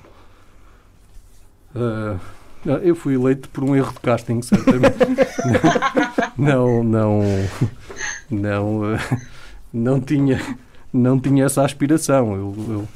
Uh, 1.76 2.20
Ah, 2.66 2.80
Eu 2.84 2.96
fui 2.96 3.16
eleito 3.16 3.50
por 3.50 3.64
um 3.64 3.76
erro 3.76 3.92
de 3.92 4.00
casting, 4.00 4.42
certamente. 4.42 4.98
não, 6.38 6.84
não, 6.84 7.22
não, 8.30 8.94
eh, 8.94 9.00
não 9.74 10.00
tinha, 10.00 10.40
não 10.94 11.20
tinha 11.20 11.46
essa 11.46 11.64
aspiração. 11.64 12.36
Eu, 12.36 12.56
eu, 12.70 12.88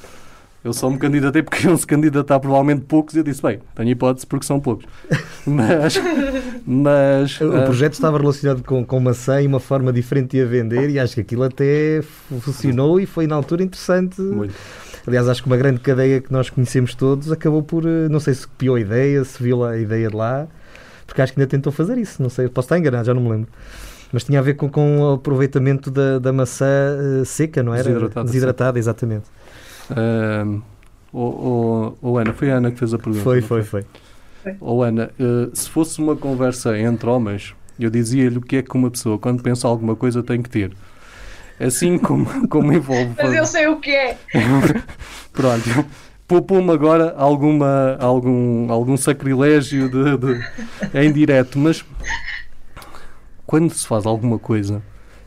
eu 0.66 0.74
só 0.74 0.89
me 0.89 0.97
candidatei 0.97 1.43
porque 1.43 1.68
iam 1.68 1.78
se 1.78 1.86
candidatar 1.86 2.39
provavelmente 2.39 2.86
poucos 2.86 3.13
e 3.13 3.20
eu 3.20 3.24
disse, 3.24 3.39
bem, 3.39 3.59
tenho 3.76 3.89
hipótese 3.89 4.26
porque 4.26 4.47
são 4.47 4.59
poucos. 4.59 4.88
Mas, 5.45 6.01
mas 6.66 7.39
O 7.39 7.55
ah, 7.55 7.61
projeto 7.66 7.93
estava 7.93 8.18
relacionado 8.18 8.63
com, 8.63 8.84
com 8.84 8.99
maçã 8.99 9.39
e 9.39 9.45
uma 9.45 9.59
forma 9.59 9.93
diferente 9.93 10.32
de 10.32 10.41
a 10.41 10.45
vender 10.47 10.89
e 10.89 10.97
acho 10.97 11.13
que 11.13 11.22
aquilo 11.22 11.43
até 11.43 12.01
funcionou 12.41 12.99
e 12.99 13.05
foi 13.05 13.28
na 13.28 13.36
altura 13.36 13.61
interessante. 13.61 14.20
muito. 14.20 14.55
Aliás, 15.05 15.30
acho 15.30 15.43
que 15.43 15.47
uma 15.47 15.55
grande 15.55 15.82
cadeia 15.82 16.20
que 16.20 16.32
nós 16.34 16.49
conhecemos 16.49 16.95
todos 16.95 17.32
acabou 17.32 17.61
por, 17.61 17.86
eh, 17.86 18.09
não 18.09 18.20
sei 18.20 18.34
se 18.34 18.47
copiou 18.47 18.76
a 18.76 18.80
ideia, 18.80 19.24
se 19.24 19.41
viu 19.41 19.63
a 19.63 19.78
ideia 19.78 20.09
de 20.09 20.16
lá, 20.16 20.47
porque 21.05 21.22
acho 21.22 21.32
que 21.32 21.39
ainda 21.39 21.47
tentou 21.47 21.72
fazer 21.72 21.95
isso, 21.99 22.24
não 22.24 22.30
sei, 22.30 22.49
posso 22.49 22.66
estar 22.66 22.80
enganado, 22.80 23.05
já 23.05 23.13
não 23.13 23.22
me 23.22 23.30
lembro. 23.30 23.49
Mas 24.11 24.24
tinha 24.24 24.39
a 24.39 24.41
ver 24.41 24.55
com, 24.55 24.68
com 24.68 25.01
o 25.01 25.13
aproveitamento 25.13 25.91
da, 25.91 26.18
da 26.18 26.34
maçã 26.34 26.66
eh, 26.66 27.24
seca, 27.24 27.61
não 27.61 27.72
era? 27.72 27.84
Desidratada, 27.84 28.26
Desidratada, 28.26 28.80
exatamente. 28.80 29.26
Oh, 31.17 31.93
oh, 32.01 32.17
Ana, 32.17 32.33
foi 32.33 32.51
a 32.51 32.57
Ana 32.57 32.71
que 32.71 32.77
fez 32.77 32.93
a 32.93 32.97
pergunta. 32.97 33.23
Foi, 33.23 33.39
não 33.39 33.47
foi, 33.47 33.63
foi. 33.63 33.86
Oh 34.59 34.83
Ana, 34.83 35.11
eh, 35.17 35.49
se 35.53 35.69
fosse 35.69 35.99
uma 35.99 36.13
conversa 36.13 36.77
entre 36.77 37.09
homens, 37.09 37.55
eu 37.79 37.89
dizia-lhe 37.89 38.38
o 38.38 38.41
que 38.41 38.57
é 38.57 38.61
que 38.61 38.75
uma 38.75 38.91
pessoa, 38.91 39.17
quando 39.17 39.41
pensa 39.41 39.65
alguma 39.65 39.95
coisa, 39.95 40.21
tem 40.21 40.41
que 40.41 40.49
ter. 40.49 40.73
Assim 41.57 41.97
como, 41.97 42.25
como 42.49 42.73
envolve. 42.73 43.13
Mas 43.17 43.33
eu 43.33 43.45
sei 43.45 43.67
o 43.67 43.79
que 43.79 43.91
é. 43.91 44.17
Pronto. 45.31 45.86
Poupou-me 46.27 46.71
agora 46.71 47.13
alguma, 47.17 47.95
algum, 47.99 48.69
algum 48.71 48.97
sacrilégio 48.97 49.89
de, 49.89 50.17
de, 50.17 50.99
em 50.99 51.13
direto, 51.13 51.57
mas 51.57 51.86
quando 53.45 53.71
se 53.71 53.88
faz 53.88 54.05
alguma 54.05 54.39
coisa, 54.39 54.81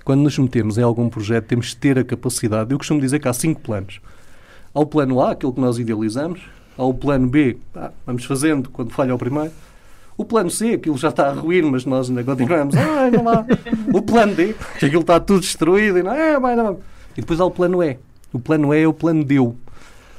quando 0.04 0.22
nos 0.22 0.36
metemos 0.36 0.76
em 0.76 0.82
algum 0.82 1.08
projeto, 1.08 1.46
temos 1.46 1.68
de 1.68 1.76
ter 1.76 1.98
a 1.98 2.04
capacidade. 2.04 2.72
Eu 2.72 2.78
costumo 2.78 3.00
dizer 3.00 3.20
que 3.20 3.28
há 3.28 3.32
cinco 3.32 3.60
planos. 3.60 4.00
Há 4.74 4.80
o 4.80 4.86
plano 4.86 5.20
A, 5.20 5.32
aquele 5.32 5.52
que 5.52 5.60
nós 5.60 5.78
idealizamos. 5.78 6.40
Há 6.76 6.84
o 6.84 6.94
plano 6.94 7.28
B, 7.28 7.56
ah, 7.74 7.90
vamos 8.06 8.24
fazendo 8.24 8.70
quando 8.70 8.92
falha 8.92 9.14
o 9.14 9.18
primeiro. 9.18 9.52
O 10.16 10.24
plano 10.24 10.50
C, 10.50 10.74
aquilo 10.74 10.98
já 10.98 11.10
está 11.10 11.28
a 11.28 11.32
ruir, 11.32 11.64
mas 11.64 11.84
nós 11.84 12.08
ainda 12.08 12.24
continuamos. 12.24 12.74
Ah, 12.76 13.08
não 13.10 13.22
lá. 13.22 13.46
O 13.92 14.02
plano 14.02 14.34
D, 14.34 14.54
que 14.78 14.86
aquilo 14.86 15.02
está 15.02 15.20
tudo 15.20 15.40
destruído. 15.40 15.98
E, 15.98 16.02
não, 16.02 16.12
é, 16.12 16.38
vai, 16.40 16.56
não. 16.56 16.78
e 17.16 17.20
depois 17.20 17.40
há 17.40 17.44
o 17.44 17.50
plano 17.50 17.82
E. 17.82 17.98
O 18.32 18.38
plano 18.38 18.74
E 18.74 18.82
é 18.82 18.86
o 18.86 18.92
plano 18.92 19.24
de 19.24 19.36
eu. 19.36 19.56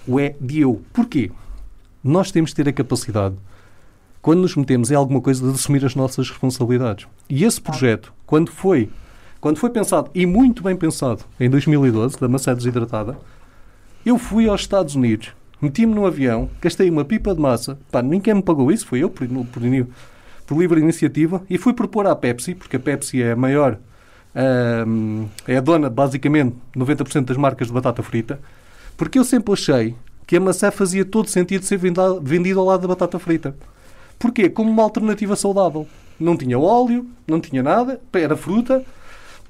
O 0.07 0.19
E 0.19 0.35
de 0.39 0.61
eu. 0.61 0.81
Porquê? 0.93 1.29
Nós 2.01 2.31
temos 2.31 2.51
de 2.51 2.55
ter 2.55 2.69
a 2.69 2.73
capacidade, 2.73 3.35
quando 4.21 4.39
nos 4.39 4.55
metemos 4.55 4.89
em 4.89 4.95
alguma 4.95 5.19
coisa, 5.19 5.45
de 5.45 5.53
assumir 5.53 5.83
as 5.85 5.95
nossas 5.95 6.29
responsabilidades. 6.29 7.05
E 7.29 7.43
esse 7.43 7.59
projeto, 7.59 8.13
quando 8.25 8.51
foi, 8.51 8.89
quando 9.41 9.57
foi 9.57 9.69
pensado, 9.69 10.09
e 10.15 10.25
muito 10.25 10.63
bem 10.63 10.77
pensado, 10.77 11.25
em 11.37 11.49
2012, 11.49 12.17
da 12.17 12.29
maçã 12.29 12.53
desidratada, 12.55 13.17
eu 14.05 14.17
fui 14.17 14.47
aos 14.47 14.61
Estados 14.61 14.95
Unidos, 14.95 15.31
meti-me 15.61 15.93
num 15.93 16.05
avião, 16.05 16.49
gastei 16.61 16.89
uma 16.89 17.03
pipa 17.03 17.33
de 17.33 17.41
massa, 17.41 17.77
pá, 17.91 18.01
ninguém 18.01 18.35
me 18.35 18.41
pagou 18.41 18.71
isso, 18.71 18.85
foi 18.85 18.99
eu, 18.99 19.09
por, 19.09 19.27
por, 19.27 19.61
por 20.47 20.57
livre 20.57 20.79
iniciativa, 20.79 21.43
e 21.49 21.57
fui 21.57 21.73
propor 21.73 22.07
à 22.07 22.15
Pepsi, 22.15 22.55
porque 22.55 22.77
a 22.77 22.79
Pepsi 22.79 23.21
é 23.21 23.33
a 23.33 23.35
maior, 23.35 23.77
ahm, 24.35 25.25
é 25.47 25.57
a 25.57 25.61
dona, 25.61 25.89
basicamente, 25.89 26.55
90% 26.75 27.25
das 27.25 27.37
marcas 27.37 27.67
de 27.67 27.73
batata 27.73 28.01
frita, 28.01 28.39
porque 28.95 29.19
eu 29.19 29.23
sempre 29.23 29.53
achei 29.53 29.95
que 30.25 30.37
a 30.37 30.39
maçã 30.39 30.69
fazia 30.69 31.03
todo 31.03 31.27
sentido 31.27 31.65
ser 31.65 31.79
vendida 32.21 32.59
ao 32.59 32.65
lado 32.65 32.81
da 32.81 32.87
batata 32.89 33.17
frita. 33.17 33.55
Porquê? 34.19 34.49
Como 34.49 34.69
uma 34.69 34.83
alternativa 34.83 35.35
saudável. 35.35 35.87
Não 36.19 36.37
tinha 36.37 36.59
óleo, 36.59 37.07
não 37.25 37.39
tinha 37.39 37.63
nada, 37.63 37.99
era 38.13 38.35
fruta, 38.35 38.83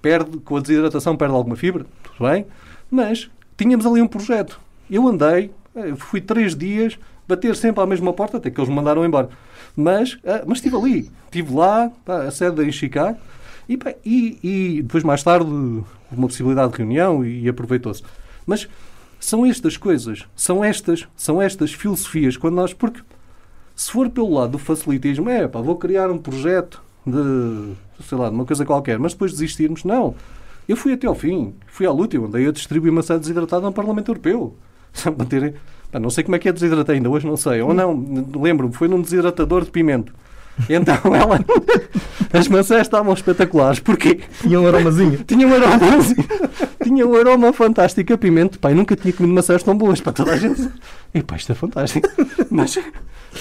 perde, 0.01 0.37
com 0.37 0.55
a 0.55 0.61
desidratação 0.61 1.17
perde 1.17 1.33
alguma 1.33 1.55
fibra, 1.55 1.85
tudo 2.03 2.29
bem, 2.29 2.45
mas 2.89 3.29
tínhamos 3.59 3.85
ali 3.85 4.01
um 4.01 4.07
projeto. 4.07 4.57
Eu 4.89 5.05
andei, 5.05 5.51
eh, 5.75 5.93
fui 5.97 6.21
três 6.21 6.55
dias, 6.55 6.97
bater 7.27 7.55
sempre 7.57 7.83
à 7.83 7.85
mesma 7.85 8.13
porta, 8.13 8.37
até 8.37 8.49
que 8.49 8.57
eles 8.57 8.69
me 8.69 8.75
mandaram 8.75 9.05
embora. 9.05 9.29
Mas, 9.75 10.17
ah, 10.25 10.43
mas 10.47 10.59
estive 10.59 10.77
ali, 10.77 11.11
estive 11.25 11.53
lá, 11.53 11.91
a 12.07 12.31
sede 12.31 12.63
em 12.63 12.71
Chicago, 12.71 13.17
e, 13.67 13.77
e, 14.05 14.39
e 14.41 14.81
depois 14.81 15.03
mais 15.03 15.21
tarde 15.21 15.45
uma 15.45 16.27
possibilidade 16.27 16.71
de 16.71 16.77
reunião 16.77 17.23
e, 17.23 17.43
e 17.43 17.49
aproveitou-se. 17.49 18.01
Mas 18.47 18.67
são 19.19 19.45
estas 19.45 19.75
coisas, 19.75 20.25
são 20.35 20.63
estas, 20.63 21.05
são 21.15 21.41
estas 21.41 21.73
filosofias 21.73 22.37
quando 22.37 22.55
nós, 22.55 22.73
porque 22.73 23.01
se 23.75 23.91
for 23.91 24.09
pelo 24.09 24.33
lado 24.33 24.53
do 24.53 24.57
facilitismo, 24.57 25.29
é 25.29 25.47
pá, 25.47 25.59
vou 25.59 25.75
criar 25.75 26.09
um 26.09 26.17
projeto 26.17 26.81
de, 27.05 27.73
sei 28.07 28.17
lá, 28.17 28.29
de 28.29 28.35
uma 28.35 28.45
coisa 28.45 28.65
qualquer, 28.65 28.97
mas 28.97 29.11
depois 29.11 29.33
desistirmos, 29.33 29.83
não. 29.83 30.15
Eu 30.69 30.77
fui 30.77 30.93
até 30.93 31.07
ao 31.07 31.15
fim, 31.15 31.55
fui 31.65 31.87
à 31.87 31.91
luta, 31.91 32.15
eu 32.15 32.25
andei 32.25 32.47
a 32.47 32.51
distribuir 32.51 32.93
maçã 32.93 33.17
desidratada 33.17 33.63
no 33.65 33.73
Parlamento 33.73 34.09
Europeu. 34.11 34.55
Não 35.99 36.09
sei 36.11 36.23
como 36.23 36.35
é 36.35 36.39
que 36.39 36.47
é 36.47 36.53
desidratei 36.53 36.95
ainda, 36.97 37.09
hoje 37.09 37.25
não 37.25 37.35
sei. 37.35 37.61
Ou 37.61 37.73
não, 37.73 37.91
lembro-me, 38.39 38.71
foi 38.71 38.87
num 38.87 39.01
desidratador 39.01 39.63
de 39.65 39.71
pimento. 39.71 40.13
Então 40.69 40.95
ela. 41.15 41.39
As 42.31 42.47
maçãs 42.47 42.81
estavam 42.81 43.11
espetaculares. 43.11 43.79
Porquê? 43.79 44.19
Tinha 44.41 44.61
um 44.61 44.67
aromazinho. 44.67 45.23
Tinha 45.23 45.47
um 45.47 45.51
aroma 45.53 45.95
assim, 45.97 46.15
tinha 46.83 47.07
um 47.07 47.15
aroma 47.15 47.51
fantástico 47.53 48.13
a 48.13 48.17
pimento. 48.19 48.59
Pai, 48.59 48.75
nunca 48.75 48.95
tinha 48.95 49.11
comido 49.11 49.33
maçãs 49.33 49.63
tão 49.63 49.75
boas 49.75 49.99
para 49.99 50.13
toda 50.13 50.33
a 50.33 50.37
gente. 50.37 50.69
E 51.11 51.23
pá, 51.23 51.37
isto 51.37 51.51
é 51.51 51.55
fantástico. 51.55 52.07
Mas, 52.51 52.77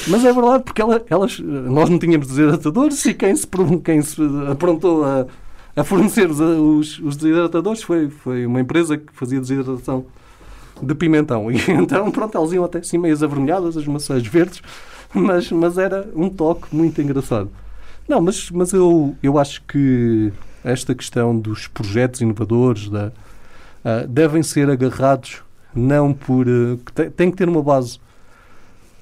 mas 0.06 0.24
é 0.24 0.32
verdade, 0.32 0.64
porque 0.64 0.80
ela- 0.80 1.02
elas, 1.10 1.38
nós 1.40 1.90
não 1.90 1.98
tínhamos 1.98 2.28
desidratadores 2.28 3.04
e 3.04 3.12
quem 3.12 3.36
se, 3.36 3.46
quem 3.84 4.00
se 4.00 4.22
aprontou 4.50 5.04
a, 5.04 5.26
a 5.78 5.84
fornecer 5.84 6.28
os, 6.30 6.40
os, 6.40 6.98
os 6.98 7.16
desidratadores 7.16 7.82
foi, 7.82 8.10
foi 8.10 8.44
uma 8.44 8.60
empresa 8.60 8.98
que 8.98 9.12
fazia 9.12 9.38
desidratação 9.38 10.06
de 10.82 10.94
pimentão. 10.94 11.50
E 11.50 11.56
então, 11.70 12.10
pronto, 12.10 12.36
elas 12.36 12.52
iam 12.52 12.64
até 12.64 12.78
assim 12.78 12.98
meias 12.98 13.22
avermelhadas, 13.22 13.76
as 13.76 13.86
maçãs 13.86 14.26
verdes, 14.26 14.60
mas, 15.14 15.50
mas 15.52 15.78
era 15.78 16.08
um 16.14 16.28
toque 16.28 16.74
muito 16.74 17.00
engraçado. 17.00 17.50
Não, 18.08 18.20
mas, 18.20 18.50
mas 18.50 18.72
eu, 18.72 19.16
eu 19.22 19.38
acho 19.38 19.62
que 19.64 20.32
esta 20.64 20.94
questão 20.94 21.38
dos 21.38 21.66
projetos 21.68 22.20
inovadores 22.20 22.88
da, 22.88 23.12
ah, 23.84 24.04
devem 24.08 24.42
ser 24.42 24.70
agarrados 24.70 25.42
não 25.74 26.12
por. 26.12 26.46
ah, 26.48 26.76
que 26.84 26.92
te- 26.92 27.10
tem 27.10 27.30
que 27.30 27.36
ter 27.36 27.48
uma 27.48 27.62
base, 27.62 28.00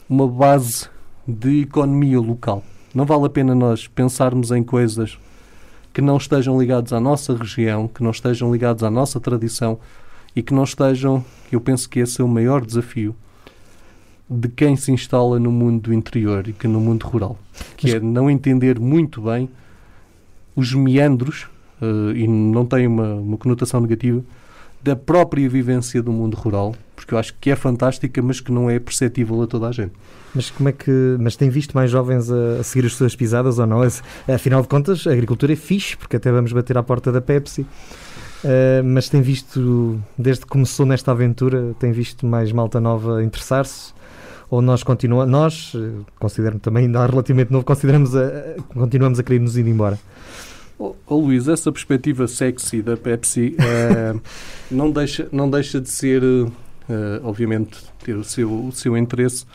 uma 0.08 0.28
base 0.28 0.88
de 1.26 1.62
economia 1.62 2.20
local. 2.20 2.62
Não 2.94 3.04
vale 3.04 3.26
a 3.26 3.30
pena 3.30 3.54
nós 3.54 3.86
pensarmos 3.86 4.50
em 4.50 4.62
coisas 4.62 5.18
que 5.96 6.02
não 6.02 6.18
estejam 6.18 6.60
ligados 6.60 6.92
à 6.92 7.00
nossa 7.00 7.34
região, 7.34 7.88
que 7.88 8.02
não 8.02 8.10
estejam 8.10 8.52
ligados 8.52 8.84
à 8.84 8.90
nossa 8.90 9.18
tradição 9.18 9.78
e 10.36 10.42
que 10.42 10.52
não 10.52 10.62
estejam. 10.64 11.24
Eu 11.50 11.58
penso 11.58 11.88
que 11.88 12.00
esse 12.00 12.20
é 12.20 12.24
o 12.24 12.28
maior 12.28 12.66
desafio 12.66 13.16
de 14.28 14.46
quem 14.46 14.76
se 14.76 14.92
instala 14.92 15.40
no 15.40 15.50
mundo 15.50 15.84
do 15.84 15.94
interior 15.94 16.46
e 16.48 16.52
que 16.52 16.68
no 16.68 16.82
mundo 16.82 17.04
rural, 17.06 17.38
que 17.78 17.86
Mas- 17.86 17.94
é 17.94 18.00
não 18.00 18.30
entender 18.30 18.78
muito 18.78 19.22
bem 19.22 19.48
os 20.54 20.74
meandros, 20.74 21.46
eh, 21.80 22.12
e 22.18 22.28
não 22.28 22.66
tem 22.66 22.86
uma, 22.86 23.14
uma 23.14 23.38
conotação 23.38 23.80
negativa, 23.80 24.22
da 24.86 24.94
própria 24.94 25.48
vivência 25.48 26.00
do 26.00 26.12
mundo 26.12 26.34
rural, 26.36 26.74
porque 26.94 27.12
eu 27.12 27.18
acho 27.18 27.34
que 27.40 27.50
é 27.50 27.56
fantástica, 27.56 28.22
mas 28.22 28.40
que 28.40 28.52
não 28.52 28.70
é 28.70 28.78
perceptível 28.78 29.42
a 29.42 29.46
toda 29.46 29.68
a 29.68 29.72
gente. 29.72 29.92
Mas 30.34 30.50
como 30.50 30.68
é 30.68 30.72
que. 30.72 30.90
Mas 31.18 31.34
tem 31.34 31.48
visto 31.50 31.72
mais 31.74 31.90
jovens 31.90 32.30
a, 32.30 32.60
a 32.60 32.62
seguir 32.62 32.86
as 32.86 32.92
suas 32.94 33.16
pisadas 33.16 33.58
ou 33.58 33.66
não? 33.66 33.80
Afinal 34.32 34.62
de 34.62 34.68
contas, 34.68 35.06
a 35.06 35.12
agricultura 35.12 35.52
é 35.52 35.56
fixe, 35.56 35.96
porque 35.96 36.16
até 36.16 36.30
vamos 36.30 36.52
bater 36.52 36.78
à 36.78 36.82
porta 36.82 37.10
da 37.10 37.20
Pepsi. 37.20 37.62
Uh, 37.62 38.84
mas 38.84 39.08
tem 39.08 39.22
visto, 39.22 39.98
desde 40.16 40.42
que 40.42 40.48
começou 40.50 40.86
nesta 40.86 41.10
aventura, 41.10 41.74
tem 41.80 41.90
visto 41.90 42.24
mais 42.26 42.52
malta 42.52 42.78
nova 42.80 43.24
interessar-se? 43.24 43.92
Ou 44.48 44.62
nós 44.62 44.84
continuamos, 44.84 45.28
nós, 45.28 45.72
eh, 45.74 46.02
considero-me 46.20 46.60
também 46.60 46.84
ainda 46.84 47.04
relativamente 47.04 47.50
novo, 47.50 47.64
consideramos 47.64 48.14
a- 48.14 48.54
continuamos 48.74 49.18
a 49.18 49.22
querer 49.24 49.40
nos 49.40 49.56
ir 49.56 49.66
embora? 49.66 49.98
Oh, 50.78 50.94
oh, 51.06 51.16
Luís, 51.16 51.48
essa 51.48 51.72
perspectiva 51.72 52.26
sexy 52.28 52.82
da 52.82 52.96
Pepsi 52.96 53.56
eh, 53.60 54.14
não, 54.70 54.90
deixa, 54.90 55.26
não 55.32 55.48
deixa 55.48 55.80
de 55.80 55.88
ser, 55.90 56.22
eh, 56.22 57.20
obviamente, 57.22 57.78
ter 58.04 58.14
o 58.14 58.22
seu, 58.24 58.66
o 58.66 58.72
seu 58.72 58.96
interesse, 58.96 59.46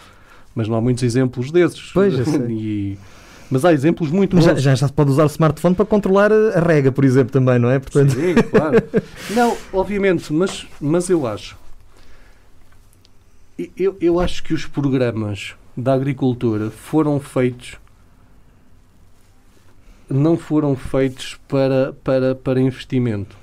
mas 0.55 0.67
não 0.67 0.75
há 0.75 0.81
muitos 0.81 1.03
exemplos 1.03 1.51
desses. 1.51 1.91
Pois. 1.93 2.13
E- 2.49 2.97
mas 3.51 3.65
há 3.65 3.73
exemplos 3.73 4.09
muito 4.09 4.33
Mas 4.33 4.45
já, 4.45 4.55
já 4.55 4.75
já 4.75 4.87
se 4.87 4.93
pode 4.93 5.11
usar 5.11 5.23
o 5.23 5.27
smartphone 5.27 5.75
para 5.75 5.83
controlar 5.85 6.31
a 6.31 6.57
a 6.57 6.61
rega, 6.61 6.89
por 6.89 7.03
exemplo, 7.03 7.33
também, 7.33 7.59
não 7.59 7.69
é? 7.69 7.79
Portanto, 7.79 8.13
Sim, 8.13 8.33
claro. 8.49 8.81
Não, 9.35 9.57
obviamente, 9.73 10.31
mas, 10.31 10.65
mas 10.79 11.09
eu 11.09 11.27
acho. 11.27 11.57
Eu, 13.77 13.97
eu 13.99 14.19
acho 14.21 14.41
que 14.41 14.53
os 14.53 14.65
programas 14.65 15.53
da 15.75 15.93
agricultura 15.93 16.71
foram 16.71 17.19
feitos. 17.19 17.75
Não 20.11 20.37
foram 20.37 20.75
feitos 20.75 21.39
para, 21.47 21.93
para, 22.03 22.35
para 22.35 22.59
investimento. 22.59 23.37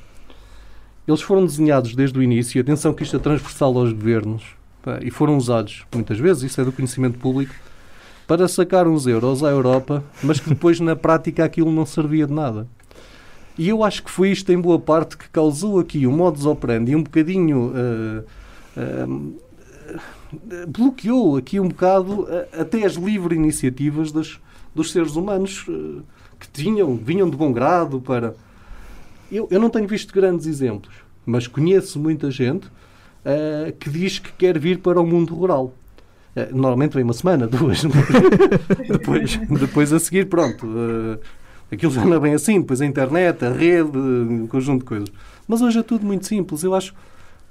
Eles 1.07 1.23
foram 1.23 1.47
desenhados 1.47 1.95
desde 1.95 2.19
o 2.19 2.23
início. 2.23 2.61
Atenção 2.61 2.93
que 2.93 3.03
isto 3.03 3.17
é 3.17 3.19
transversal 3.19 3.77
aos 3.79 3.93
governos. 3.93 4.43
e 5.03 5.11
foram 5.11 5.37
usados 5.37 5.87
muitas 5.93 6.19
vezes. 6.19 6.43
Isso 6.43 6.61
é 6.61 6.65
do 6.65 6.73
conhecimento 6.73 7.19
público. 7.19 7.55
para 8.27 8.47
sacar 8.47 8.87
uns 8.87 9.07
euros 9.07 9.43
à 9.43 9.49
Europa, 9.49 10.05
mas 10.23 10.39
que 10.39 10.51
depois 10.51 10.79
na 10.81 10.95
prática 10.95 11.43
aquilo 11.43 11.73
não 11.73 11.87
servia 11.87 12.27
de 12.27 12.33
nada. 12.35 12.67
E 13.57 13.69
eu 13.71 13.83
acho 13.83 14.05
que 14.05 14.11
foi 14.11 14.31
isto 14.31 14.53
em 14.53 14.61
boa 14.61 14.79
parte 14.79 15.17
que 15.17 15.29
causou 15.31 15.81
aqui 15.81 16.07
um 16.07 16.13
modus 16.13 16.45
operandi 16.45 16.95
um 16.95 17.03
bocadinho. 17.03 17.73
Uh, 17.75 18.25
uh, 18.77 20.69
bloqueou 20.69 21.39
aqui 21.39 21.59
um 21.59 21.69
bocado 21.69 22.25
uh, 22.25 22.61
até 22.61 22.85
as 22.85 22.95
livres 22.95 23.37
iniciativas 23.37 24.13
das, 24.13 24.39
dos 24.75 24.93
seres 24.93 25.17
humanos 25.17 25.67
que 26.39 26.49
tinham, 26.49 26.97
vinham 26.97 27.29
de 27.29 27.37
bom 27.37 27.53
grado 27.53 28.01
para. 28.01 28.35
Eu, 29.31 29.47
eu 29.51 29.61
não 29.61 29.69
tenho 29.69 29.87
visto 29.87 30.13
grandes 30.13 30.47
exemplos, 30.47 30.95
mas 31.27 31.47
conheço 31.47 31.99
muita 31.99 32.31
gente 32.31 32.71
que 33.79 33.91
diz 33.91 34.19
que 34.19 34.33
quer 34.33 34.59
vir 34.59 34.79
para 34.79 34.99
o 34.99 35.07
mundo 35.07 35.35
rural. 35.35 35.75
Normalmente 36.53 36.95
vem 36.95 37.05
uma 37.05 37.13
semana, 37.13 37.47
duas. 37.49 37.83
depois, 38.89 39.37
depois 39.37 39.93
a 39.93 39.99
seguir, 39.99 40.27
pronto. 40.27 40.67
Uh, 40.67 41.19
aquilo 41.71 41.93
já 41.93 42.05
não 42.05 42.15
é 42.15 42.21
bem 42.21 42.35
assim. 42.35 42.61
Depois 42.61 42.81
a 42.81 42.87
internet, 42.87 43.45
a 43.45 43.51
rede, 43.51 43.97
um 43.99 44.47
conjunto 44.47 44.81
de 44.81 44.85
coisas. 44.85 45.13
Mas 45.47 45.61
hoje 45.61 45.79
é 45.79 45.83
tudo 45.83 46.07
muito 46.07 46.27
simples. 46.27 46.63
Eu 46.63 46.75
acho. 46.75 46.95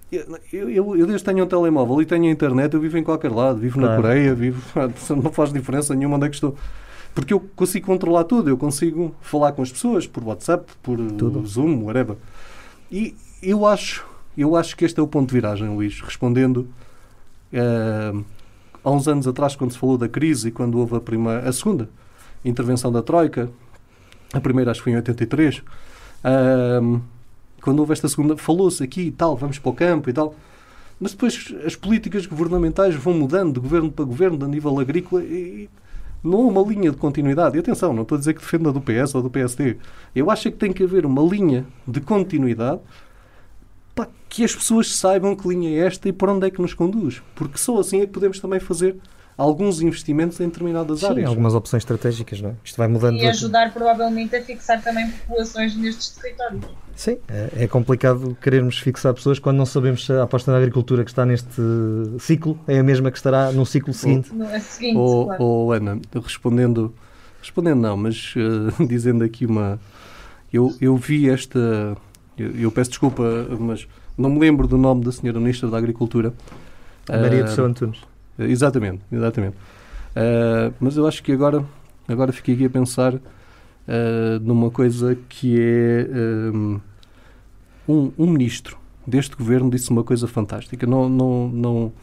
Eu, 0.09 0.69
eu, 0.69 0.95
eu 0.95 1.05
desde 1.05 1.25
tenho 1.25 1.43
um 1.43 1.47
telemóvel 1.47 2.01
e 2.01 2.05
tenho 2.05 2.25
a 2.25 2.29
internet, 2.29 2.73
eu 2.73 2.79
vivo 2.79 2.97
em 2.97 3.03
qualquer 3.03 3.29
lado. 3.29 3.59
Vivo 3.59 3.77
claro. 3.77 3.95
na 3.95 4.01
Coreia, 4.01 4.33
vivo. 4.33 4.61
Não 5.21 5.31
faz 5.31 5.51
diferença 5.51 5.93
nenhuma 5.93 6.15
onde 6.15 6.27
é 6.27 6.29
que 6.29 6.35
estou. 6.35 6.55
Porque 7.17 7.33
eu 7.33 7.39
consigo 7.55 7.87
controlar 7.87 8.25
tudo. 8.25 8.47
Eu 8.47 8.57
consigo 8.57 9.15
falar 9.21 9.51
com 9.53 9.63
as 9.63 9.71
pessoas 9.71 10.05
por 10.05 10.23
WhatsApp, 10.23 10.71
por 10.83 10.99
tudo. 11.13 11.43
Zoom, 11.47 11.85
whatever. 11.85 12.15
E 12.91 13.15
eu 13.41 13.65
acho, 13.65 14.05
eu 14.37 14.55
acho 14.55 14.77
que 14.77 14.85
este 14.85 14.99
é 14.99 15.03
o 15.03 15.07
ponto 15.07 15.29
de 15.29 15.33
viragem, 15.33 15.67
Luís. 15.67 15.99
Respondendo. 15.99 16.69
Uh, 17.51 18.23
há 18.83 18.91
uns 18.91 19.07
anos 19.07 19.27
atrás, 19.27 19.55
quando 19.55 19.71
se 19.71 19.79
falou 19.79 19.97
da 19.97 20.07
crise 20.07 20.49
e 20.49 20.51
quando 20.51 20.77
houve 20.77 20.95
a, 20.95 20.99
primeira, 20.99 21.49
a 21.49 21.51
segunda 21.51 21.89
intervenção 22.45 22.91
da 22.91 23.01
Troika, 23.01 23.49
a 24.31 24.39
primeira 24.39 24.69
acho 24.69 24.81
que 24.81 24.83
foi 24.83 24.93
em 24.93 24.97
83, 24.97 25.63
um, 26.83 27.01
quando 27.61 27.79
houve 27.79 27.93
esta 27.93 28.07
segunda, 28.07 28.37
falou-se 28.37 28.83
aqui 28.83 29.01
e 29.01 29.11
tal, 29.11 29.35
vamos 29.35 29.57
para 29.57 29.69
o 29.71 29.73
campo 29.73 30.07
e 30.07 30.13
tal. 30.13 30.35
Mas 30.99 31.13
depois 31.13 31.51
as 31.65 31.75
políticas 31.75 32.27
governamentais 32.27 32.93
vão 32.93 33.15
mudando 33.15 33.55
de 33.55 33.59
governo 33.59 33.91
para 33.91 34.05
governo, 34.05 34.45
a 34.45 34.47
nível 34.47 34.79
agrícola, 34.79 35.23
e 35.23 35.67
não 36.23 36.39
há 36.39 36.47
uma 36.47 36.61
linha 36.61 36.91
de 36.91 36.97
continuidade. 36.97 37.57
E 37.57 37.59
atenção, 37.59 37.93
não 37.93 38.03
estou 38.03 38.15
a 38.15 38.19
dizer 38.19 38.33
que 38.33 38.41
defenda 38.41 38.71
do 38.71 38.81
PS 38.81 39.15
ou 39.15 39.21
do 39.21 39.29
PSD. 39.29 39.77
Eu 40.15 40.29
acho 40.29 40.51
que 40.51 40.57
tem 40.57 40.73
que 40.73 40.83
haver 40.83 41.05
uma 41.05 41.21
linha 41.21 41.65
de 41.87 42.01
continuidade 42.01 42.81
para 43.95 44.09
que 44.29 44.43
as 44.43 44.55
pessoas 44.55 44.95
saibam 44.95 45.35
que 45.35 45.47
linha 45.47 45.69
é 45.69 45.87
esta 45.87 46.07
e 46.09 46.13
para 46.13 46.31
onde 46.31 46.47
é 46.47 46.51
que 46.51 46.61
nos 46.61 46.73
conduz. 46.73 47.21
Porque 47.35 47.57
só 47.57 47.79
assim 47.79 48.01
é 48.01 48.05
que 48.05 48.13
podemos 48.13 48.39
também 48.39 48.59
fazer 48.59 48.97
alguns 49.37 49.81
investimentos 49.81 50.39
em 50.39 50.47
determinadas 50.47 51.01
Sim, 51.01 51.05
áreas. 51.07 51.29
algumas 51.29 51.53
opções 51.53 51.81
estratégicas, 51.81 52.41
não 52.41 52.49
é? 52.49 52.53
Isto 52.63 52.77
vai 52.77 52.87
mudando. 52.87 53.17
E 53.17 53.27
ajudar 53.27 53.71
provavelmente 53.71 54.35
a 54.35 54.41
fixar 54.41 54.81
também 54.81 55.09
populações 55.11 55.75
nestes 55.75 56.09
territórios. 56.09 56.65
Sim, 56.95 57.17
é, 57.27 57.63
é 57.63 57.67
complicado 57.67 58.35
querermos 58.41 58.79
fixar 58.79 59.13
pessoas 59.13 59.37
quando 59.37 59.57
não 59.57 59.65
sabemos 59.65 60.05
se 60.05 60.11
a 60.11 60.23
aposta 60.23 60.51
na 60.51 60.57
agricultura 60.57 61.03
que 61.03 61.11
está 61.11 61.25
neste 61.25 61.61
ciclo 62.19 62.59
é 62.67 62.79
a 62.79 62.83
mesma 62.83 63.11
que 63.11 63.17
estará 63.17 63.51
no 63.51 63.65
ciclo 63.65 63.93
seguinte. 63.93 64.33
No, 64.33 64.49
no 64.51 64.59
seguinte, 64.59 64.97
ou, 64.97 65.25
claro. 65.27 65.43
ou 65.43 65.71
Ana, 65.71 65.99
respondendo, 66.15 66.93
respondendo 67.39 67.79
não, 67.79 67.95
mas 67.95 68.33
uh, 68.35 68.83
dizendo 68.87 69.23
aqui 69.23 69.45
uma. 69.45 69.79
Eu, 70.51 70.73
eu 70.81 70.95
vi 70.95 71.29
esta 71.29 71.95
eu, 72.37 72.51
eu, 72.55 72.71
peço 72.71 72.91
desculpa, 72.91 73.23
mas 73.59 73.87
não 74.17 74.29
me 74.29 74.39
lembro 74.39 74.67
do 74.67 74.77
nome 74.77 75.03
da 75.03 75.11
senhora 75.11 75.39
Ministra 75.39 75.69
da 75.69 75.77
Agricultura. 75.77 76.33
Maria 77.09 77.43
do 77.43 77.49
Céu 77.49 77.65
Antunes. 77.65 77.99
Exatamente, 78.39 79.01
exatamente. 79.11 79.55
Uh, 79.55 80.73
mas 80.79 80.97
eu 80.97 81.07
acho 81.07 81.21
que 81.21 81.31
agora, 81.31 81.63
agora 82.07 82.31
fiquei 82.31 82.55
aqui 82.55 82.65
a 82.65 82.69
pensar 82.69 83.15
uh, 83.15 83.21
numa 84.41 84.71
coisa 84.71 85.17
que 85.29 85.59
é 85.59 86.07
um, 86.53 86.79
um, 87.87 88.11
um, 88.17 88.27
ministro 88.27 88.77
deste 89.05 89.35
governo 89.35 89.69
disse 89.69 89.89
uma 89.89 90.03
coisa 90.03 90.27
fantástica. 90.27 90.85
Não, 90.85 91.07
não, 91.07 91.47
não, 91.49 91.93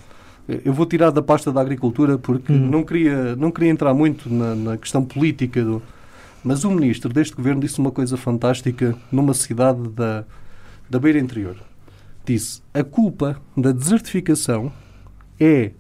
eu 0.49 0.73
vou 0.73 0.87
tirar 0.87 1.11
da 1.11 1.21
pasta 1.21 1.53
da 1.53 1.61
agricultura 1.61 2.17
porque 2.19 2.53
hum. 2.53 2.71
não, 2.71 2.83
queria, 2.83 3.37
não 3.37 3.51
queria 3.51 3.71
entrar 3.71 3.93
muito 3.93 4.33
na, 4.33 4.55
na 4.55 4.77
questão 4.77 5.05
política 5.05 5.63
do, 5.63 5.83
mas 6.45 6.63
o 6.63 6.71
ministro 6.71 7.13
deste 7.13 7.35
governo 7.35 7.61
disse 7.63 7.79
uma 7.79 7.91
coisa 7.91 8.17
fantástica 8.17 8.95
numa 9.11 9.33
cidade 9.33 9.89
da, 9.89 10.25
da 10.89 10.99
beira 10.99 11.19
interior. 11.19 11.57
Disse: 12.25 12.63
a 12.73 12.85
culpa 12.85 13.41
da 13.57 13.73
desertificação 13.73 14.71
é 15.41 15.73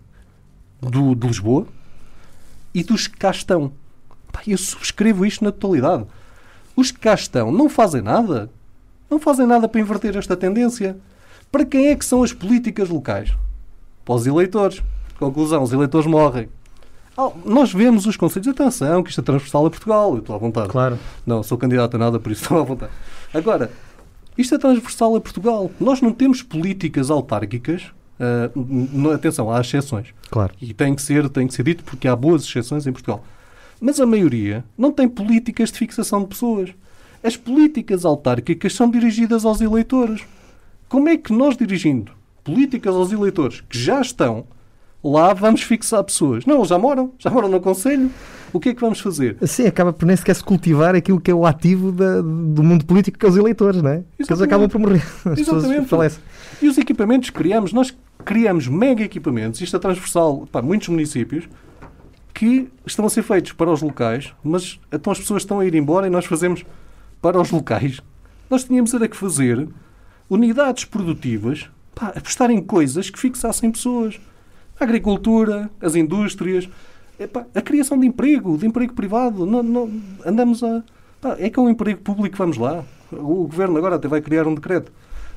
do, 0.90 1.14
de 1.14 1.26
Lisboa 1.26 1.66
e 2.74 2.82
dos 2.82 3.06
que 3.06 3.16
cá 3.16 3.30
estão. 3.30 3.72
Pá, 4.32 4.40
eu 4.46 4.58
subscrevo 4.58 5.24
isto 5.24 5.44
na 5.44 5.52
totalidade. 5.52 6.04
Os 6.76 6.90
que 6.90 6.98
cá 6.98 7.14
estão 7.14 7.52
não 7.52 7.68
fazem 7.68 8.02
nada. 8.02 8.50
Não 9.10 9.18
fazem 9.18 9.46
nada 9.46 9.68
para 9.68 9.80
inverter 9.80 10.16
esta 10.16 10.36
tendência. 10.36 10.96
Para 11.52 11.64
quem 11.64 11.88
é 11.88 11.94
que 11.94 12.04
são 12.04 12.22
as 12.22 12.32
políticas 12.32 12.88
locais? 12.88 13.32
Para 14.04 14.14
os 14.14 14.26
eleitores. 14.26 14.82
Conclusão: 15.18 15.62
os 15.62 15.72
eleitores 15.72 16.06
morrem. 16.06 16.48
Oh, 17.16 17.32
nós 17.44 17.72
vemos 17.72 18.06
os 18.06 18.16
conselhos 18.16 18.46
de 18.46 18.50
atenção, 18.50 19.00
que 19.02 19.10
isto 19.10 19.20
é 19.20 19.24
transversal 19.24 19.64
a 19.66 19.70
Portugal, 19.70 20.14
eu 20.14 20.18
estou 20.18 20.34
à 20.34 20.38
vontade. 20.38 20.68
Claro. 20.68 20.98
Não, 21.24 21.44
sou 21.44 21.56
candidato 21.56 21.94
a 21.94 21.98
nada, 21.98 22.18
por 22.18 22.32
isso 22.32 22.42
estou 22.42 22.58
à 22.58 22.64
vontade. 22.64 22.90
Agora, 23.32 23.70
isto 24.36 24.56
é 24.56 24.58
transversal 24.58 25.14
a 25.14 25.20
Portugal. 25.20 25.70
Nós 25.78 26.00
não 26.00 26.12
temos 26.12 26.42
políticas 26.42 27.10
autárquicas. 27.10 27.92
Uh, 28.18 29.10
atenção, 29.10 29.50
há 29.50 29.60
exceções. 29.60 30.08
Claro. 30.30 30.54
E 30.60 30.72
tem 30.72 30.94
que, 30.94 31.02
ser, 31.02 31.28
tem 31.28 31.46
que 31.46 31.54
ser 31.54 31.64
dito 31.64 31.84
porque 31.84 32.08
há 32.08 32.14
boas 32.14 32.44
exceções 32.44 32.86
em 32.86 32.92
Portugal. 32.92 33.24
Mas 33.80 34.00
a 34.00 34.06
maioria 34.06 34.64
não 34.78 34.92
tem 34.92 35.08
políticas 35.08 35.70
de 35.70 35.78
fixação 35.78 36.22
de 36.22 36.28
pessoas. 36.28 36.70
As 37.22 37.36
políticas 37.36 38.04
autárquicas 38.04 38.74
são 38.74 38.90
dirigidas 38.90 39.44
aos 39.44 39.60
eleitores. 39.60 40.24
Como 40.88 41.08
é 41.08 41.16
que 41.16 41.32
nós, 41.32 41.56
dirigindo 41.56 42.12
políticas 42.44 42.94
aos 42.94 43.10
eleitores 43.10 43.62
que 43.62 43.78
já 43.78 44.00
estão, 44.00 44.46
lá 45.04 45.34
vamos 45.34 45.62
fixar 45.62 46.02
pessoas. 46.02 46.46
Não, 46.46 46.64
já 46.64 46.78
moram, 46.78 47.12
já 47.18 47.30
moram 47.30 47.48
no 47.48 47.60
Conselho. 47.60 48.10
O 48.52 48.60
que 48.60 48.68
é 48.68 48.74
que 48.74 48.80
vamos 48.80 49.00
fazer? 49.00 49.36
Sim, 49.42 49.66
acaba 49.66 49.92
por 49.92 50.06
nem 50.06 50.16
sequer 50.16 50.34
se 50.34 50.44
cultivar 50.44 50.94
aquilo 50.94 51.20
que 51.20 51.28
é 51.28 51.34
o 51.34 51.44
ativo 51.44 51.90
da, 51.90 52.20
do 52.22 52.62
mundo 52.62 52.84
político 52.84 53.18
que 53.18 53.26
é 53.26 53.28
os 53.28 53.36
eleitores, 53.36 53.82
não 53.82 53.90
é? 53.90 54.04
Eles 54.16 54.40
acabam 54.40 54.68
por 54.68 54.78
morrer. 54.78 55.04
As 55.26 55.38
Exatamente. 55.38 56.20
E 56.62 56.68
os 56.68 56.78
equipamentos 56.78 57.30
que 57.30 57.36
criamos, 57.36 57.72
nós 57.72 57.92
criamos 58.24 58.68
mega 58.68 59.02
equipamentos, 59.02 59.60
isto 59.60 59.76
é 59.76 59.80
transversal 59.80 60.46
para 60.52 60.62
muitos 60.62 60.88
municípios, 60.88 61.48
que 62.32 62.68
estão 62.86 63.04
a 63.04 63.10
ser 63.10 63.24
feitos 63.24 63.52
para 63.52 63.70
os 63.70 63.82
locais, 63.82 64.32
mas 64.42 64.78
então 64.92 65.12
as 65.12 65.18
pessoas 65.18 65.42
estão 65.42 65.58
a 65.58 65.66
ir 65.66 65.74
embora 65.74 66.06
e 66.06 66.10
nós 66.10 66.24
fazemos 66.24 66.64
para 67.20 67.40
os 67.40 67.50
locais. 67.50 68.00
Nós 68.48 68.62
tínhamos 68.62 68.94
era 68.94 69.08
que 69.08 69.16
fazer 69.16 69.68
unidades 70.30 70.84
produtivas, 70.84 71.68
pá, 71.92 72.12
apostar 72.14 72.52
em 72.52 72.62
coisas 72.62 73.10
que 73.10 73.18
fixassem 73.18 73.72
pessoas 73.72 74.20
a 74.78 74.84
agricultura, 74.84 75.70
as 75.80 75.94
indústrias, 75.94 76.68
epá, 77.18 77.46
a 77.54 77.60
criação 77.60 77.98
de 77.98 78.06
emprego, 78.06 78.58
de 78.58 78.66
emprego 78.66 78.92
privado. 78.92 79.46
Não, 79.46 79.62
não, 79.62 79.90
andamos 80.24 80.62
a. 80.62 80.82
Pá, 81.20 81.36
é 81.38 81.48
que 81.48 81.58
é 81.58 81.62
um 81.62 81.68
emprego 81.68 82.00
público, 82.00 82.36
vamos 82.36 82.56
lá. 82.56 82.84
O 83.12 83.46
governo 83.46 83.76
agora 83.76 83.96
até 83.96 84.08
vai 84.08 84.20
criar 84.20 84.46
um 84.46 84.54
decreto. 84.54 84.92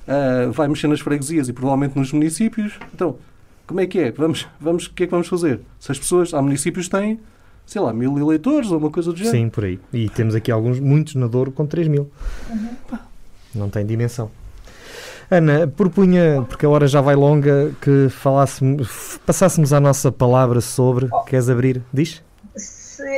Uh, 0.07 0.51
vai 0.51 0.67
mexer 0.67 0.87
nas 0.87 1.01
freguesias 1.01 1.49
e 1.49 1.53
provavelmente 1.53 1.97
nos 1.97 2.11
municípios. 2.11 2.79
Então, 2.93 3.17
como 3.65 3.81
é 3.81 3.85
que 3.85 3.99
é? 3.99 4.11
Vamos, 4.11 4.47
vamos, 4.59 4.85
o 4.85 4.93
que 4.93 5.03
é 5.03 5.05
que 5.05 5.11
vamos 5.11 5.27
fazer? 5.27 5.59
Se 5.79 5.91
as 5.91 5.99
pessoas, 5.99 6.33
há 6.33 6.41
municípios 6.41 6.87
que 6.87 6.97
têm, 6.97 7.19
sei 7.65 7.81
lá, 7.81 7.91
mil 7.93 8.17
eleitores 8.17 8.71
ou 8.71 8.77
uma 8.77 8.89
coisa 8.89 9.11
do 9.11 9.17
género. 9.17 9.37
Sim, 9.37 9.49
por 9.49 9.65
aí. 9.65 9.79
E 9.91 10.09
temos 10.09 10.33
aqui 10.33 10.49
alguns, 10.49 10.79
muitos 10.79 11.15
na 11.15 11.27
Douro 11.27 11.51
com 11.51 11.65
3 11.65 11.89
mil. 11.89 12.09
Uhum. 12.49 12.97
Não 13.53 13.69
tem 13.69 13.85
dimensão. 13.85 14.31
Ana, 15.29 15.67
propunha, 15.67 16.45
porque 16.47 16.65
a 16.65 16.69
hora 16.69 16.87
já 16.87 17.01
vai 17.01 17.15
longa, 17.15 17.73
que 17.81 18.07
falássemos, 18.09 19.19
passássemos 19.25 19.73
a 19.73 19.79
nossa 19.79 20.09
palavra 20.09 20.61
sobre. 20.61 21.09
Oh. 21.11 21.23
Queres 21.23 21.49
abrir? 21.49 21.83
Diz? 21.91 22.23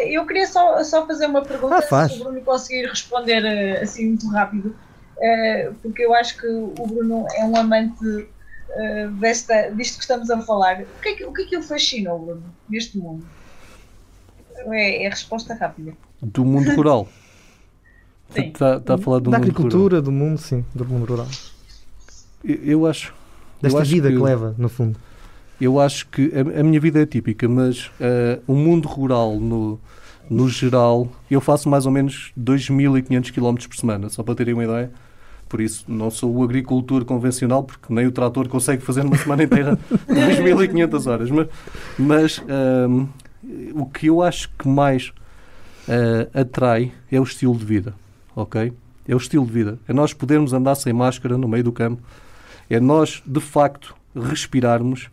Eu 0.08 0.26
queria 0.26 0.48
só, 0.48 0.84
só 0.84 1.06
fazer 1.06 1.28
uma 1.28 1.44
pergunta, 1.44 1.78
ah, 1.78 1.82
faz. 1.82 2.12
se 2.12 2.20
o 2.20 2.24
Bruno 2.24 2.42
conseguir 2.42 2.86
responder 2.88 3.46
eh, 3.46 3.82
assim 3.82 4.08
muito 4.08 4.28
rápido, 4.30 4.76
eh, 5.22 5.72
porque 5.82 6.04
eu 6.04 6.14
acho 6.14 6.38
que 6.38 6.48
o 6.48 6.74
Bruno 6.86 7.26
é 7.36 7.46
um 7.46 7.56
amante 7.56 8.28
eh, 8.72 9.08
desta, 9.20 9.70
disto 9.72 9.98
que 9.98 10.02
estamos 10.02 10.30
a 10.30 10.42
falar. 10.42 10.82
O 10.82 11.02
que 11.02 11.10
é 11.10 11.16
que, 11.16 11.26
o 11.26 11.32
que, 11.32 11.44
é 11.44 11.46
que 11.46 11.58
o 11.58 11.64
fascinou, 11.64 12.20
Bruno, 12.20 12.44
neste 12.70 12.98
mundo? 12.98 13.26
É, 14.72 15.04
é 15.04 15.08
a 15.08 15.12
resposta 15.12 15.54
rápida. 15.54 15.94
Do 16.22 16.44
mundo 16.44 16.76
rural. 16.76 17.08
Está, 18.36 18.80
tá 18.80 18.96
a 18.96 18.98
falar 18.98 19.20
do 19.20 19.32
da 19.32 19.38
mundo 19.38 19.44
agricultura, 19.44 19.98
rural. 19.98 20.02
do 20.02 20.12
mundo, 20.12 20.38
sim, 20.40 20.66
do 20.76 20.86
mundo 20.86 21.06
rural. 21.06 21.28
Eu 22.44 22.86
acho. 22.86 23.14
Desta 23.62 23.78
eu 23.78 23.82
acho 23.82 23.92
vida 23.92 24.10
que, 24.10 24.16
que, 24.16 24.22
leva, 24.22 24.56
no 24.58 24.70
fundo. 24.70 24.98
Eu 25.60 25.80
acho 25.80 26.08
que 26.08 26.32
a, 26.34 26.62
a 26.62 26.64
minha 26.64 26.80
vida 26.80 27.02
é 27.02 27.06
típica, 27.06 27.48
mas 27.48 27.88
uh, 27.88 28.42
o 28.48 28.56
mundo 28.56 28.88
rural, 28.88 29.38
no, 29.40 29.80
no 30.30 30.48
geral, 30.48 31.10
eu 31.30 31.42
faço 31.42 31.68
mais 31.68 31.86
ou 31.86 31.92
menos 31.92 32.32
2.500 32.40 33.32
km 33.32 33.68
por 33.68 33.76
semana, 33.76 34.10
só 34.10 34.24
para 34.24 34.36
terem 34.36 34.54
uma 34.54 34.64
ideia. 34.64 34.92
Por 35.50 35.60
isso, 35.60 35.84
não 35.88 36.12
sou 36.12 36.34
o 36.34 36.44
agricultor 36.44 37.04
convencional, 37.04 37.64
porque 37.64 37.92
nem 37.92 38.06
o 38.06 38.12
trator 38.12 38.48
consegue 38.48 38.84
fazer 38.84 39.04
numa 39.04 39.18
semana 39.18 39.44
inteira 39.44 39.78
2.500 40.08 41.12
horas. 41.12 41.32
Mas, 41.32 41.48
mas 41.98 42.44
um, 42.88 43.08
o 43.74 43.86
que 43.88 44.08
eu 44.08 44.22
acho 44.22 44.50
que 44.58 44.68
mais 44.68 45.12
uh, 45.88 46.40
atrai 46.40 46.92
é 47.12 47.20
o 47.20 47.24
estilo 47.24 47.58
de 47.58 47.66
vida, 47.66 47.96
ok? 48.36 48.72
É 49.08 49.16
o 49.16 49.18
estilo 49.18 49.44
de 49.44 49.52
vida. 49.52 49.80
É 49.88 49.94
nós 49.94 50.14
podermos 50.14 50.54
andar 50.54 50.76
sem 50.76 50.94
máscara 50.94 51.36
no 51.36 51.48
meio 51.48 51.64
do 51.64 51.72
campo. 51.72 52.00
É 52.70 52.80
nós, 52.80 53.22
de 53.26 53.40
facto, 53.40 53.96
respirarmos 54.16 55.10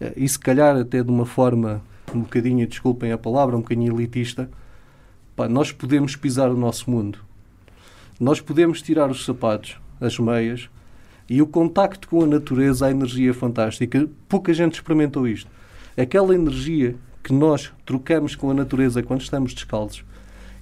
uh, 0.00 0.12
e 0.16 0.28
se 0.28 0.38
calhar 0.38 0.76
até 0.76 1.02
de 1.02 1.10
uma 1.10 1.26
forma 1.26 1.82
um 2.14 2.20
bocadinho, 2.20 2.66
desculpem 2.66 3.10
a 3.10 3.18
palavra, 3.18 3.56
um 3.56 3.60
bocadinho 3.60 3.94
elitista, 3.94 4.48
pá, 5.34 5.48
nós 5.48 5.72
podemos 5.72 6.14
pisar 6.14 6.50
o 6.50 6.56
nosso 6.56 6.90
mundo. 6.90 7.18
Nós 8.20 8.40
podemos 8.40 8.80
tirar 8.80 9.10
os 9.10 9.24
sapatos, 9.24 9.76
as 10.00 10.18
meias, 10.18 10.68
e 11.28 11.42
o 11.42 11.46
contacto 11.46 12.06
com 12.06 12.22
a 12.22 12.26
natureza, 12.26 12.86
a 12.86 12.90
energia 12.90 13.34
fantástica, 13.34 14.08
pouca 14.28 14.52
gente 14.52 14.74
experimentou 14.74 15.26
isto. 15.26 15.50
Aquela 15.96 16.34
energia 16.34 16.94
que 17.22 17.32
nós 17.32 17.72
trocamos 17.84 18.36
com 18.36 18.50
a 18.50 18.54
natureza 18.54 19.02
quando 19.02 19.22
estamos 19.22 19.54
descalços 19.54 20.04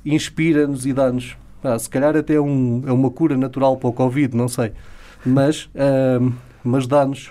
inspira-nos 0.04 0.84
e 0.84 0.92
dá-nos, 0.92 1.36
ah, 1.62 1.78
se 1.78 1.88
calhar 1.88 2.16
até 2.16 2.40
um, 2.40 2.82
é 2.86 2.92
uma 2.92 3.10
cura 3.10 3.36
natural 3.36 3.76
para 3.76 3.88
o 3.88 3.92
Covid, 3.92 4.36
não 4.36 4.48
sei, 4.48 4.72
mas, 5.24 5.64
uh, 5.66 6.32
mas 6.62 6.86
dá-nos, 6.86 7.28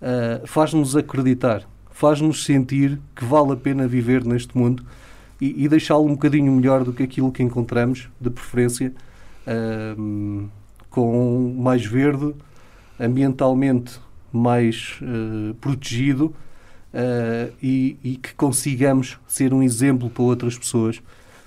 uh, 0.00 0.46
faz-nos 0.46 0.96
acreditar, 0.96 1.62
faz-nos 1.90 2.44
sentir 2.44 3.00
que 3.14 3.24
vale 3.24 3.52
a 3.52 3.56
pena 3.56 3.86
viver 3.86 4.24
neste 4.24 4.56
mundo 4.56 4.84
e, 5.40 5.64
e 5.64 5.68
deixá-lo 5.68 6.04
um 6.04 6.12
bocadinho 6.12 6.52
melhor 6.52 6.84
do 6.84 6.92
que 6.92 7.02
aquilo 7.02 7.32
que 7.32 7.42
encontramos, 7.42 8.08
de 8.20 8.30
preferência, 8.30 8.92
uh, 9.46 10.48
com 10.90 11.54
mais 11.58 11.84
verde, 11.84 12.34
ambientalmente 12.98 13.98
mais 14.32 14.98
uh, 15.02 15.54
protegido 15.54 16.34
uh, 16.94 17.52
e, 17.62 17.96
e, 18.02 18.16
que 18.16 18.34
consigamos 18.34 19.18
ser 19.26 19.52
um 19.52 19.62
exemplo 19.62 20.10
para 20.10 20.22
outras 20.22 20.58
pessoas, 20.58 21.00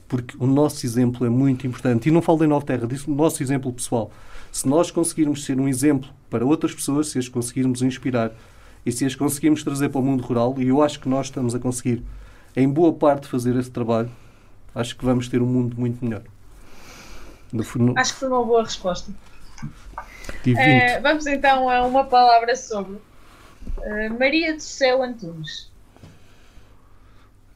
porque 0.07 0.35
o 0.39 0.45
nosso 0.45 0.85
exemplo 0.85 1.25
é 1.25 1.29
muito 1.29 1.65
importante. 1.67 2.09
E 2.09 2.11
não 2.11 2.21
falo 2.21 2.43
em 2.43 2.47
Nova 2.47 2.65
Terra, 2.65 2.87
disse 2.87 3.09
o 3.09 3.13
nosso 3.13 3.41
exemplo 3.41 3.71
pessoal. 3.71 4.11
Se 4.53 4.67
nós 4.67 4.91
conseguirmos 4.91 5.45
ser 5.45 5.59
um 5.59 5.67
exemplo 5.67 6.07
para 6.29 6.45
outras 6.45 6.75
pessoas, 6.75 7.07
se 7.07 7.17
as 7.17 7.27
conseguirmos 7.27 7.81
inspirar 7.81 8.31
e 8.85 8.91
se 8.91 9.03
as 9.03 9.15
conseguirmos 9.15 9.63
trazer 9.63 9.89
para 9.89 9.99
o 9.99 10.03
mundo 10.03 10.23
rural, 10.23 10.53
e 10.59 10.67
eu 10.67 10.83
acho 10.83 10.99
que 10.99 11.09
nós 11.09 11.25
estamos 11.25 11.55
a 11.55 11.59
conseguir, 11.59 12.03
em 12.55 12.69
boa 12.69 12.93
parte, 12.93 13.27
fazer 13.27 13.55
esse 13.55 13.71
trabalho, 13.71 14.11
acho 14.75 14.95
que 14.95 15.03
vamos 15.03 15.27
ter 15.27 15.41
um 15.41 15.47
mundo 15.47 15.75
muito 15.75 16.05
melhor. 16.05 16.21
Acho 17.97 18.13
que 18.13 18.19
foi 18.19 18.29
uma 18.29 18.45
boa 18.45 18.63
resposta. 18.63 19.11
Uh, 20.45 21.01
vamos 21.01 21.25
então 21.25 21.67
a 21.67 21.83
uma 21.83 22.03
palavra 22.03 22.55
sobre 22.55 22.93
uh, 22.93 24.19
Maria 24.19 24.53
do 24.53 24.61
Céu 24.61 25.01
Antunes. 25.01 25.71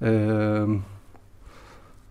Uh, 0.01 0.81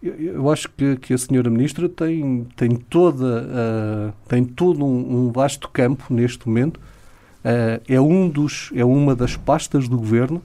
eu, 0.03 0.51
acho 0.51 0.69
que, 0.71 0.97
que, 0.97 1.15
a 1.15 1.19
senhora 1.19 1.51
ministra 1.51 1.89
tem, 1.89 2.47
tem, 2.57 2.77
toda, 2.77 4.15
tem 4.29 4.45
todo 4.45 4.85
um, 4.85 5.27
um, 5.27 5.33
vasto 5.33 5.69
campo 5.69 6.05
neste 6.11 6.47
momento. 6.47 6.79
é, 7.89 8.01
um 8.01 8.29
dos, 8.29 8.71
é 8.75 8.85
uma 8.85 9.15
das 9.17 9.37
pastas 9.37 9.89
do 9.89 9.97
governo 9.97 10.43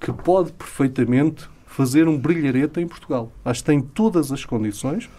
que 0.00 0.12
pode 0.12 0.52
perfeitamente 0.52 1.48
fazer 1.66 2.08
um 2.08 2.16
brilhareta 2.16 2.80
em 2.80 2.86
Portugal. 2.86 3.30
Acho 3.44 3.60
que 3.60 3.66
tem 3.66 3.80
todas 3.80 4.32
as 4.32 4.44
condições 4.44 5.10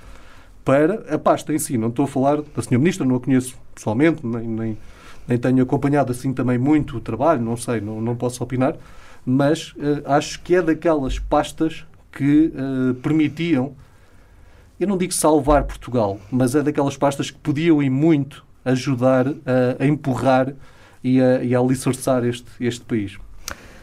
para 0.66 1.14
a 1.14 1.18
pasta 1.18 1.54
em 1.54 1.60
si. 1.60 1.78
Não 1.78 1.90
estou 1.90 2.06
a 2.06 2.08
falar 2.08 2.42
da 2.42 2.62
senhora 2.62 2.80
ministra, 2.80 3.06
não 3.06 3.16
a 3.16 3.20
conheço 3.20 3.56
pessoalmente, 3.74 4.26
nem, 4.26 4.48
nem, 4.48 4.78
nem 5.28 5.38
tenho 5.38 5.64
acompanhado 5.64 6.12
assim 6.12 6.34
também 6.34 6.58
muito 6.58 6.98
o 6.98 7.00
trabalho, 7.00 7.42
não 7.42 7.56
sei, 7.56 7.80
não, 7.80 8.02
não 8.02 8.16
posso 8.16 8.44
opinar, 8.44 8.76
mas 9.26 9.74
uh, 9.74 10.02
acho 10.06 10.42
que 10.42 10.56
é 10.56 10.62
daquelas 10.62 11.20
pastas 11.20 11.86
que 12.18 12.52
uh, 12.52 12.96
permitiam, 12.96 13.76
eu 14.80 14.88
não 14.88 14.98
digo 14.98 15.14
salvar 15.14 15.66
Portugal, 15.66 16.20
mas 16.32 16.56
é 16.56 16.64
daquelas 16.64 16.98
pastas 16.98 17.30
que 17.30 17.38
podiam 17.38 17.82
e 17.84 17.92
muito 17.92 18.44
ajudar 18.66 19.28
a, 19.28 19.84
a 19.84 19.86
empurrar 19.86 20.52
e 21.04 21.22
a, 21.22 21.44
e 21.44 21.54
a 21.54 21.60
alicerçar 21.60 22.26
este, 22.26 22.50
este 22.60 22.84
país. 22.84 23.20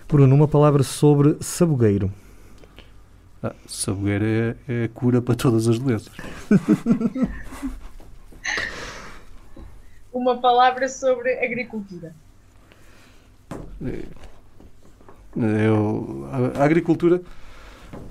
Bruno, 0.09 0.35
uma 0.35 0.49
palavra 0.49 0.83
sobre 0.83 1.37
sabogueiro. 1.41 2.13
Ah, 3.41 3.55
sabogueira 3.69 4.27
é, 4.27 4.85
é 4.85 4.89
cura 4.89 5.23
para 5.23 5.37
todas 5.37 5.69
as 5.69 5.79
doenças. 5.79 6.13
Uma 10.13 10.39
palavra 10.39 10.89
sobre 10.89 11.33
agricultura. 11.45 12.15
Eu, 15.37 16.29
a 16.55 16.65
agricultura 16.65 17.21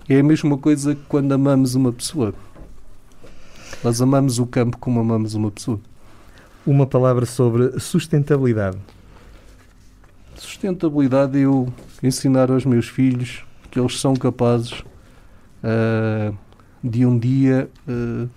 é 0.07 0.19
a 0.19 0.23
mesma 0.23 0.57
coisa 0.57 0.95
que 0.95 1.01
quando 1.07 1.31
amamos 1.31 1.75
uma 1.75 1.91
pessoa. 1.91 2.33
Nós 3.83 4.01
amamos 4.01 4.39
o 4.39 4.45
campo 4.45 4.77
como 4.77 4.99
amamos 4.99 5.33
uma 5.33 5.51
pessoa. 5.51 5.79
Uma 6.65 6.85
palavra 6.85 7.25
sobre 7.25 7.79
sustentabilidade. 7.79 8.77
Sustentabilidade 10.35 11.37
é 11.37 11.41
eu 11.41 11.71
ensinar 12.01 12.51
aos 12.51 12.65
meus 12.65 12.87
filhos 12.87 13.45
que 13.69 13.79
eles 13.79 13.99
são 13.99 14.13
capazes 14.15 14.83
uh, 15.63 16.35
de 16.83 17.05
um 17.05 17.17
dia 17.17 17.69
uh, 17.87 18.29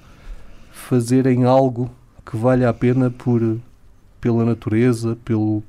fazerem 0.73 1.45
algo 1.45 1.91
que 2.25 2.37
valha 2.37 2.69
a 2.69 2.73
pena 2.73 3.11
por, 3.11 3.59
pela 4.21 4.45
natureza, 4.45 5.17
pelo 5.25 5.63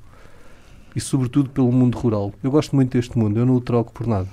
e 0.96 1.00
sobretudo 1.00 1.50
pelo 1.50 1.72
mundo 1.72 1.98
rural. 1.98 2.34
Eu 2.42 2.50
gosto 2.50 2.76
muito 2.76 2.94
deste 2.94 3.18
mundo, 3.18 3.38
eu 3.38 3.46
não 3.46 3.56
o 3.56 3.62
troco 3.62 3.92
por 3.94 4.08
nada. 4.08 4.28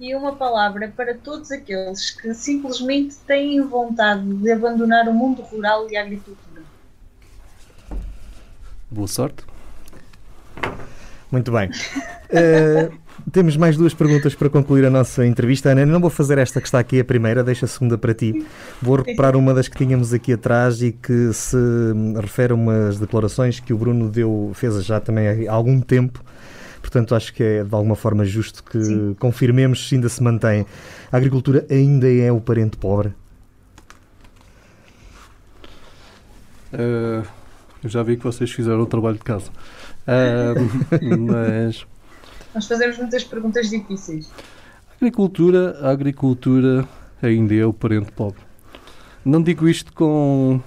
E 0.00 0.14
uma 0.14 0.34
palavra 0.34 0.90
para 0.96 1.14
todos 1.14 1.52
aqueles 1.52 2.10
que 2.10 2.32
simplesmente 2.32 3.16
têm 3.26 3.60
vontade 3.60 4.24
de 4.24 4.50
abandonar 4.50 5.06
o 5.06 5.12
mundo 5.12 5.42
rural 5.42 5.90
e 5.90 5.96
a 5.96 6.00
agricultura. 6.00 6.62
Boa 8.90 9.06
sorte. 9.06 9.44
Muito 11.30 11.52
bem. 11.52 11.68
Uh, 11.68 12.98
temos 13.30 13.58
mais 13.58 13.76
duas 13.76 13.92
perguntas 13.92 14.34
para 14.34 14.48
concluir 14.48 14.86
a 14.86 14.90
nossa 14.90 15.26
entrevista. 15.26 15.68
Ana, 15.68 15.84
não 15.84 16.00
vou 16.00 16.08
fazer 16.08 16.38
esta 16.38 16.62
que 16.62 16.66
está 16.66 16.78
aqui 16.78 16.98
a 16.98 17.04
primeira, 17.04 17.44
deixa 17.44 17.66
a 17.66 17.68
segunda 17.68 17.98
para 17.98 18.14
ti. 18.14 18.46
Vou 18.80 18.96
recuperar 18.96 19.36
uma 19.36 19.52
das 19.52 19.68
que 19.68 19.76
tínhamos 19.76 20.14
aqui 20.14 20.32
atrás 20.32 20.80
e 20.80 20.92
que 20.92 21.30
se 21.34 21.58
refere 22.18 22.54
a 22.54 22.56
umas 22.56 22.98
declarações 22.98 23.60
que 23.60 23.74
o 23.74 23.76
Bruno 23.76 24.08
deu, 24.08 24.50
fez 24.54 24.82
já 24.82 24.98
também 24.98 25.46
há 25.46 25.52
algum 25.52 25.78
tempo. 25.78 26.24
Portanto, 26.80 27.14
acho 27.14 27.32
que 27.32 27.42
é 27.42 27.64
de 27.64 27.74
alguma 27.74 27.94
forma 27.94 28.24
justo 28.24 28.64
que 28.64 28.82
Sim. 28.82 29.14
confirmemos 29.18 29.88
se 29.88 29.94
ainda 29.94 30.08
se 30.08 30.22
mantém. 30.22 30.66
A 31.12 31.16
agricultura 31.16 31.66
ainda 31.70 32.10
é 32.10 32.32
o 32.32 32.40
parente 32.40 32.76
pobre? 32.76 33.12
Uh, 36.72 37.26
eu 37.82 37.90
já 37.90 38.02
vi 38.02 38.16
que 38.16 38.24
vocês 38.24 38.50
fizeram 38.50 38.80
o 38.80 38.86
trabalho 38.86 39.16
de 39.16 39.24
casa. 39.24 39.50
Uh, 40.06 40.96
mas 41.30 41.86
nós 42.54 42.66
fazemos 42.66 42.98
muitas 42.98 43.24
perguntas 43.24 43.70
difíceis. 43.70 44.30
A 44.90 44.94
agricultura, 44.96 45.78
a 45.80 45.90
agricultura 45.90 46.86
ainda 47.22 47.54
é 47.54 47.64
o 47.64 47.72
parente 47.72 48.10
pobre. 48.12 48.40
Não 49.24 49.42
digo 49.42 49.68
isto 49.68 49.92
com. 49.92 50.60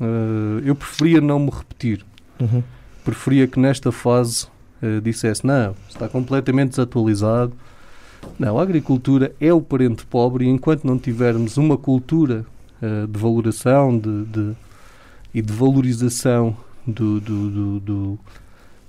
Uh, 0.00 0.60
eu 0.64 0.74
preferia 0.74 1.20
não 1.20 1.38
me 1.38 1.50
repetir. 1.50 2.04
Uhum. 2.40 2.62
Preferia 3.04 3.46
que 3.46 3.58
nesta 3.58 3.92
fase 3.92 4.46
uh, 4.82 5.00
dissesse: 5.00 5.46
não, 5.46 5.74
está 5.88 6.08
completamente 6.08 6.70
desatualizado. 6.70 7.52
Não, 8.38 8.58
a 8.58 8.62
agricultura 8.62 9.34
é 9.40 9.52
o 9.52 9.60
parente 9.60 10.04
pobre 10.04 10.46
e 10.46 10.48
enquanto 10.48 10.84
não 10.84 10.98
tivermos 10.98 11.56
uma 11.56 11.76
cultura 11.76 12.44
uh, 12.82 13.06
de 13.06 13.18
valoração 13.18 13.96
de, 13.96 14.24
de, 14.24 14.52
e 15.32 15.40
de 15.40 15.52
valorização 15.52 16.56
do, 16.86 17.20
do, 17.20 17.50
do, 17.50 17.80
do 17.80 18.18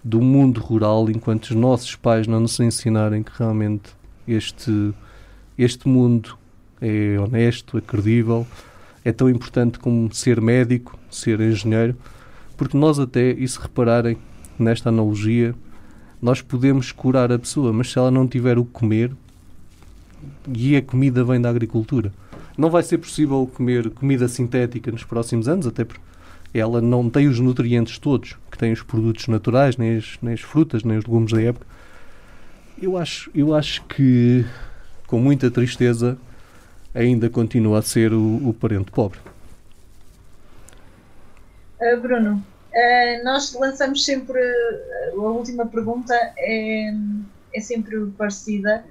do 0.08 0.22
mundo 0.22 0.62
rural 0.62 1.10
enquanto 1.10 1.46
os 1.46 1.56
nossos 1.56 1.94
pais 1.96 2.28
não 2.28 2.40
nos 2.40 2.58
ensinarem 2.62 3.22
que 3.22 3.32
realmente 3.38 3.90
este, 4.26 4.94
este 5.58 5.88
mundo 5.88 6.38
é 6.80 7.20
honesto, 7.20 7.78
é 7.78 7.82
credível, 7.82 8.48
é 9.04 9.12
tão 9.12 9.30
importante 9.30 9.78
como 9.80 10.14
ser 10.14 10.40
médico, 10.40 10.98
ser 11.12 11.42
engenheiro, 11.42 11.94
porque 12.56 12.78
nós 12.78 13.00
até, 13.00 13.32
e 13.32 13.46
se 13.46 13.60
repararem 13.60 14.18
nesta 14.58 14.88
analogia, 14.88 15.54
nós 16.22 16.42
podemos 16.42 16.92
curar 16.92 17.32
a 17.32 17.40
pessoa, 17.40 17.72
mas 17.72 17.92
se 17.92 17.98
ela 17.98 18.12
não 18.12 18.28
tiver 18.28 18.58
o 18.58 18.66
que 18.66 18.72
comer, 18.72 19.12
e 20.54 20.76
a 20.76 20.82
comida 20.82 21.24
vem 21.24 21.40
da 21.40 21.50
agricultura, 21.50 22.12
não 22.58 22.70
vai 22.70 22.82
ser 22.82 22.98
possível 22.98 23.50
comer 23.54 23.90
comida 23.92 24.28
sintética 24.28 24.92
nos 24.92 25.04
próximos 25.04 25.48
anos, 25.48 25.68
até 25.68 25.86
porque 25.86 26.02
ela 26.54 26.82
não 26.82 27.10
tem 27.10 27.28
os 27.28 27.40
nutrientes 27.40 28.00
todos 28.00 28.36
que 28.52 28.58
têm 28.58 28.72
os 28.72 28.82
produtos 28.82 29.28
naturais, 29.28 29.78
nem 29.78 29.98
as, 29.98 30.18
nem 30.22 30.34
as 30.34 30.42
frutas, 30.42 30.84
nem 30.84 30.98
os 30.98 31.06
legumes 31.06 31.32
da 31.32 31.42
época. 31.42 31.66
Eu 32.82 32.98
acho, 32.98 33.30
eu 33.34 33.54
acho 33.54 33.84
que, 33.86 34.46
com 35.06 35.20
muita 35.20 35.52
tristeza, 35.52 36.18
ainda 36.94 37.30
continua 37.30 37.80
a 37.80 37.82
ser 37.82 38.14
o, 38.14 38.50
o 38.50 38.54
parente 38.54 38.92
pobre. 38.92 39.20
Uh, 41.80 42.02
Bruno, 42.02 42.44
uh, 42.78 43.24
nós 43.24 43.54
lançamos 43.54 44.06
sempre 44.06 44.40
uh, 44.40 45.22
a 45.22 45.32
última 45.32 45.66
pergunta 45.66 46.14
é, 46.38 46.94
é 47.54 47.60
sempre 47.60 48.06
parecida. 48.18 48.86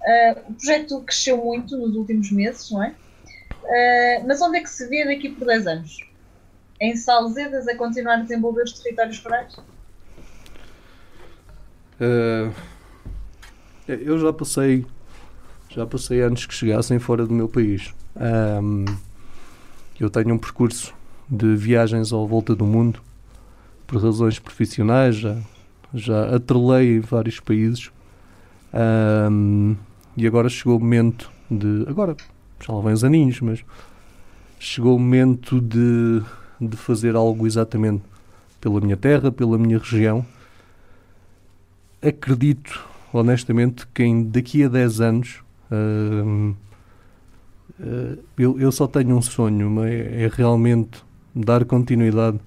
Uh, 0.00 0.50
o 0.50 0.54
projeto 0.54 1.00
cresceu 1.02 1.36
muito 1.44 1.76
nos 1.76 1.94
últimos 1.94 2.30
meses, 2.30 2.70
não 2.70 2.82
é? 2.82 2.94
Mas 4.26 4.40
onde 4.40 4.58
é 4.58 4.60
que 4.60 4.70
se 4.70 4.86
vê 4.88 5.04
daqui 5.04 5.28
por 5.28 5.46
10 5.46 5.66
anos? 5.66 5.98
Em 6.80 6.94
Salzedas 6.94 7.66
a 7.66 7.74
continuar 7.74 8.14
a 8.14 8.22
desenvolver 8.22 8.62
os 8.62 8.72
territórios 8.72 9.18
rurais? 9.18 9.56
Eu 13.88 14.18
já 14.20 14.32
passei 14.32 14.86
já 15.68 15.84
passei 15.84 16.22
anos 16.22 16.46
que 16.46 16.54
chegassem 16.54 16.98
fora 16.98 17.26
do 17.26 17.34
meu 17.34 17.48
país. 17.48 17.92
Um, 18.16 18.84
eu 20.00 20.08
tenho 20.08 20.34
um 20.34 20.38
percurso 20.38 20.94
de 21.28 21.54
viagens 21.56 22.12
à 22.12 22.16
volta 22.16 22.54
do 22.54 22.64
mundo 22.64 23.02
por 23.86 24.02
razões 24.02 24.38
profissionais, 24.38 25.16
já, 25.16 25.36
já 25.94 26.34
atrelei 26.34 26.96
em 26.96 27.00
vários 27.00 27.40
países 27.40 27.90
um, 29.30 29.76
e 30.16 30.26
agora 30.26 30.48
chegou 30.48 30.76
o 30.76 30.80
momento 30.80 31.30
de. 31.50 31.84
Agora, 31.88 32.16
já 32.60 32.72
lá 32.72 32.82
vem 32.82 32.92
uns 32.92 33.04
aninhos, 33.04 33.40
mas 33.40 33.64
chegou 34.58 34.96
o 34.96 34.98
momento 34.98 35.60
de, 35.60 36.22
de 36.60 36.76
fazer 36.76 37.14
algo 37.16 37.46
exatamente 37.46 38.02
pela 38.60 38.80
minha 38.80 38.96
terra, 38.96 39.30
pela 39.30 39.56
minha 39.58 39.78
região. 39.78 40.26
Acredito, 42.02 42.84
honestamente, 43.12 43.86
que 43.88 44.02
em, 44.02 44.24
daqui 44.24 44.64
a 44.64 44.68
10 44.68 45.00
anos 45.00 45.40
uh, 45.70 46.54
uh, 47.80 48.18
eu, 48.36 48.60
eu 48.60 48.72
só 48.72 48.86
tenho 48.86 49.16
um 49.16 49.22
sonho, 49.22 49.82
é, 49.84 50.24
é 50.24 50.30
realmente 50.32 51.02
dar 51.34 51.64
continuidade 51.64 52.38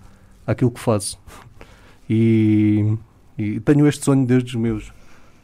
àquilo 0.50 0.72
que 0.72 0.80
faço. 0.80 1.20
E, 2.10 2.98
e, 3.38 3.60
tenho 3.60 3.88
este 3.88 4.04
sonho 4.04 4.26
desde 4.26 4.56
os 4.56 4.56
meus 4.56 4.92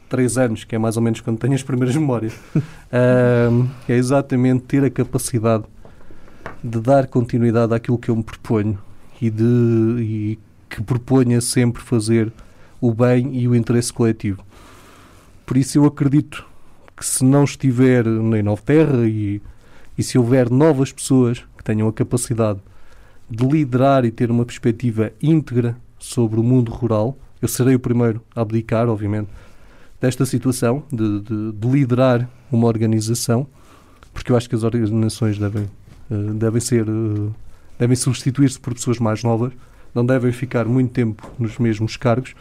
3 0.08 0.38
anos, 0.38 0.64
que 0.64 0.74
é 0.74 0.78
mais 0.78 0.96
ou 0.96 1.02
menos 1.02 1.20
quando 1.20 1.38
tenho 1.38 1.54
as 1.54 1.62
primeiras 1.62 1.94
memórias. 1.94 2.32
uh, 2.56 3.68
é 3.88 3.94
exatamente 3.94 4.64
ter 4.64 4.84
a 4.84 4.90
capacidade 4.90 5.64
de 6.62 6.80
dar 6.80 7.06
continuidade 7.06 7.72
àquilo 7.72 7.98
que 7.98 8.08
eu 8.08 8.16
me 8.16 8.24
proponho 8.24 8.78
e, 9.20 9.30
de, 9.30 9.44
e 9.44 10.38
que 10.68 10.82
proponha 10.82 11.40
sempre 11.40 11.82
fazer 11.82 12.32
o 12.80 12.92
bem 12.92 13.36
e 13.36 13.46
o 13.46 13.54
interesse 13.54 13.92
coletivo. 13.92 14.42
Por 15.44 15.56
isso 15.56 15.78
eu 15.78 15.84
acredito 15.84 16.44
que 16.96 17.06
se 17.06 17.24
não 17.24 17.44
estiver 17.44 18.04
em 18.06 18.42
Nova 18.42 18.62
Terra 18.62 19.06
e, 19.06 19.40
e 19.96 20.02
se 20.02 20.18
houver 20.18 20.50
novas 20.50 20.90
pessoas 20.90 21.44
que 21.56 21.62
tenham 21.62 21.86
a 21.86 21.92
capacidade 21.92 22.58
de 23.28 23.44
liderar 23.46 24.04
e 24.04 24.10
ter 24.10 24.30
uma 24.30 24.44
perspectiva 24.44 25.12
íntegra 25.22 25.76
sobre 25.98 26.38
o 26.38 26.42
mundo 26.42 26.70
rural, 26.70 27.18
eu 27.40 27.48
serei 27.48 27.74
o 27.74 27.80
primeiro 27.80 28.22
a 28.34 28.40
abdicar, 28.40 28.88
obviamente, 28.88 29.28
desta 30.00 30.24
situação 30.24 30.82
de, 30.92 31.20
de, 31.20 31.52
de 31.52 31.68
liderar 31.68 32.28
uma 32.50 32.66
organização, 32.66 33.46
porque 34.12 34.30
eu 34.30 34.36
acho 34.36 34.48
que 34.48 34.54
as 34.54 34.62
organizações 34.62 35.38
devem, 35.38 35.64
uh, 36.10 36.34
devem 36.34 36.60
ser 36.60 36.88
uh, 36.88 37.34
devem 37.78 37.96
substituir-se 37.96 38.58
por 38.58 38.74
pessoas 38.74 38.98
mais 38.98 39.22
novas, 39.22 39.52
não 39.94 40.04
devem 40.04 40.32
ficar 40.32 40.64
muito 40.64 40.92
tempo 40.92 41.30
nos 41.38 41.58
mesmos 41.58 41.96
cargos, 41.96 42.34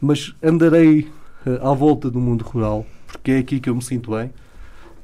mas 0.00 0.34
andarei 0.42 1.08
uh, 1.46 1.68
à 1.68 1.74
volta 1.74 2.10
do 2.10 2.20
mundo 2.20 2.42
rural, 2.42 2.86
porque 3.06 3.32
é 3.32 3.38
aqui 3.38 3.60
que 3.60 3.68
eu 3.68 3.74
me 3.74 3.82
sinto 3.82 4.10
bem, 4.12 4.30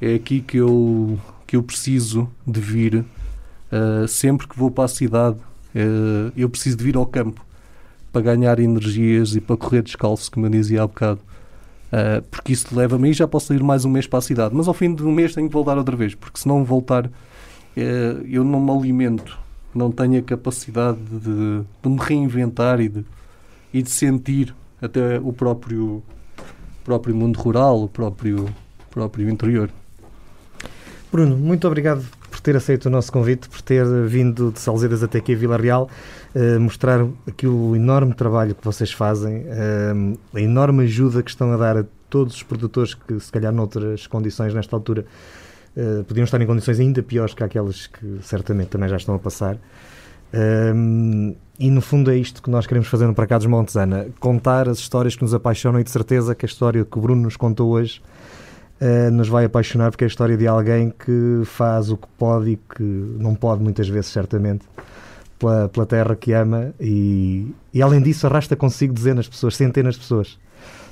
é 0.01 0.15
aqui 0.15 0.41
que 0.41 0.57
eu, 0.57 1.19
que 1.47 1.57
eu 1.57 1.63
preciso 1.63 2.29
de 2.47 2.61
vir 2.61 3.05
Uh, 3.75 4.07
sempre 4.07 4.47
que 4.47 4.57
vou 4.57 4.71
para 4.71 4.85
a 4.85 4.89
cidade, 4.89 5.37
uh, 5.75 6.33
eu 6.37 6.49
preciso 6.49 6.77
de 6.77 6.85
vir 6.85 6.97
ao 6.97 7.05
campo 7.05 7.45
para 8.13 8.23
ganhar 8.23 8.61
energias 8.61 9.35
e 9.35 9.41
para 9.41 9.57
correr 9.57 9.83
descalço, 9.83 10.31
como 10.31 10.47
eu 10.47 10.51
dizia 10.51 10.85
há 10.85 10.87
bocado. 10.87 11.19
Uh, 11.93 12.23
porque 12.31 12.53
isso 12.53 12.69
leva-me 12.73 13.11
e 13.11 13.13
já 13.13 13.27
posso 13.27 13.53
ir 13.53 13.65
mais 13.65 13.85
um 13.85 13.91
mês 13.91 14.07
para 14.07 14.21
a 14.21 14.23
cidade. 14.23 14.55
Mas 14.55 14.69
ao 14.69 14.75
fim 14.75 14.95
de 14.95 15.03
um 15.03 15.11
mês 15.11 15.35
tenho 15.35 15.49
que 15.49 15.53
voltar 15.53 15.77
outra 15.77 15.97
vez, 15.97 16.15
porque 16.15 16.39
se 16.39 16.47
não 16.47 16.63
voltar, 16.63 17.11
eu 18.29 18.45
não 18.45 18.61
me 18.61 18.71
alimento, 18.71 19.37
não 19.75 19.91
tenho 19.91 20.21
a 20.21 20.23
capacidade 20.23 20.99
de, 21.11 21.63
de 21.83 21.89
me 21.89 21.99
reinventar 21.99 22.81
e 22.81 22.89
de, 22.89 23.05
e 23.73 23.83
de 23.83 23.91
sentir 23.91 24.55
até 24.81 25.19
o 25.19 25.33
próprio, 25.33 26.01
próprio 26.85 27.17
mundo 27.17 27.37
rural, 27.41 27.83
o 27.83 27.89
próprio, 27.89 28.49
próprio 28.91 29.29
interior. 29.29 29.69
Bruno, 31.11 31.37
muito 31.37 31.67
obrigado 31.67 32.07
ter 32.45 32.55
aceito 32.57 32.87
o 32.87 32.91
nosso 32.91 33.11
convite, 33.11 33.49
por 33.49 33.63
ter 33.63 33.87
vindo 34.07 34.53
de 34.53 34.61
Salzeiras 34.61 35.03
até 35.03 35.17
aqui 35.17 35.33
a 35.33 35.37
Vila 35.37 35.57
Real, 35.57 35.89
uh, 36.35 36.61
mostrar 36.61 37.01
aqui 37.27 37.47
o 37.47 37.75
enorme 37.75 38.13
trabalho 38.13 38.55
que 38.55 38.63
vocês 38.63 38.93
fazem, 38.93 39.39
uh, 39.39 40.19
a 40.35 40.41
enorme 40.41 40.85
ajuda 40.85 41.23
que 41.23 41.31
estão 41.31 41.51
a 41.55 41.57
dar 41.57 41.79
a 41.79 41.85
todos 42.11 42.37
os 42.37 42.43
produtores 42.43 42.93
que, 42.93 43.19
se 43.19 43.33
calhar, 43.33 43.51
noutras 43.51 44.07
condições, 44.07 44.53
nesta 44.53 44.77
altura, 44.77 45.07
uh, 45.75 46.05
podiam 46.05 46.25
estar 46.25 46.39
em 46.39 46.47
condições 46.47 46.79
ainda 46.79 47.03
piores 47.03 47.33
que 47.33 47.43
aquelas 47.43 47.87
que 47.87 48.19
certamente 48.21 48.69
também 48.69 48.91
já 48.91 48.97
estão 48.97 49.15
a 49.15 49.19
passar. 49.19 49.57
e 51.59 51.71
no 51.71 51.81
fundo 51.81 52.11
é 52.11 52.17
isto 52.19 52.43
que 52.43 52.51
nós 52.51 52.67
queremos 52.67 52.89
fazer 52.89 53.07
no 53.07 53.15
Para 53.15 53.39
dos 53.39 53.47
Montes, 53.47 53.75
Ana. 53.75 54.09
Contar 54.21 54.69
as 54.69 54.79
histórias 54.79 55.17
que 55.17 55.23
nos 55.23 55.33
apaixonam 55.33 55.81
e 55.81 55.85
de 55.85 55.91
certeza 55.91 56.35
que 56.35 56.45
a 56.45 56.49
história 56.49 56.85
que 56.85 56.99
o 56.99 57.01
Bruno 57.01 57.23
nos 57.23 57.39
contou 57.39 57.71
hoje 57.71 58.03
uh, 58.81 59.11
nos 59.11 59.29
vai 59.29 59.45
apaixonar 59.45 59.91
porque 59.91 60.05
é 60.05 60.07
a 60.07 60.09
história 60.09 60.37
de 60.37 60.47
alguém 60.47 60.91
que 60.91 61.43
faz 61.45 61.91
o 61.91 61.97
que 61.97 62.09
pode 62.19 62.51
e 62.51 62.57
que 62.57 62.83
não 62.83 63.35
pode 63.35 63.63
muitas 63.63 63.89
vezes, 63.89 64.11
certamente, 64.11 64.65
pela, 65.39 65.69
pela 65.69 65.87
terra 65.87 66.17
que 66.17 66.33
ama 66.33 66.75
e, 66.81 67.53
e 67.73 67.83
além 67.83 68.03
disso 68.03 68.27
arrasta 68.27 68.57
consigo 68.57 68.93
dezenas 68.93 69.27
de 69.27 69.31
pessoas, 69.31 69.57
centenas 69.57 69.95
de 69.95 70.01
pessoas. 70.01 70.39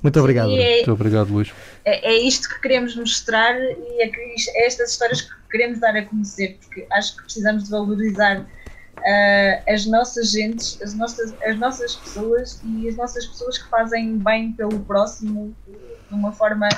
Muito 0.03 0.18
obrigado. 0.18 0.51
É, 0.51 0.76
Muito 0.76 0.93
obrigado, 0.93 1.33
Luís. 1.33 1.53
É, 1.85 2.12
é, 2.12 2.18
isto 2.18 2.49
que 2.49 2.61
queremos 2.61 2.97
mostrar 2.97 3.55
e 3.55 4.03
é, 4.03 4.09
que, 4.09 4.35
é 4.57 4.66
estas 4.66 4.91
histórias 4.91 5.22
que 5.22 5.30
queremos 5.51 5.78
dar 5.78 5.97
a 5.97 6.05
conhecer, 6.05 6.59
porque 6.61 6.87
acho 6.91 7.16
que 7.16 7.22
precisamos 7.22 7.64
de 7.64 7.70
valorizar 7.70 8.41
uh, 8.41 9.72
as 9.72 9.87
nossas 9.87 10.33
gentes, 10.33 10.80
as 10.83 10.95
nossas, 10.95 11.33
as 11.45 11.57
nossas 11.57 11.95
pessoas 11.95 12.61
e 12.64 12.89
as 12.89 12.97
nossas 12.97 13.26
pessoas 13.26 13.59
que 13.59 13.68
fazem 13.68 14.18
bem 14.18 14.53
pelo 14.53 14.80
próximo 14.80 15.55
de 15.68 16.14
uma 16.14 16.33
forma 16.33 16.68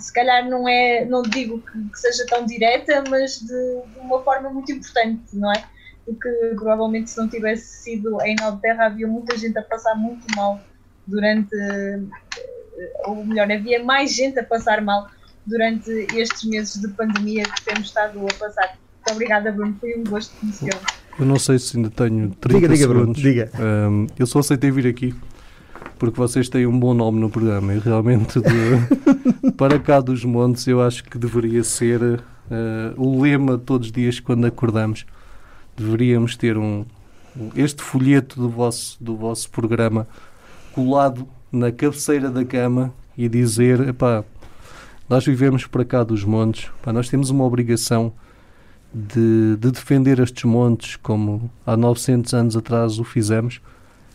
se 0.00 0.12
calhar 0.12 0.48
não 0.48 0.68
é, 0.68 1.04
não 1.04 1.22
digo 1.22 1.60
que, 1.60 1.88
que 1.90 1.98
seja 1.98 2.26
tão 2.26 2.44
direta, 2.44 3.02
mas 3.08 3.40
de, 3.40 3.46
de, 3.46 3.98
uma 3.98 4.22
forma 4.22 4.50
muito 4.50 4.70
importante, 4.72 5.24
não 5.32 5.52
é? 5.52 5.64
Porque 6.04 6.28
provavelmente 6.54 7.10
se 7.10 7.16
não 7.16 7.28
tivesse 7.28 7.82
sido 7.82 8.20
em 8.22 8.36
Nova 8.36 8.58
Terra 8.62 8.86
havia 8.86 9.06
muita 9.06 9.36
gente 9.36 9.58
a 9.58 9.62
passar 9.62 9.94
muito 9.94 10.24
mal 10.36 10.60
durante, 11.06 11.54
ou 13.06 13.24
melhor, 13.24 13.50
havia 13.50 13.82
mais 13.82 14.14
gente 14.14 14.38
a 14.38 14.44
passar 14.44 14.80
mal 14.82 15.08
durante 15.46 15.90
estes 16.14 16.44
meses 16.44 16.80
de 16.80 16.88
pandemia 16.88 17.44
que 17.44 17.64
temos 17.64 17.88
estado 17.88 18.18
a 18.20 18.34
passar. 18.34 18.76
Muito 18.96 19.12
obrigada, 19.12 19.52
Bruno, 19.52 19.76
foi 19.80 19.96
um 19.96 20.04
gosto 20.04 20.34
conhecê-lo. 20.38 20.80
Eu 21.18 21.24
não 21.24 21.38
sei 21.38 21.58
se 21.58 21.76
ainda 21.76 21.90
tenho 21.90 22.30
30 22.34 22.48
diga, 22.48 22.74
diga, 22.74 22.76
segundos. 22.76 22.88
Bruno, 22.88 23.14
diga. 23.14 23.50
Um, 23.58 24.06
eu 24.18 24.26
só 24.26 24.40
aceitei 24.40 24.70
vir 24.70 24.86
aqui 24.86 25.14
porque 25.98 26.18
vocês 26.18 26.48
têm 26.48 26.66
um 26.66 26.78
bom 26.78 26.94
nome 26.94 27.20
no 27.20 27.30
programa. 27.30 27.74
E 27.74 27.78
realmente 27.78 28.40
de, 28.40 29.52
para 29.56 29.78
cá 29.78 30.00
dos 30.00 30.24
montes 30.24 30.66
eu 30.66 30.82
acho 30.82 31.04
que 31.04 31.18
deveria 31.18 31.64
ser 31.64 32.02
uh, 32.02 32.20
o 32.96 33.20
lema 33.20 33.58
todos 33.58 33.88
os 33.88 33.92
dias 33.92 34.20
quando 34.20 34.46
acordamos. 34.46 35.06
Deveríamos 35.76 36.36
ter 36.36 36.56
um, 36.56 36.84
este 37.54 37.82
folheto 37.82 38.40
do 38.40 38.48
vosso, 38.48 39.02
do 39.02 39.16
vosso 39.16 39.50
programa 39.50 40.06
colado 40.72 41.26
na 41.50 41.72
cabeceira 41.72 42.30
da 42.30 42.44
cama 42.44 42.92
e 43.16 43.28
dizer, 43.28 43.88
epá, 43.88 44.24
nós 45.08 45.24
vivemos 45.24 45.66
para 45.66 45.84
cá 45.84 46.02
dos 46.02 46.24
montes, 46.24 46.70
epá, 46.80 46.92
nós 46.92 47.08
temos 47.08 47.30
uma 47.30 47.44
obrigação 47.44 48.12
de, 48.92 49.56
de 49.56 49.70
defender 49.70 50.18
estes 50.18 50.44
montes 50.44 50.96
como 50.96 51.50
há 51.66 51.76
900 51.76 52.34
anos 52.34 52.56
atrás 52.56 52.98
o 52.98 53.04
fizemos 53.04 53.60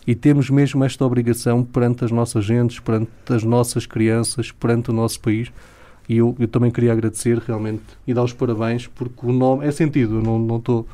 e 0.06 0.16
temos 0.16 0.49
mesmo 0.49 0.84
esta 0.84 1.06
obrigação 1.06 1.64
perante 1.64 2.04
as 2.04 2.12
nossas 2.12 2.43
gentes, 2.43 2.80
perante 2.80 3.10
as 3.30 3.43
nossas 3.43 3.86
crianças, 3.86 4.52
perante 4.52 4.89
o 4.89 4.93
nosso 4.93 5.20
país. 5.20 5.52
E 6.10 6.18
eu, 6.18 6.36
eu 6.39 6.47
também 6.47 6.72
queria 6.72 6.91
agradecer 6.91 7.38
realmente 7.38 7.84
e 8.06 8.14
dar 8.14 8.24
os 8.24 8.34
parabéns, 8.34 8.88
porque 8.88 9.26
o 9.26 9.32
nome 9.32 9.66
é 9.66 9.72
sentido, 9.72 10.16
eu 10.16 10.22
não, 10.22 10.39
não, 10.39 10.58
estou, 10.58 10.88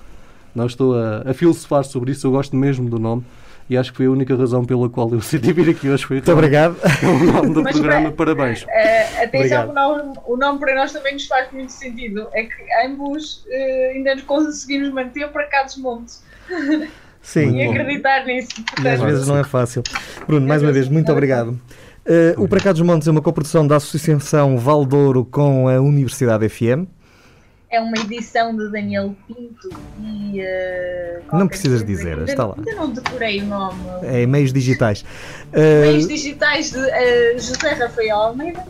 não 0.54 0.66
estou 0.66 0.96
a, 0.96 1.30
a 1.30 1.34
filosofar 1.34 1.84
sobre 1.86 2.12
isso, 2.12 2.28
eu 2.28 2.32
gosto 2.32 2.56
mesmo 2.56 2.90
do 2.90 3.00
nome 3.00 3.24
e 3.70 3.78
acho 3.78 3.92
que 3.92 3.98
foi 3.98 4.06
a 4.06 4.12
única 4.12 4.36
razão 4.36 4.64
pela 4.64 4.90
qual 4.90 5.10
eu 5.12 5.18
decidi 5.20 5.52
vir 5.52 5.70
aqui 5.70 5.90
hoje. 5.90 6.06
Foi 6.06 6.18
Muito 6.18 6.32
obrigado. 6.32 6.78
O 7.04 7.32
nome 7.34 7.54
do 7.54 7.64
Mas, 7.64 7.78
programa, 7.78 8.12
parabéns. 8.12 8.64
Uh, 8.64 9.24
atenção, 9.24 9.70
o 9.70 9.74
nome, 9.74 10.14
o 10.26 10.38
nome 10.38 10.60
para 10.60 10.76
nós 10.76 10.94
também 10.94 11.14
nos 11.14 11.26
faz 11.26 11.52
muito 11.52 11.72
sentido. 11.72 12.28
É 12.34 12.44
que 12.44 12.54
ambos 12.86 13.46
uh, 13.46 13.92
ainda 13.94 14.16
nos 14.16 14.24
conseguimos 14.24 14.90
manter 14.92 15.28
para 15.30 15.46
cá 15.46 15.64
dos 15.64 15.78
montes. 15.78 16.24
Sim. 17.28 17.58
E 17.58 17.68
acreditar 17.68 18.26
nisso. 18.26 18.48
E 18.82 18.88
às 18.88 19.02
vezes 19.02 19.28
não 19.28 19.38
é 19.38 19.44
fácil. 19.44 19.84
Bruno, 20.26 20.48
mais 20.48 20.64
uma 20.64 20.72
vez, 20.72 20.88
muito 20.88 21.12
obrigado. 21.12 21.50
Uh, 21.50 22.42
o 22.42 22.48
Para 22.48 22.62
Cá 22.62 22.72
dos 22.72 22.82
Montes 22.82 23.06
é 23.06 23.12
uma 23.12 23.22
coprodução 23.22 23.68
da 23.68 23.76
Associação 23.76 24.58
Valdouro 24.58 25.26
com 25.26 25.68
a 25.68 25.82
Universidade 25.82 26.48
FM. 26.48 26.88
É 27.70 27.82
uma 27.82 27.98
edição 27.98 28.56
de 28.56 28.72
Daniel 28.72 29.14
Pinto 29.28 29.70
e. 30.02 30.42
Uh, 30.42 31.38
não 31.38 31.46
precisas 31.48 31.84
dizer, 31.84 32.18
ainda, 32.18 32.32
está 32.32 32.46
lá. 32.46 32.56
Ainda 32.58 32.76
não 32.76 32.92
decorei 32.92 33.42
o 33.42 33.46
nome. 33.46 33.78
É 34.04 34.26
meios 34.26 34.54
digitais. 34.54 35.04
Meios 35.52 36.06
uh, 36.06 36.08
digitais 36.08 36.72
de 36.72 36.80
uh, 36.80 37.38
José 37.38 37.74
Rafael 37.74 38.16
Almeida. 38.16 38.64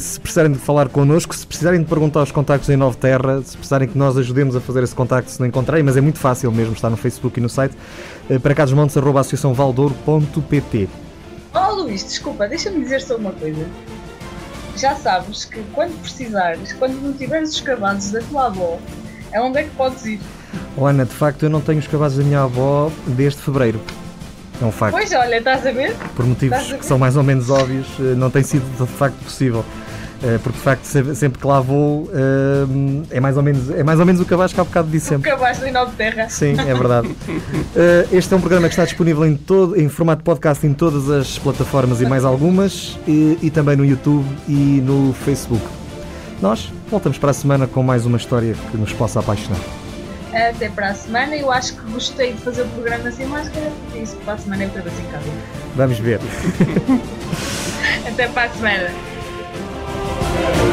se 0.00 0.18
precisarem 0.18 0.50
de 0.52 0.58
falar 0.58 0.88
connosco, 0.88 1.32
se 1.34 1.46
precisarem 1.46 1.80
de 1.80 1.86
perguntar 1.86 2.22
os 2.22 2.32
contactos 2.32 2.68
em 2.68 2.76
Nova 2.76 2.96
Terra, 2.96 3.40
se 3.42 3.56
precisarem 3.56 3.86
que 3.86 3.96
nós 3.96 4.18
ajudemos 4.18 4.56
a 4.56 4.60
fazer 4.60 4.82
esse 4.82 4.96
contacto, 4.96 5.30
se 5.30 5.38
não 5.38 5.46
encontrarem, 5.46 5.84
mas 5.84 5.96
é 5.96 6.00
muito 6.00 6.18
fácil 6.18 6.50
mesmo, 6.50 6.74
está 6.74 6.90
no 6.90 6.96
Facebook 6.96 7.38
e 7.38 7.42
no 7.42 7.48
site, 7.48 7.76
uh, 8.28 8.40
para 8.40 8.52
casosmontes.associaçãovaldouro.pt. 8.54 10.88
Oh 11.54 11.74
Luís, 11.74 12.02
desculpa, 12.04 12.48
deixa-me 12.48 12.80
dizer 12.80 13.00
só 13.00 13.16
uma 13.16 13.30
coisa 13.32 13.64
já 14.80 14.94
sabes 14.96 15.44
que 15.44 15.62
quando 15.74 16.00
precisares, 16.00 16.72
quando 16.74 17.00
não 17.02 17.12
tiveres 17.12 17.50
os 17.50 17.60
cavalos 17.60 18.10
da 18.10 18.20
tua 18.20 18.46
avó, 18.46 18.78
é 19.32 19.40
onde 19.40 19.58
é 19.58 19.64
que 19.64 19.70
podes 19.70 20.04
ir. 20.06 20.20
Oh, 20.76 20.86
Ana, 20.86 21.04
de 21.04 21.12
facto 21.12 21.42
eu 21.42 21.50
não 21.50 21.60
tenho 21.60 21.78
os 21.78 21.86
cavalos 21.86 22.16
da 22.16 22.24
minha 22.24 22.42
avó 22.42 22.90
desde 23.06 23.40
fevereiro. 23.40 23.80
É 24.60 24.64
um 24.64 24.72
facto. 24.72 24.92
Pois, 24.92 25.12
olha, 25.12 25.36
estás 25.36 25.66
a 25.66 25.72
ver? 25.72 25.94
Por 26.14 26.26
motivos 26.26 26.72
que 26.72 26.84
são 26.84 26.98
mais 26.98 27.16
ou 27.16 27.22
menos 27.22 27.48
óbvios, 27.48 27.86
eh, 27.98 28.14
não 28.14 28.30
tem 28.30 28.42
sido 28.42 28.64
de 28.76 28.92
facto 28.92 29.16
possível. 29.16 29.64
Eh, 30.22 30.38
porque 30.42 30.58
de 30.58 30.64
facto 30.64 30.84
sempre 30.84 31.40
que 31.40 31.46
lá 31.46 31.60
vou 31.60 32.10
eh, 32.12 33.16
é 33.16 33.20
mais 33.20 33.38
ou 33.38 33.42
menos, 33.42 33.70
é 33.70 33.82
mais 33.82 33.98
ou 33.98 34.04
menos 34.04 34.20
o 34.20 34.26
Cavasco 34.26 34.54
que 34.54 34.60
há 34.60 34.64
bocado 34.64 34.88
disse 34.90 35.06
sempre. 35.06 35.30
O 35.30 35.34
Cavasco 35.34 35.64
em 35.64 35.72
Nova 35.72 35.92
Terra. 35.96 36.28
Sim, 36.28 36.54
é 36.58 36.74
verdade. 36.74 37.10
Eh, 37.76 38.06
este 38.12 38.34
é 38.34 38.36
um 38.36 38.40
programa 38.40 38.68
que 38.68 38.72
está 38.72 38.84
disponível 38.84 39.24
em, 39.24 39.36
todo, 39.36 39.78
em 39.78 39.88
formato 39.88 40.24
podcast 40.24 40.66
em 40.66 40.72
todas 40.74 41.08
as 41.08 41.38
plataformas 41.38 42.00
e 42.00 42.06
mais 42.06 42.24
algumas, 42.24 42.98
e, 43.06 43.38
e 43.40 43.50
também 43.50 43.76
no 43.76 43.84
YouTube 43.84 44.26
e 44.48 44.82
no 44.84 45.12
Facebook. 45.12 45.64
Nós 46.42 46.72
voltamos 46.90 47.16
para 47.16 47.30
a 47.30 47.34
semana 47.34 47.66
com 47.66 47.82
mais 47.82 48.06
uma 48.06 48.16
história 48.16 48.54
que 48.70 48.76
nos 48.76 48.92
possa 48.92 49.20
apaixonar. 49.20 49.60
Até 50.32 50.68
para 50.68 50.88
a 50.88 50.94
semana. 50.94 51.36
Eu 51.36 51.50
acho 51.50 51.74
que 51.74 51.92
gostei 51.92 52.32
de 52.32 52.40
fazer 52.40 52.62
o 52.62 52.68
programa 52.68 53.10
sem 53.10 53.26
máscara, 53.26 53.70
porque 53.82 54.00
isso 54.00 54.16
para 54.16 54.34
a 54.34 54.38
semana 54.38 54.64
eu 54.64 54.68
estou 54.68 54.82
assim 54.82 55.02
em 55.02 55.10
casa. 55.10 55.24
Vamos 55.76 55.98
ver. 55.98 56.20
Até 58.08 58.28
para 58.28 58.44
a 58.44 58.54
semana. 58.54 58.90
Amen. 60.02 60.69